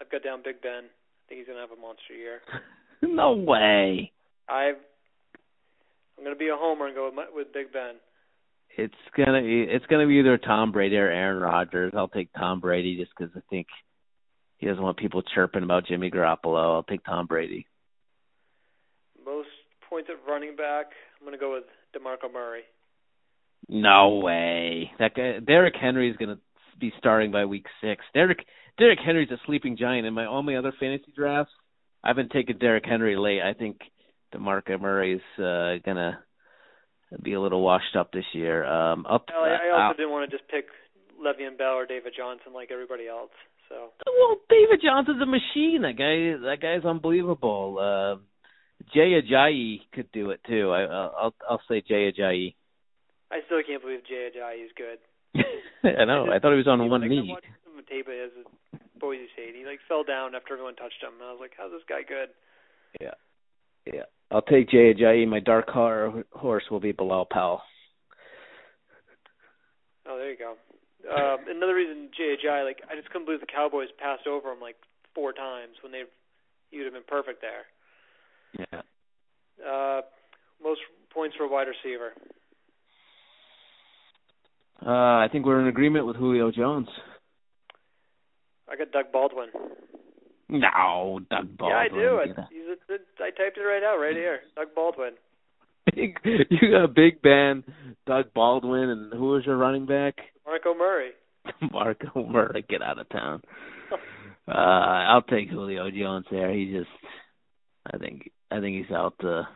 I've 0.00 0.10
got 0.10 0.22
down 0.22 0.42
Big 0.44 0.62
Ben. 0.62 0.84
I 0.84 1.22
think 1.28 1.40
he's 1.40 1.46
gonna 1.46 1.60
have 1.60 1.76
a 1.76 1.80
monster 1.80 2.14
year. 2.14 2.40
no 3.02 3.32
way. 3.32 4.12
I've 4.48 4.76
I'm 6.20 6.24
gonna 6.24 6.36
be 6.36 6.48
a 6.48 6.56
homer 6.56 6.86
and 6.86 6.94
go 6.94 7.06
with 7.06 7.14
my, 7.14 7.24
with 7.34 7.52
Big 7.52 7.72
Ben. 7.72 7.94
It's 8.76 8.94
gonna 9.16 9.40
be 9.40 9.62
it's 9.62 9.86
gonna 9.86 10.06
be 10.06 10.16
either 10.16 10.36
Tom 10.38 10.70
Brady 10.70 10.96
or 10.96 11.10
Aaron 11.10 11.42
Rodgers. 11.42 11.92
I'll 11.96 12.08
take 12.08 12.32
Tom 12.34 12.60
Brady 12.60 12.96
just 12.96 13.10
because 13.16 13.32
I 13.34 13.40
think 13.48 13.66
he 14.58 14.66
doesn't 14.66 14.82
want 14.82 14.98
people 14.98 15.22
chirping 15.34 15.62
about 15.62 15.86
Jimmy 15.86 16.10
Garoppolo. 16.10 16.74
I'll 16.74 16.82
take 16.82 17.04
Tom 17.04 17.26
Brady. 17.26 17.66
Most 19.24 19.48
points 19.88 20.10
at 20.10 20.30
running 20.30 20.56
back, 20.56 20.86
I'm 21.18 21.26
gonna 21.26 21.38
go 21.38 21.54
with 21.54 21.64
DeMarco 21.96 22.30
Murray. 22.32 22.62
No 23.68 24.20
way. 24.22 24.90
That 24.98 25.14
guy 25.14 25.38
Derrick 25.38 25.74
Henry 25.80 26.10
is 26.10 26.16
gonna 26.16 26.38
be 26.78 26.92
starting 26.98 27.30
by 27.30 27.44
week 27.44 27.66
six. 27.80 28.04
Derrick 28.14 28.38
Derrick 28.78 28.98
Henry's 29.04 29.30
a 29.30 29.38
sleeping 29.46 29.76
giant. 29.76 30.06
In 30.06 30.14
my 30.14 30.26
all 30.26 30.42
my 30.42 30.56
other 30.56 30.72
fantasy 30.78 31.12
drafts, 31.14 31.52
I've 32.02 32.16
been 32.16 32.28
taking 32.28 32.58
Derrick 32.58 32.84
Henry 32.86 33.16
late. 33.16 33.42
I 33.42 33.54
think 33.54 33.80
DeMarco 34.34 34.80
Murray's 34.80 35.20
uh, 35.38 35.82
gonna 35.84 36.18
be 37.22 37.34
a 37.34 37.40
little 37.40 37.62
washed 37.62 37.96
up 37.98 38.12
this 38.12 38.24
year. 38.32 38.64
Um, 38.64 39.06
up. 39.06 39.26
Well, 39.28 39.44
I, 39.44 39.68
I 39.68 39.86
also 39.86 39.96
didn't 39.96 40.12
want 40.12 40.30
to 40.30 40.36
just 40.36 40.48
pick 40.48 40.66
Le'Veon 41.20 41.58
Bell 41.58 41.74
or 41.74 41.86
David 41.86 42.14
Johnson 42.16 42.52
like 42.54 42.70
everybody 42.70 43.08
else. 43.08 43.30
So 43.68 43.90
well, 44.06 44.36
David 44.48 44.80
Johnson's 44.82 45.22
a 45.22 45.26
machine. 45.26 45.82
That 45.82 45.96
guy, 45.96 46.48
that 46.48 46.58
guy's 46.60 46.84
unbelievable. 46.84 47.78
Uh, 47.78 48.20
Jay 48.94 49.20
Ajayi 49.20 49.80
could 49.92 50.10
do 50.12 50.30
it 50.30 50.40
too. 50.46 50.70
I, 50.70 50.82
I'll, 50.84 51.34
I'll 51.48 51.62
say 51.68 51.82
Jay 51.86 52.10
Ajayi. 52.10 52.54
I 53.30 53.40
still 53.46 53.62
can't 53.66 53.82
believe 53.82 54.00
Jay 54.08 54.30
Ajayi 54.30 54.64
is 54.64 54.72
good. 54.76 54.98
I 55.84 56.04
know. 56.04 56.26
I, 56.30 56.38
thought 56.38 56.50
he 56.50 56.58
was 56.58 56.66
on 56.66 56.90
one 56.90 57.02
like, 57.02 57.10
knee. 57.10 57.36
I 57.36 57.80
tape 57.88 58.08
as 58.08 58.30
a 58.38 58.98
Boise 58.98 59.26
State. 59.32 59.54
He 59.56 59.64
like 59.64 59.80
fell 59.88 60.04
down 60.04 60.34
after 60.34 60.54
everyone 60.54 60.76
touched 60.76 61.02
him, 61.02 61.14
and 61.18 61.28
I 61.28 61.32
was 61.32 61.40
like, 61.40 61.52
"How's 61.56 61.70
this 61.70 61.86
guy 61.88 62.02
good?" 62.06 62.30
Yeah, 63.00 63.14
yeah. 63.86 64.06
I'll 64.30 64.42
take 64.42 64.70
Jay 64.70 64.94
Ajayi. 64.94 65.26
My 65.26 65.40
dark 65.40 65.68
car 65.68 66.24
horse 66.32 66.64
will 66.70 66.80
be 66.80 66.92
Bilal 66.92 67.26
Powell. 67.30 67.62
Oh, 70.06 70.16
there 70.18 70.30
you 70.30 70.38
go. 70.38 70.54
Um, 71.08 71.46
another 71.48 71.74
reason 71.74 72.10
Jay 72.16 72.36
Ajayi, 72.36 72.64
like 72.64 72.82
I 72.90 72.94
just 72.94 73.10
couldn't 73.10 73.26
believe 73.26 73.40
the 73.40 73.46
Cowboys 73.46 73.88
passed 73.98 74.26
over 74.26 74.52
him 74.52 74.60
like 74.60 74.76
four 75.14 75.32
times 75.32 75.74
when 75.82 75.92
they 75.92 76.02
you'd 76.70 76.84
have 76.84 76.94
been 76.94 77.08
perfect 77.08 77.42
there. 77.42 77.66
Yeah. 78.58 78.82
Uh, 79.60 80.00
most 80.62 80.80
points 81.12 81.36
for 81.36 81.44
a 81.44 81.48
wide 81.48 81.66
receiver. 81.68 82.12
Uh, 84.84 84.90
I 84.90 85.28
think 85.30 85.44
we're 85.46 85.60
in 85.60 85.66
agreement 85.68 86.06
with 86.06 86.16
Julio 86.16 86.50
Jones. 86.50 86.88
I 88.70 88.76
got 88.76 88.92
Doug 88.92 89.12
Baldwin. 89.12 89.48
No, 90.48 91.20
Doug 91.30 91.56
Baldwin. 91.56 91.70
Yeah, 91.70 91.76
I 91.76 91.88
do. 91.88 92.16
I, 92.16 92.24
Yeah. 92.24 92.44
he's 92.50 92.78
a, 92.88 93.22
I 93.22 93.30
typed 93.30 93.58
it 93.58 93.60
right 93.62 93.82
out 93.82 93.98
right 93.98 94.16
here. 94.16 94.40
Doug 94.56 94.68
Baldwin. 94.74 95.12
Big, 95.94 96.18
you 96.24 96.70
got 96.70 96.84
a 96.84 96.88
Big 96.88 97.20
Ben, 97.22 97.64
Doug 98.06 98.32
Baldwin, 98.34 98.88
and 98.90 99.12
who 99.12 99.30
was 99.30 99.44
your 99.44 99.56
running 99.56 99.86
back? 99.86 100.14
Marco 100.46 100.74
Murray. 100.74 101.10
Marco 101.72 102.26
Murray. 102.26 102.64
Get 102.68 102.82
out 102.82 102.98
of 102.98 103.08
town. 103.08 103.42
Uh, 104.48 104.52
I'll 104.52 105.22
take 105.22 105.48
Julio 105.48 105.90
Jones 105.92 106.26
there. 106.28 106.52
He 106.52 106.72
just, 106.72 106.90
I 107.86 107.98
think, 107.98 108.32
I 108.50 108.58
think 108.58 108.78
he's 108.84 108.92
out 108.92 109.14
to 109.20 109.46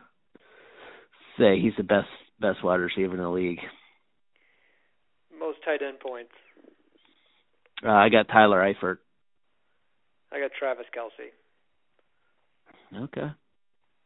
say 1.37 1.59
he's 1.59 1.73
the 1.75 1.83
best 1.83 2.07
best 2.39 2.63
wide 2.63 2.75
receiver 2.79 3.15
in 3.15 3.21
the 3.21 3.29
league. 3.29 3.59
Most 5.39 5.59
tight 5.65 5.81
end 5.81 5.99
points. 5.99 6.31
Uh, 7.83 7.91
I 7.91 8.09
got 8.09 8.27
Tyler 8.27 8.59
Eifert. 8.59 8.97
I 10.31 10.39
got 10.39 10.51
Travis 10.57 10.85
Kelce. 10.95 11.31
Okay. 13.03 13.27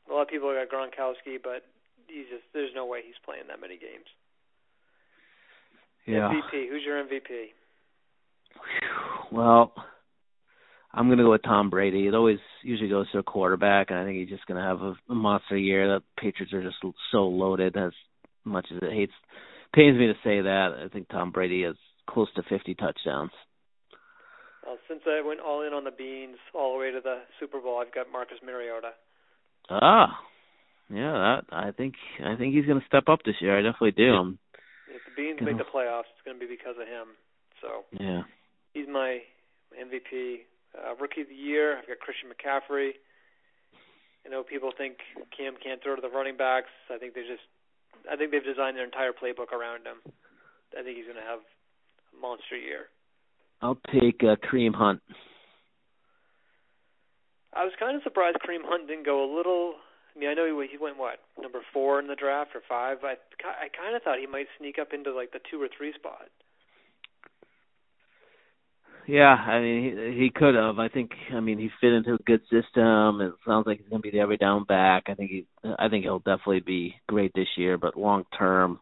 A 0.10 0.14
lot 0.14 0.24
of 0.24 0.28
people 0.28 0.54
have 0.54 0.70
got 0.70 0.76
Gronkowski, 0.76 1.38
but 1.42 1.64
he's 2.08 2.26
just 2.30 2.44
there's 2.54 2.72
no 2.76 2.86
way 2.86 3.02
he's 3.06 3.16
playing 3.24 3.44
that 3.48 3.62
many 3.62 3.78
games. 3.78 4.06
Yeah. 6.06 6.30
MVP. 6.30 6.70
Who's 6.70 6.84
your 6.86 7.04
MVP? 7.04 7.50
Well, 9.32 9.74
I'm 10.92 11.08
going 11.08 11.20
to 11.20 11.24
go 11.24 11.32
with 11.32 11.44
Tom 11.44 11.70
Brady. 11.70 12.08
It 12.08 12.16
always 12.16 12.40
usually 12.64 12.90
goes 12.90 13.10
to 13.12 13.20
a 13.20 13.24
quarterback, 13.24 13.92
and 13.92 14.00
I 14.00 14.06
think 14.06 14.18
he's 14.18 14.30
just 14.30 14.48
going 14.48 14.60
to 14.60 14.68
have 14.68 14.82
a, 14.82 14.96
a 15.10 15.16
monster 15.16 15.58
year. 15.58 15.88
The 15.88 16.04
Patriots 16.20 16.54
are 16.54 16.64
just 16.64 16.78
so 17.12 17.28
loaded. 17.28 17.78
As 17.78 17.92
much 18.44 18.68
as 18.72 18.80
it 18.82 18.92
hates 18.92 19.14
pains 19.74 19.98
me 19.98 20.08
to 20.08 20.14
say 20.24 20.42
that, 20.42 20.70
I 20.84 20.88
think 20.90 21.10
Tom 21.10 21.32
Brady 21.32 21.64
has 21.64 21.76
close 22.08 22.28
to 22.36 22.44
50 22.44 22.76
touchdowns. 22.76 23.32
Well, 24.66 24.78
since 24.88 25.02
I 25.08 25.26
went 25.26 25.40
all 25.40 25.66
in 25.66 25.74
on 25.74 25.84
the 25.84 25.92
beans 25.92 26.38
all 26.54 26.74
the 26.74 26.80
way 26.80 26.92
to 26.92 27.00
the 27.02 27.22
Super 27.40 27.60
Bowl, 27.60 27.82
I've 27.82 27.94
got 27.94 28.12
Marcus 28.12 28.38
Mariota. 28.46 28.92
Ah, 29.70 30.20
yeah, 30.90 31.14
that 31.14 31.56
I 31.56 31.72
think 31.72 31.94
I 32.24 32.36
think 32.36 32.56
he's 32.56 32.66
going 32.66 32.80
to 32.80 32.86
step 32.88 33.06
up 33.08 33.20
this 33.24 33.36
year. 33.40 33.58
I 33.58 33.62
definitely 33.62 33.92
do. 33.92 34.10
I'm, 34.10 34.40
If 34.90 35.02
the 35.06 35.14
Beans 35.16 35.40
make 35.42 35.58
the 35.58 35.70
playoffs, 35.70 36.10
it's 36.10 36.26
going 36.26 36.40
to 36.40 36.42
be 36.42 36.50
because 36.50 36.76
of 36.82 36.88
him. 36.88 37.14
So 37.62 37.86
yeah. 37.94 38.24
he's 38.74 38.88
my 38.90 39.20
MVP. 39.78 40.50
Uh, 40.74 40.96
rookie 41.02 41.22
of 41.22 41.30
the 41.30 41.36
year, 41.36 41.78
I've 41.78 41.88
got 41.88 42.00
Christian 42.00 42.30
McCaffrey. 42.30 42.98
I 44.26 44.30
know 44.30 44.44
people 44.44 44.72
think 44.76 44.98
Cam 45.36 45.54
can't 45.62 45.82
throw 45.82 45.96
to 45.96 46.02
the 46.02 46.10
running 46.10 46.38
backs. 46.38 46.70
I 46.94 46.98
think 46.98 47.14
they 47.14 47.22
just, 47.22 47.46
I 48.12 48.16
think 48.16 48.32
they've 48.32 48.44
designed 48.44 48.78
their 48.78 48.86
entire 48.86 49.12
playbook 49.12 49.52
around 49.52 49.86
him. 49.86 50.00
I 50.78 50.84
think 50.84 50.98
he's 50.98 51.06
going 51.06 51.18
to 51.18 51.26
have 51.26 51.40
a 51.42 52.22
monster 52.22 52.58
year. 52.58 52.88
I'll 53.62 53.80
take 53.92 54.24
uh, 54.24 54.36
Kareem 54.38 54.76
Hunt. 54.76 55.02
I 57.54 57.64
was 57.66 57.74
kind 57.80 57.98
of 57.98 58.04
surprised 58.04 58.38
Kareem 58.46 58.64
Hunt 58.64 58.88
didn't 58.88 59.06
go 59.06 59.26
a 59.26 59.30
little. 59.36 59.76
I 60.16 60.20
mean, 60.20 60.30
I 60.30 60.34
know 60.34 60.46
he 60.46 60.54
went, 60.54 60.70
he 60.72 60.78
went 60.78 60.98
what 60.98 61.20
number 61.42 61.62
four 61.74 62.00
in 62.00 62.08
the 62.08 62.16
draft 62.16 62.52
or 62.56 62.62
five. 62.68 63.00
I 63.04 63.16
I 63.44 63.68
kind 63.70 63.96
of 63.96 64.04
thought 64.04 64.20
he 64.20 64.28
might 64.28 64.48
sneak 64.58 64.78
up 64.80 64.94
into 64.94 65.14
like 65.14 65.32
the 65.32 65.40
two 65.50 65.62
or 65.62 65.68
three 65.68 65.94
spot. 65.94 66.30
Yeah, 69.10 69.34
I 69.34 69.60
mean 69.60 69.98
he, 69.98 70.22
he 70.26 70.30
could 70.30 70.54
have. 70.54 70.78
I 70.78 70.88
think. 70.88 71.10
I 71.34 71.40
mean 71.40 71.58
he 71.58 71.72
fit 71.82 71.94
into 71.94 72.14
a 72.14 72.24
good 72.28 72.42
system. 72.44 73.22
It 73.22 73.34
sounds 73.44 73.66
like 73.66 73.80
he's 73.80 73.90
going 73.90 74.04
to 74.04 74.08
be 74.08 74.12
the 74.12 74.20
every 74.20 74.38
down 74.38 74.66
back. 74.66 75.06
I 75.08 75.16
think 75.16 75.32
he. 75.32 75.48
I 75.64 75.90
think 75.90 76.04
he'll 76.04 76.20
definitely 76.20 76.60
be 76.60 76.94
great 77.08 77.32
this 77.34 77.48
year. 77.58 77.80
But 77.80 77.98
long 77.98 78.26
term, 78.38 78.80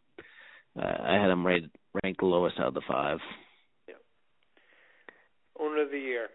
uh, 0.78 0.82
I 0.86 1.14
had 1.14 1.32
him 1.32 1.48
rated 1.48 1.72
ranked 2.04 2.20
the 2.20 2.26
lowest 2.26 2.60
out 2.60 2.68
of 2.68 2.74
the 2.74 2.82
five. 2.86 3.20
Owner 5.60 5.84
of 5.84 5.92
the 5.92 5.98
year. 5.98 6.28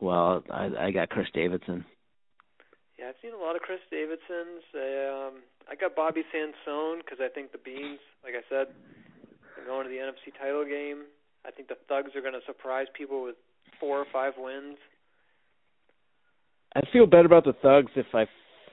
Well, 0.00 0.42
I 0.50 0.70
I 0.86 0.90
got 0.90 1.08
Chris 1.08 1.28
Davidson. 1.32 1.84
Yeah, 2.98 3.10
I've 3.10 3.14
seen 3.22 3.32
a 3.32 3.38
lot 3.38 3.54
of 3.54 3.62
Chris 3.62 3.78
Davidsons. 3.92 4.64
Um, 4.74 5.42
I 5.70 5.76
got 5.80 5.94
Bobby 5.94 6.22
Sansone 6.34 6.98
because 6.98 7.18
I 7.22 7.28
think 7.32 7.52
the 7.52 7.58
Beans, 7.58 8.00
like 8.24 8.34
I 8.34 8.42
said, 8.50 8.74
are 9.62 9.66
going 9.66 9.84
to 9.84 9.90
the 9.90 9.96
NFC 9.96 10.32
title 10.38 10.64
game. 10.64 11.04
I 11.46 11.50
think 11.50 11.68
the 11.68 11.76
Thugs 11.88 12.10
are 12.14 12.20
going 12.20 12.34
to 12.34 12.46
surprise 12.46 12.86
people 12.96 13.22
with 13.22 13.36
four 13.80 13.98
or 13.98 14.06
five 14.12 14.34
wins. 14.36 14.76
I 16.74 16.80
feel 16.92 17.06
better 17.06 17.26
about 17.26 17.44
the 17.44 17.54
Thugs 17.54 17.92
if 17.96 18.06
I 18.14 18.22
f- 18.22 18.28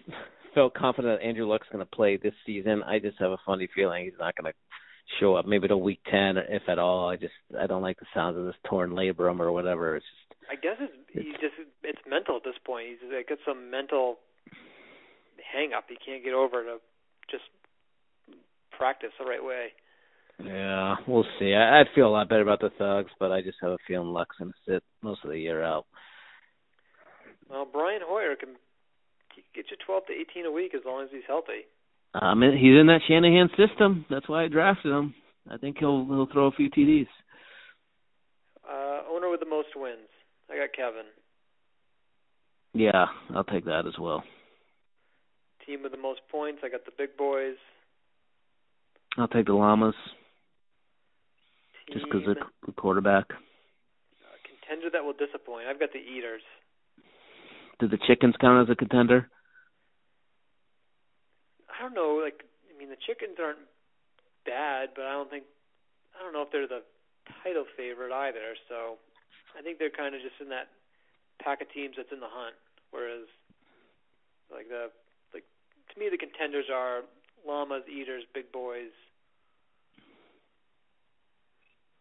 felt 0.56 0.74
confident 0.74 1.20
that 1.20 1.26
Andrew 1.26 1.48
Luck's 1.48 1.68
going 1.72 1.86
to 1.86 1.96
play 1.96 2.18
this 2.18 2.34
season. 2.46 2.84
I 2.84 3.00
just 3.00 3.20
have 3.20 3.32
a 3.32 3.38
funny 3.46 3.68
feeling 3.76 4.06
he's 4.06 4.20
not 4.20 4.36
going 4.36 4.52
to 4.52 4.58
show 5.20 5.36
up 5.36 5.46
maybe 5.46 5.68
to 5.68 5.78
week 5.78 6.00
10 6.10 6.38
if 6.50 6.64
at 6.68 6.80
all. 6.80 7.10
I 7.10 7.16
just 7.16 7.34
I 7.60 7.68
don't 7.68 7.82
like 7.82 8.00
the 8.00 8.06
sounds 8.14 8.38
of 8.38 8.46
this 8.46 8.56
torn 8.70 8.92
labrum 8.92 9.40
or 9.40 9.52
whatever. 9.52 9.96
It's 9.96 10.06
just 10.06 10.52
I 10.52 10.56
guess 10.56 10.78
it's 10.80 10.94
he's 11.12 11.34
just 11.42 11.56
it's 11.84 12.02
mental 12.08 12.38
at 12.38 12.44
this 12.44 12.58
point. 12.66 12.88
He's 12.90 13.12
like 13.12 13.30
got 13.30 13.40
some 13.46 13.70
mental 13.72 14.18
hang 15.52 15.74
up 15.74 15.86
he 15.90 15.98
can't 15.98 16.24
get 16.24 16.34
over 16.34 16.64
to 16.64 16.78
just 17.30 17.46
practice 18.72 19.10
the 19.20 19.26
right 19.26 19.44
way. 19.44 19.74
Yeah, 20.44 20.96
we'll 21.08 21.26
see. 21.38 21.54
I, 21.54 21.82
I'd 21.82 21.88
feel 21.94 22.08
a 22.08 22.10
lot 22.10 22.30
better 22.30 22.42
about 22.42 22.62
the 22.62 22.72
Thugs, 22.78 23.12
but 23.20 23.32
I 23.32 23.42
just 23.42 23.58
have 23.62 23.72
a 23.72 23.78
feeling 23.88 24.10
Luck's 24.10 24.38
going 24.38 24.52
to 24.52 24.74
sit 24.74 24.84
most 25.02 25.24
of 25.24 25.32
the 25.32 25.40
year 25.40 25.64
out. 25.64 25.86
Well, 27.50 27.68
Brian 27.72 28.02
Hoyer 28.04 28.36
can 28.36 28.50
get 29.56 29.66
you 29.70 29.78
12 29.86 30.04
to 30.08 30.14
18 30.14 30.46
a 30.46 30.52
week 30.52 30.74
as 30.76 30.82
long 30.86 31.04
as 31.04 31.10
he's 31.12 31.24
healthy. 31.28 31.66
Um, 32.14 32.42
he's 32.42 32.80
in 32.80 32.88
that 32.88 33.02
Shanahan 33.08 33.50
system. 33.58 34.06
That's 34.10 34.28
why 34.30 34.46
I 34.46 34.48
drafted 34.48 34.92
him. 34.92 35.14
I 35.50 35.58
think 35.58 35.78
he'll 35.80 36.06
he'll 36.06 36.28
throw 36.32 36.48
a 36.48 36.52
few 36.52 36.70
TDs. 36.70 37.08
Uh, 38.68 39.02
owner 39.12 39.30
with 39.30 39.40
the 39.40 39.46
most 39.46 39.70
wins. 39.76 40.10
I 40.50 40.58
got 40.58 40.74
Kevin. 40.76 41.06
Yeah, 42.74 43.06
I'll 43.36 43.44
take 43.44 43.66
that 43.66 43.86
as 43.88 43.98
well. 44.00 44.24
Team 45.66 45.84
with 45.84 45.92
the 45.92 45.98
most 45.98 46.22
points. 46.32 46.60
I 46.64 46.70
got 46.70 46.86
the 46.86 46.92
big 46.98 47.18
boys. 47.18 47.56
I'll 49.18 49.28
take 49.28 49.48
the 49.48 49.54
Llamas 49.54 49.96
just 51.94 52.06
because 52.06 52.22
they're 52.26 52.36
the 52.66 52.72
quarterback. 52.74 53.26
uh, 53.32 54.38
contender 54.46 54.90
that 54.92 55.04
will 55.04 55.14
disappoint. 55.14 55.68
I've 55.68 55.80
got 55.80 55.94
the 55.94 56.00
Eaters. 56.00 56.42
Do 57.80 57.88
the 57.88 57.98
chickens 58.08 58.36
count 58.40 58.68
as 58.68 58.72
a 58.72 58.76
contender? 58.76 59.30
I 61.70 61.82
don't 61.82 61.94
know. 61.94 62.20
Like, 62.22 62.44
I 62.68 62.78
mean, 62.78 62.90
the 62.90 63.00
chickens 63.08 63.38
aren't 63.40 63.64
bad, 64.46 64.90
but 64.96 65.06
I 65.06 65.14
don't 65.14 65.30
think 65.30 65.46
I 66.16 66.24
don't 66.24 66.34
know 66.34 66.44
if 66.44 66.52
they're 66.52 66.68
the 66.68 66.84
title 67.44 67.66
favorite 67.78 68.12
either. 68.12 68.56
So 68.68 69.00
I 69.58 69.62
think 69.62 69.80
they're 69.80 69.94
kind 69.94 70.16
of 70.16 70.22
just 70.22 70.36
in 70.42 70.50
that 70.50 70.68
pack 71.42 71.62
of 71.62 71.72
teams 71.72 71.96
that's 71.96 72.12
in 72.12 72.20
the 72.20 72.28
hunt. 72.30 72.56
Whereas, 72.92 73.32
like 74.52 74.68
the 74.68 74.92
like 75.34 75.46
to 75.94 76.00
me, 76.00 76.10
the 76.12 76.20
contenders 76.20 76.68
are 76.74 77.08
llamas, 77.48 77.88
eaters, 77.88 78.24
big 78.34 78.52
boys. 78.52 78.92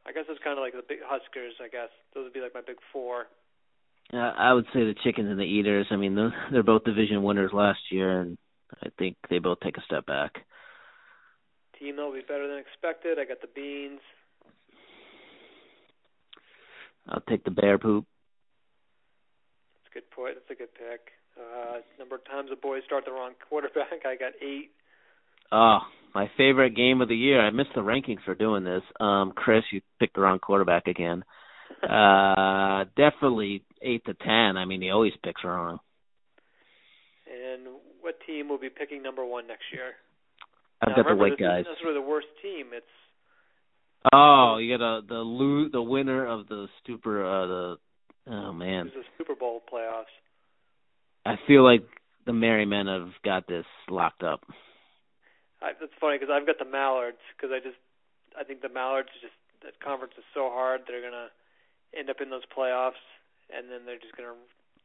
I 0.08 0.12
guess 0.12 0.24
it's 0.28 0.42
kind 0.42 0.58
of 0.58 0.62
like 0.62 0.72
the 0.72 0.82
big 0.88 1.04
Huskers. 1.04 1.54
I 1.60 1.68
guess 1.68 1.90
those 2.14 2.24
would 2.24 2.32
be 2.32 2.40
like 2.40 2.54
my 2.54 2.62
big 2.66 2.78
four. 2.92 3.26
Uh, 4.12 4.16
I 4.16 4.54
would 4.54 4.64
say 4.72 4.80
the 4.80 4.94
chickens 5.04 5.28
and 5.28 5.38
the 5.38 5.44
eaters. 5.44 5.86
I 5.90 5.96
mean, 5.96 6.14
they're, 6.14 6.34
they're 6.50 6.62
both 6.62 6.84
division 6.84 7.22
winners 7.22 7.52
last 7.52 7.80
year, 7.90 8.20
and 8.20 8.38
I 8.82 8.88
think 8.98 9.16
they 9.28 9.38
both 9.38 9.60
take 9.60 9.76
a 9.76 9.82
step 9.82 10.06
back. 10.06 10.32
Team 11.78 11.96
that 11.96 12.02
will 12.02 12.14
be 12.14 12.22
better 12.22 12.48
than 12.48 12.58
expected. 12.58 13.18
I 13.18 13.26
got 13.26 13.42
the 13.42 13.52
beans. 13.54 14.00
I'll 17.06 17.22
take 17.28 17.44
the 17.44 17.50
bear 17.50 17.78
poop. 17.78 18.06
That's 19.76 19.92
a 19.92 19.94
good 19.94 20.10
point. 20.10 20.34
That's 20.36 20.58
a 20.58 20.62
good 20.62 20.74
pick. 20.74 21.12
Uh, 21.36 21.78
number 21.98 22.16
of 22.16 22.24
times 22.24 22.48
the 22.50 22.56
boys 22.56 22.82
start 22.86 23.04
the 23.04 23.12
wrong 23.12 23.32
quarterback. 23.48 24.04
I 24.06 24.16
got 24.16 24.32
eight. 24.40 24.70
Oh, 25.50 25.78
my 26.14 26.30
favorite 26.36 26.76
game 26.76 27.00
of 27.00 27.08
the 27.08 27.16
year. 27.16 27.40
I 27.40 27.50
missed 27.50 27.70
the 27.74 27.80
rankings 27.80 28.22
for 28.24 28.34
doing 28.34 28.64
this. 28.64 28.82
Um, 29.00 29.32
Chris, 29.34 29.62
you 29.72 29.80
picked 29.98 30.14
the 30.14 30.20
wrong 30.20 30.38
quarterback 30.38 30.86
again. 30.86 31.24
uh, 31.82 32.84
definitely 32.96 33.62
eight 33.82 34.04
to 34.06 34.14
ten. 34.14 34.56
I 34.56 34.64
mean, 34.64 34.82
he 34.82 34.90
always 34.90 35.12
picks 35.24 35.44
wrong. 35.44 35.78
And 37.26 37.66
what 38.00 38.16
team 38.26 38.48
will 38.48 38.58
be 38.58 38.70
picking 38.70 39.02
number 39.02 39.24
one 39.24 39.46
next 39.46 39.64
year? 39.72 39.92
I've 40.80 40.90
now, 40.90 41.02
got 41.02 41.08
the 41.08 41.16
white 41.16 41.32
this 41.38 41.40
guys. 41.40 41.60
Isn't 41.60 41.72
necessarily 41.72 42.00
the 42.00 42.08
worst 42.08 42.28
team. 42.42 42.66
It's 42.72 42.86
Oh, 44.12 44.58
you 44.58 44.76
got 44.76 44.98
a 44.98 45.02
the 45.02 45.14
lo- 45.14 45.68
the 45.70 45.82
winner 45.82 46.26
of 46.26 46.48
the 46.48 46.68
super 46.86 47.24
uh 47.24 47.46
the 47.46 47.76
oh 48.28 48.52
man. 48.52 48.90
the 48.94 49.02
Super 49.16 49.34
Bowl 49.34 49.60
playoffs. 49.72 50.04
I 51.26 51.34
feel 51.46 51.64
like 51.64 51.82
the 52.24 52.32
Merry 52.32 52.64
Men 52.64 52.86
have 52.86 53.10
got 53.24 53.46
this 53.46 53.66
locked 53.90 54.22
up. 54.22 54.40
I, 55.62 55.70
it's 55.80 55.94
funny 56.00 56.18
because 56.18 56.32
I've 56.32 56.46
got 56.46 56.58
the 56.58 56.64
Mallards 56.68 57.20
because 57.36 57.50
I 57.52 57.58
just 57.58 57.78
I 58.38 58.44
think 58.44 58.62
the 58.62 58.68
Mallards 58.68 59.10
just 59.20 59.34
that 59.62 59.80
conference 59.82 60.14
is 60.16 60.24
so 60.34 60.50
hard 60.50 60.82
they're 60.86 61.02
gonna 61.02 61.30
end 61.96 62.10
up 62.10 62.20
in 62.20 62.30
those 62.30 62.46
playoffs 62.56 63.00
and 63.50 63.70
then 63.70 63.82
they're 63.86 63.98
just 63.98 64.16
gonna 64.16 64.38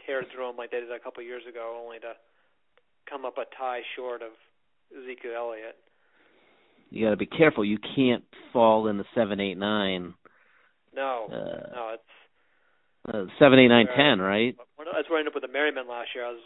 tear 0.06 0.24
through 0.34 0.48
them 0.48 0.58
like 0.58 0.72
they 0.72 0.80
did 0.80 0.92
a 0.92 1.00
couple 1.00 1.22
years 1.24 1.44
ago, 1.48 1.80
only 1.84 2.00
to 2.00 2.14
come 3.10 3.26
up 3.26 3.38
a 3.38 3.46
tie 3.58 3.82
short 3.96 4.22
of 4.22 4.32
Ezekiel 4.92 5.34
Elliott. 5.36 5.78
You 6.90 7.06
got 7.06 7.12
to 7.12 7.18
be 7.18 7.26
careful. 7.26 7.66
You 7.66 7.80
can't 7.96 8.24
fall 8.52 8.88
in 8.88 8.98
the 8.98 9.06
seven, 9.16 9.40
eight, 9.40 9.58
nine. 9.58 10.14
No, 10.96 11.26
Uh, 11.26 11.76
no, 11.76 11.90
it's 11.94 12.04
Uh, 13.06 13.26
seven, 13.40 13.60
eight, 13.60 13.68
nine, 13.68 13.88
Right. 13.88 13.96
ten, 13.96 14.22
right? 14.22 14.56
that's 14.78 15.10
where 15.10 15.18
I 15.18 15.22
ended 15.22 15.32
up 15.32 15.36
with 15.36 15.42
the 15.44 15.52
Merrymen 15.52 15.88
last 15.88 16.14
year. 16.16 16.24
I 16.24 16.30
was 16.32 16.42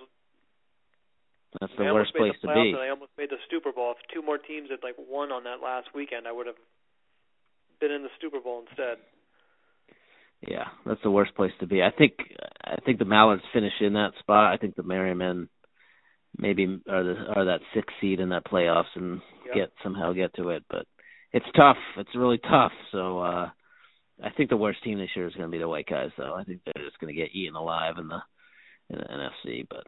That's 1.61 1.73
the 1.77 1.87
almost 1.87 2.13
worst 2.13 2.15
place 2.15 2.33
the 2.41 2.47
to 2.49 2.53
be. 2.53 2.69
and 2.71 2.77
they 2.79 2.89
almost 2.89 3.11
made 3.17 3.29
the 3.29 3.37
Super 3.49 3.71
Bowl. 3.71 3.91
If 3.91 3.97
two 4.13 4.21
more 4.21 4.37
teams 4.37 4.69
had 4.69 4.79
like 4.83 4.95
won 4.97 5.31
on 5.31 5.43
that 5.45 5.61
last 5.63 5.87
weekend, 5.95 6.27
I 6.27 6.31
would 6.31 6.47
have 6.47 6.55
been 7.79 7.91
in 7.91 8.03
the 8.03 8.09
Super 8.21 8.39
Bowl 8.39 8.63
instead. 8.67 8.97
Yeah, 10.47 10.65
that's 10.85 11.01
the 11.03 11.11
worst 11.11 11.33
place 11.35 11.51
to 11.59 11.67
be. 11.67 11.81
I 11.81 11.89
think 11.91 12.13
I 12.63 12.75
think 12.85 12.99
the 12.99 13.05
Mallards 13.05 13.41
finish 13.53 13.73
in 13.81 13.93
that 13.93 14.11
spot. 14.19 14.53
I 14.53 14.57
think 14.57 14.75
the 14.75 14.83
Merrymen 14.83 15.49
maybe 16.37 16.79
are 16.87 17.03
the 17.03 17.15
are 17.35 17.45
that 17.45 17.61
sixth 17.73 17.95
seed 17.99 18.19
in 18.19 18.29
that 18.29 18.45
playoffs 18.45 18.93
and 18.95 19.21
Yep. 19.47 19.55
get 19.55 19.69
somehow 19.81 20.11
get 20.13 20.33
to 20.35 20.49
it. 20.49 20.63
But 20.69 20.85
it's 21.33 21.45
tough. 21.55 21.77
It's 21.97 22.13
really 22.15 22.37
tough. 22.37 22.73
So 22.91 23.19
uh 23.19 23.49
I 24.23 24.29
think 24.31 24.49
the 24.49 24.57
worst 24.57 24.83
team 24.83 24.97
this 24.99 25.09
year 25.15 25.27
is 25.27 25.33
going 25.35 25.45
to 25.47 25.51
be 25.51 25.59
the 25.59 25.67
White 25.67 25.85
Guys, 25.87 26.09
though. 26.17 26.33
I 26.33 26.43
think 26.43 26.61
they're 26.65 26.83
just 26.83 26.97
going 26.99 27.13
to 27.13 27.19
get 27.21 27.35
eaten 27.35 27.55
alive 27.55 27.95
in 27.99 28.07
the 28.07 28.19
in 28.89 28.97
the 28.97 29.03
NFC. 29.05 29.65
But 29.69 29.85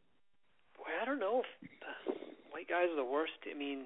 I 1.00 1.06
don't 1.06 1.20
know 1.20 1.42
if 1.42 1.70
the 2.08 2.14
white 2.52 2.68
guys 2.68 2.88
are 2.92 2.96
the 2.96 3.06
worst. 3.06 3.40
I 3.50 3.58
mean, 3.58 3.86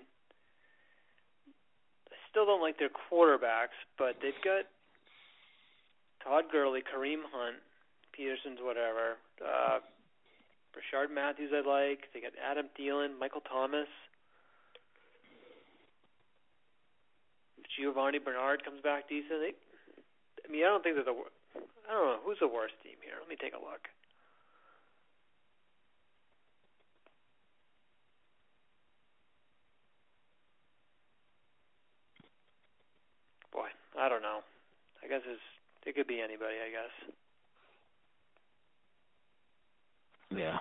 I 2.09 2.15
still 2.31 2.45
don't 2.45 2.61
like 2.61 2.79
their 2.79 2.89
quarterbacks, 2.89 3.77
but 3.97 4.15
they've 4.21 4.33
got 4.43 4.65
Todd 6.23 6.45
Gurley, 6.51 6.81
Kareem 6.81 7.21
Hunt, 7.31 7.57
Peterson's 8.13 8.59
whatever, 8.61 9.17
uh, 9.45 9.79
Rishard 10.73 11.13
Matthews 11.13 11.51
I 11.53 11.61
like. 11.61 12.09
They 12.13 12.21
got 12.21 12.33
Adam 12.41 12.67
Thielen, 12.79 13.19
Michael 13.19 13.41
Thomas. 13.41 13.87
If 17.57 17.65
Giovani 17.77 18.19
Bernard 18.23 18.65
comes 18.65 18.81
back 18.81 19.07
decent, 19.07 19.55
I 20.47 20.51
mean, 20.51 20.63
I 20.63 20.67
don't 20.67 20.83
think 20.83 20.95
they're 20.95 21.05
the. 21.05 21.13
I 21.89 21.93
don't 21.93 22.05
know 22.05 22.19
who's 22.25 22.39
the 22.39 22.47
worst 22.47 22.73
team 22.83 22.95
here. 23.03 23.13
Let 23.19 23.29
me 23.29 23.35
take 23.39 23.53
a 23.53 23.57
look. 23.57 23.87
Boy, 33.51 33.69
I 33.99 34.09
don't 34.09 34.21
know. 34.21 34.39
I 35.03 35.07
guess 35.07 35.21
it's 35.25 35.41
it 35.85 35.95
could 35.95 36.07
be 36.07 36.21
anybody. 36.21 36.55
I 36.65 36.71
guess. 36.71 37.13
yeah, 40.35 40.57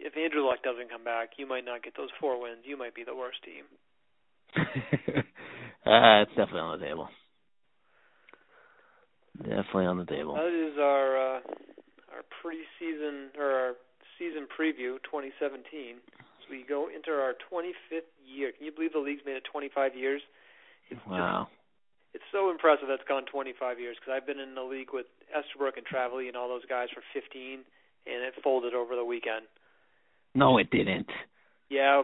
If 0.00 0.16
Andrew 0.16 0.46
Luck 0.46 0.62
doesn't 0.64 0.90
come 0.90 1.04
back, 1.04 1.36
you 1.36 1.46
might 1.46 1.64
not 1.64 1.82
get 1.82 1.92
those 1.96 2.08
four 2.18 2.40
wins. 2.40 2.64
You 2.64 2.76
might 2.76 2.94
be 2.94 3.04
the 3.04 3.14
worst 3.14 3.38
team. 3.44 3.64
uh, 4.56 6.22
it's 6.24 6.30
definitely 6.34 6.60
on 6.60 6.80
the 6.80 6.86
table. 6.86 7.08
Definitely 9.38 9.86
on 9.86 9.98
the 9.98 10.06
table. 10.06 10.34
That 10.34 10.48
is 10.48 10.78
our 10.80 11.36
uh, 11.36 11.40
our 12.10 12.24
preseason 12.42 13.36
or 13.38 13.50
our 13.52 13.72
season 14.18 14.48
preview 14.48 14.96
2017. 15.04 16.00
We 16.50 16.64
go 16.68 16.88
into 16.88 17.10
our 17.10 17.34
25th 17.50 18.10
year. 18.26 18.52
Can 18.52 18.66
you 18.66 18.72
believe 18.72 18.92
the 18.92 18.98
league's 18.98 19.22
made 19.24 19.36
it 19.36 19.44
25 19.50 19.94
years? 19.94 20.20
It's 20.90 21.00
Wow. 21.06 21.46
Just, 21.46 21.56
it's 22.12 22.24
so 22.32 22.50
impressive 22.50 22.88
that's 22.88 23.06
gone 23.06 23.24
25 23.26 23.78
years 23.78 23.96
because 23.98 24.12
I've 24.16 24.26
been 24.26 24.40
in 24.40 24.54
the 24.54 24.62
league 24.62 24.90
with 24.92 25.06
Esterbrook 25.30 25.76
and 25.76 25.86
Travely 25.86 26.26
and 26.26 26.36
all 26.36 26.48
those 26.48 26.66
guys 26.68 26.88
for 26.92 27.02
15, 27.14 27.62
and 28.06 28.22
it 28.24 28.34
folded 28.42 28.74
over 28.74 28.96
the 28.96 29.04
weekend. 29.04 29.46
No, 30.34 30.58
it 30.58 30.70
didn't. 30.70 31.08
Yeah, 31.68 32.02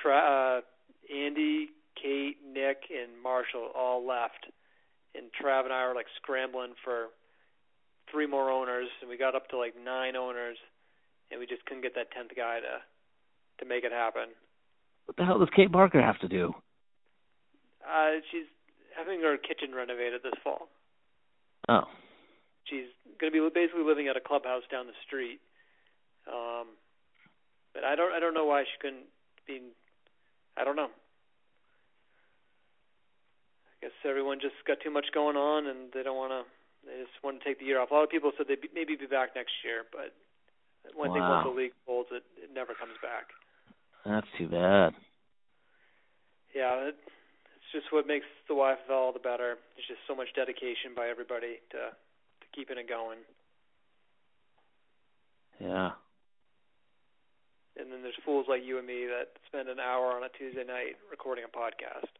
tra- 0.00 0.62
uh, 0.64 1.14
Andy, 1.14 1.68
Kate, 2.00 2.38
Nick, 2.42 2.88
and 2.88 3.20
Marshall 3.22 3.68
all 3.76 4.06
left, 4.06 4.48
and 5.14 5.26
Trav 5.36 5.64
and 5.64 5.72
I 5.72 5.86
were 5.86 5.94
like 5.94 6.06
scrambling 6.16 6.72
for 6.82 7.08
three 8.10 8.26
more 8.26 8.50
owners, 8.50 8.88
and 9.00 9.10
we 9.10 9.18
got 9.18 9.34
up 9.34 9.48
to 9.48 9.58
like 9.58 9.74
nine 9.76 10.16
owners, 10.16 10.56
and 11.30 11.38
we 11.38 11.46
just 11.46 11.64
couldn't 11.66 11.82
get 11.82 11.94
that 11.94 12.10
tenth 12.10 12.32
guy 12.34 12.60
to 12.60 12.80
to 13.62 13.68
make 13.68 13.84
it 13.84 13.92
happen. 13.92 14.34
What 15.06 15.16
the 15.16 15.24
hell 15.24 15.38
does 15.38 15.48
Kate 15.54 15.70
Barker 15.70 16.02
have 16.02 16.18
to 16.20 16.28
do? 16.28 16.54
Uh, 17.82 18.20
she's 18.30 18.46
having 18.96 19.20
her 19.22 19.36
kitchen 19.36 19.74
renovated 19.74 20.22
this 20.22 20.34
fall. 20.42 20.68
Oh, 21.68 21.86
She's 22.64 22.86
going 23.20 23.32
to 23.32 23.38
be 23.38 23.42
basically 23.54 23.82
living 23.82 24.08
at 24.08 24.16
a 24.16 24.20
clubhouse 24.20 24.62
down 24.70 24.86
the 24.86 24.98
street. 25.06 25.40
Um, 26.26 26.78
but 27.74 27.84
I 27.84 27.96
don't 27.96 28.12
I 28.12 28.20
don't 28.20 28.34
know 28.34 28.46
why 28.46 28.62
she 28.62 28.78
couldn't 28.80 29.06
be. 29.46 29.60
I 30.56 30.62
don't 30.64 30.76
know. 30.76 30.90
I 33.66 33.86
guess 33.86 33.96
everyone 34.06 34.38
just 34.38 34.54
got 34.66 34.78
too 34.78 34.90
much 34.90 35.06
going 35.12 35.36
on, 35.36 35.66
and 35.66 35.90
they 35.92 36.02
don't 36.02 36.16
want 36.16 36.30
to. 36.30 36.46
They 36.86 37.02
just 37.02 37.18
want 37.22 37.42
to 37.42 37.44
take 37.44 37.58
the 37.58 37.66
year 37.66 37.80
off. 37.80 37.90
A 37.90 37.94
lot 37.94 38.04
of 38.04 38.10
people 38.10 38.30
said 38.36 38.46
they'd 38.46 38.60
be, 38.60 38.70
maybe 38.74 38.94
be 38.94 39.06
back 39.06 39.34
next 39.34 39.54
year, 39.66 39.82
but 39.90 40.14
I 40.86 40.90
think 40.90 40.98
once 40.98 41.46
the 41.46 41.50
league 41.50 41.74
folds, 41.86 42.10
it 42.12 42.22
it 42.38 42.54
never 42.54 42.74
comes 42.74 42.94
back. 43.02 43.34
That's 44.04 44.26
too 44.38 44.48
bad. 44.48 44.94
Yeah, 46.54 46.88
it, 46.88 46.96
it's 47.56 47.72
just 47.72 47.92
what 47.92 48.06
makes 48.06 48.26
the 48.48 48.54
YFL 48.54 48.90
all 48.90 49.12
the 49.12 49.18
better. 49.18 49.56
There's 49.74 49.88
just 49.88 50.00
so 50.06 50.14
much 50.14 50.28
dedication 50.34 50.94
by 50.94 51.08
everybody 51.08 51.60
to 51.70 51.78
to 51.78 52.46
keeping 52.54 52.78
it 52.78 52.88
going. 52.88 53.18
Yeah. 55.60 55.92
And 57.78 57.90
then 57.90 58.02
there's 58.02 58.18
fools 58.24 58.46
like 58.48 58.62
you 58.64 58.78
and 58.78 58.86
me 58.86 59.06
that 59.06 59.28
spend 59.46 59.68
an 59.68 59.80
hour 59.80 60.12
on 60.12 60.24
a 60.24 60.28
Tuesday 60.28 60.64
night 60.64 60.96
recording 61.10 61.44
a 61.44 61.56
podcast. 61.56 62.10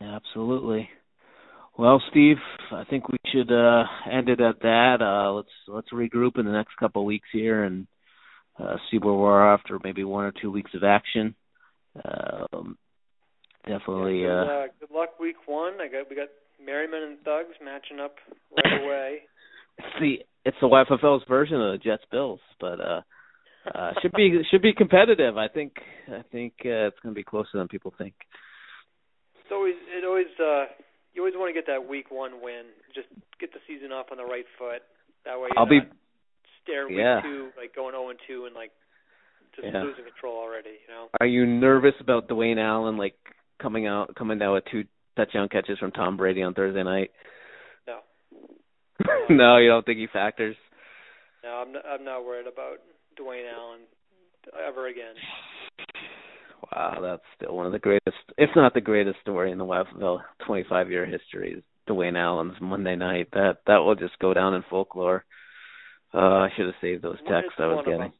Absolutely. 0.00 0.88
Well, 1.78 2.02
Steve, 2.10 2.36
I 2.72 2.84
think 2.84 3.08
we 3.08 3.18
should 3.32 3.50
uh 3.50 3.84
end 4.10 4.28
it 4.28 4.40
at 4.40 4.60
that. 4.60 4.96
Uh 5.00 5.32
let's 5.32 5.48
let's 5.68 5.90
regroup 5.92 6.38
in 6.38 6.46
the 6.46 6.52
next 6.52 6.76
couple 6.78 7.02
of 7.02 7.06
weeks 7.06 7.28
here 7.32 7.64
and 7.64 7.86
uh 8.58 8.76
see 8.90 8.98
where 8.98 9.14
we're 9.14 9.54
after 9.54 9.78
maybe 9.82 10.04
one 10.04 10.24
or 10.24 10.32
two 10.32 10.50
weeks 10.50 10.72
of 10.74 10.84
action. 10.84 11.34
Um 12.04 12.76
definitely. 13.66 14.22
Yeah, 14.22 14.28
good, 14.28 14.48
uh, 14.48 14.52
uh, 14.52 14.66
good 14.80 14.94
luck 14.94 15.20
week 15.20 15.36
one. 15.46 15.74
I 15.80 15.88
got 15.88 16.10
we 16.10 16.16
got 16.16 16.28
Merriman 16.64 17.02
and 17.02 17.18
Thugs 17.20 17.56
matching 17.64 18.00
up 18.00 18.16
right 18.56 18.82
away. 18.84 19.18
It's 19.78 20.00
the 20.00 20.16
it's 20.44 20.56
the 20.60 20.68
YFL's 20.68 21.24
version 21.28 21.60
of 21.60 21.72
the 21.72 21.78
Jets 21.78 22.04
Bills, 22.10 22.40
but 22.60 22.80
uh, 22.80 23.00
uh 23.74 23.92
should 24.02 24.12
be 24.12 24.42
should 24.50 24.62
be 24.62 24.72
competitive. 24.74 25.36
I 25.36 25.48
think 25.48 25.74
I 26.08 26.22
think 26.30 26.54
uh, 26.64 26.88
it's 26.88 26.98
going 27.02 27.14
to 27.14 27.18
be 27.18 27.24
closer 27.24 27.50
than 27.54 27.68
people 27.68 27.94
think. 27.96 28.14
It's 29.40 29.52
always 29.52 29.74
it 29.96 30.04
always 30.04 30.26
uh 30.38 30.66
you 31.14 31.22
always 31.22 31.34
want 31.36 31.50
to 31.50 31.54
get 31.54 31.66
that 31.66 31.88
week 31.88 32.10
one 32.10 32.42
win. 32.42 32.70
Just 32.94 33.08
get 33.40 33.52
the 33.52 33.60
season 33.66 33.92
off 33.92 34.06
on 34.09 34.09
the 34.20 34.28
right 34.30 34.44
foot. 34.58 34.82
That 35.24 35.40
way 35.40 35.48
you're 35.48 35.58
I'll 35.58 35.66
not 35.66 35.70
be 35.70 35.96
staring 36.62 36.96
yeah. 36.96 37.20
two 37.22 37.50
like 37.56 37.74
going 37.74 37.92
0 37.92 38.10
and 38.10 38.18
2 38.28 38.46
and 38.46 38.54
like 38.54 38.72
just 39.56 39.66
Yeah. 39.66 39.82
losing 39.82 40.04
control 40.04 40.36
already. 40.36 40.76
You 40.86 40.94
know. 40.94 41.08
Are 41.20 41.26
you 41.26 41.46
nervous 41.46 41.94
about 42.00 42.28
Dwayne 42.28 42.58
Allen 42.58 42.96
like 42.96 43.16
coming 43.60 43.86
out 43.86 44.14
coming 44.14 44.38
down 44.38 44.54
with 44.54 44.64
two 44.70 44.84
touchdown 45.16 45.48
catches 45.48 45.78
from 45.78 45.92
Tom 45.92 46.16
Brady 46.16 46.42
on 46.42 46.54
Thursday 46.54 46.82
night? 46.82 47.10
No. 47.86 47.98
no, 49.30 49.56
you 49.58 49.68
don't 49.68 49.84
think 49.84 49.98
he 49.98 50.06
factors? 50.12 50.56
No, 51.42 51.50
I'm 51.50 51.72
not, 51.72 51.82
I'm 51.86 52.04
not 52.04 52.24
worried 52.24 52.46
about 52.46 52.78
Dwayne 53.18 53.50
Allen 53.50 53.80
ever 54.66 54.88
again. 54.88 55.14
Wow, 56.72 56.98
that's 57.00 57.22
still 57.36 57.56
one 57.56 57.66
of 57.66 57.72
the 57.72 57.78
greatest, 57.78 58.16
if 58.36 58.50
not 58.54 58.74
the 58.74 58.80
greatest 58.80 59.18
story 59.22 59.50
in 59.50 59.58
the 59.58 59.64
Westville 59.64 60.20
25 60.46 60.90
year 60.90 61.06
history. 61.06 61.54
Is 61.54 61.62
Dwayne 61.88 62.16
Allen's 62.18 62.54
Monday 62.60 62.96
night. 62.96 63.28
That 63.32 63.58
that 63.66 63.78
will 63.78 63.94
just 63.96 64.18
go 64.18 64.32
down 64.34 64.54
in 64.54 64.62
folklore. 64.70 65.24
Uh, 66.12 66.18
I 66.18 66.48
should 66.56 66.66
have 66.66 66.74
saved 66.80 67.02
those 67.02 67.18
What 67.22 67.32
texts 67.42 67.54
I 67.58 67.66
was 67.66 67.84
getting. 67.86 68.12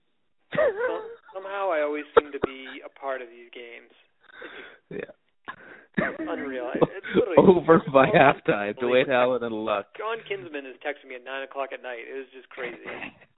Somehow 1.34 1.70
I 1.72 1.82
always 1.82 2.04
seem 2.18 2.32
to 2.32 2.38
be 2.46 2.80
a 2.84 2.88
part 3.00 3.22
of 3.22 3.28
these 3.28 3.50
games. 3.52 3.90
Yeah. 4.90 5.10
Unreal. 6.18 6.70
It's 6.74 7.06
literally- 7.14 7.36
Over 7.38 7.82
by 7.92 8.06
halftime. 8.06 8.76
Dwayne 8.78 9.08
Allen 9.08 9.42
and 9.42 9.54
luck. 9.54 9.86
John 9.98 10.18
Kinsman 10.28 10.66
is 10.66 10.76
texting 10.86 11.08
me 11.08 11.16
at 11.16 11.24
nine 11.24 11.42
o'clock 11.42 11.70
at 11.72 11.82
night. 11.82 12.00
It 12.08 12.16
was 12.16 12.26
just 12.34 12.48
crazy. 12.48 12.78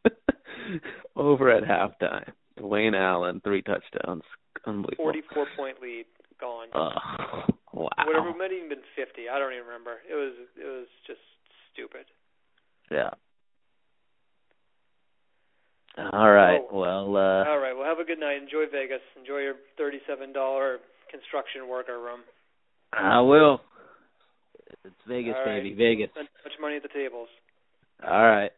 Over 1.16 1.50
at 1.50 1.64
halftime. 1.64 2.30
Dwayne 2.58 2.94
Allen, 2.98 3.40
three 3.42 3.62
touchdowns. 3.62 4.22
Unbelievable. 4.66 5.04
Forty-four 5.04 5.46
point 5.56 5.80
lead 5.82 6.04
gone. 6.40 6.68
Oh, 6.74 6.90
wow. 7.72 7.88
Whatever 8.06 8.28
it 8.30 8.36
might 8.36 8.50
have 8.50 8.58
even 8.58 8.68
been 8.68 8.86
fifty. 8.96 9.28
I 9.28 9.38
don't 9.38 9.52
even 9.52 9.66
remember. 9.66 9.98
It 10.08 10.14
was 10.14 10.32
it 10.56 10.66
was 10.66 10.86
just 11.06 11.20
stupid. 11.72 12.06
Yeah. 12.90 13.10
All 15.98 16.30
right. 16.30 16.60
Oh. 16.60 16.68
Well, 16.72 17.16
uh 17.16 17.48
All 17.48 17.58
right. 17.58 17.76
Well, 17.76 17.84
have 17.84 17.98
a 17.98 18.04
good 18.04 18.20
night. 18.20 18.40
Enjoy 18.40 18.64
Vegas. 18.70 19.02
Enjoy 19.18 19.38
your 19.38 19.54
thirty-seven 19.76 20.32
dollar 20.32 20.78
construction 21.10 21.68
worker 21.68 22.00
room. 22.00 22.20
I 22.92 23.20
will. 23.20 23.60
It's 24.84 24.94
Vegas, 25.06 25.34
right. 25.44 25.62
baby. 25.62 25.74
Vegas. 25.74 26.10
Spend 26.12 26.28
much 26.44 26.58
money 26.60 26.76
at 26.76 26.82
the 26.82 26.88
tables. 26.88 27.28
All 28.02 28.10
right. 28.10 28.50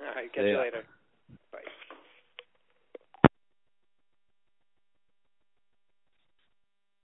All 0.00 0.14
right. 0.14 0.32
Catch 0.32 0.44
See 0.44 0.50
you 0.50 0.58
later. 0.58 0.84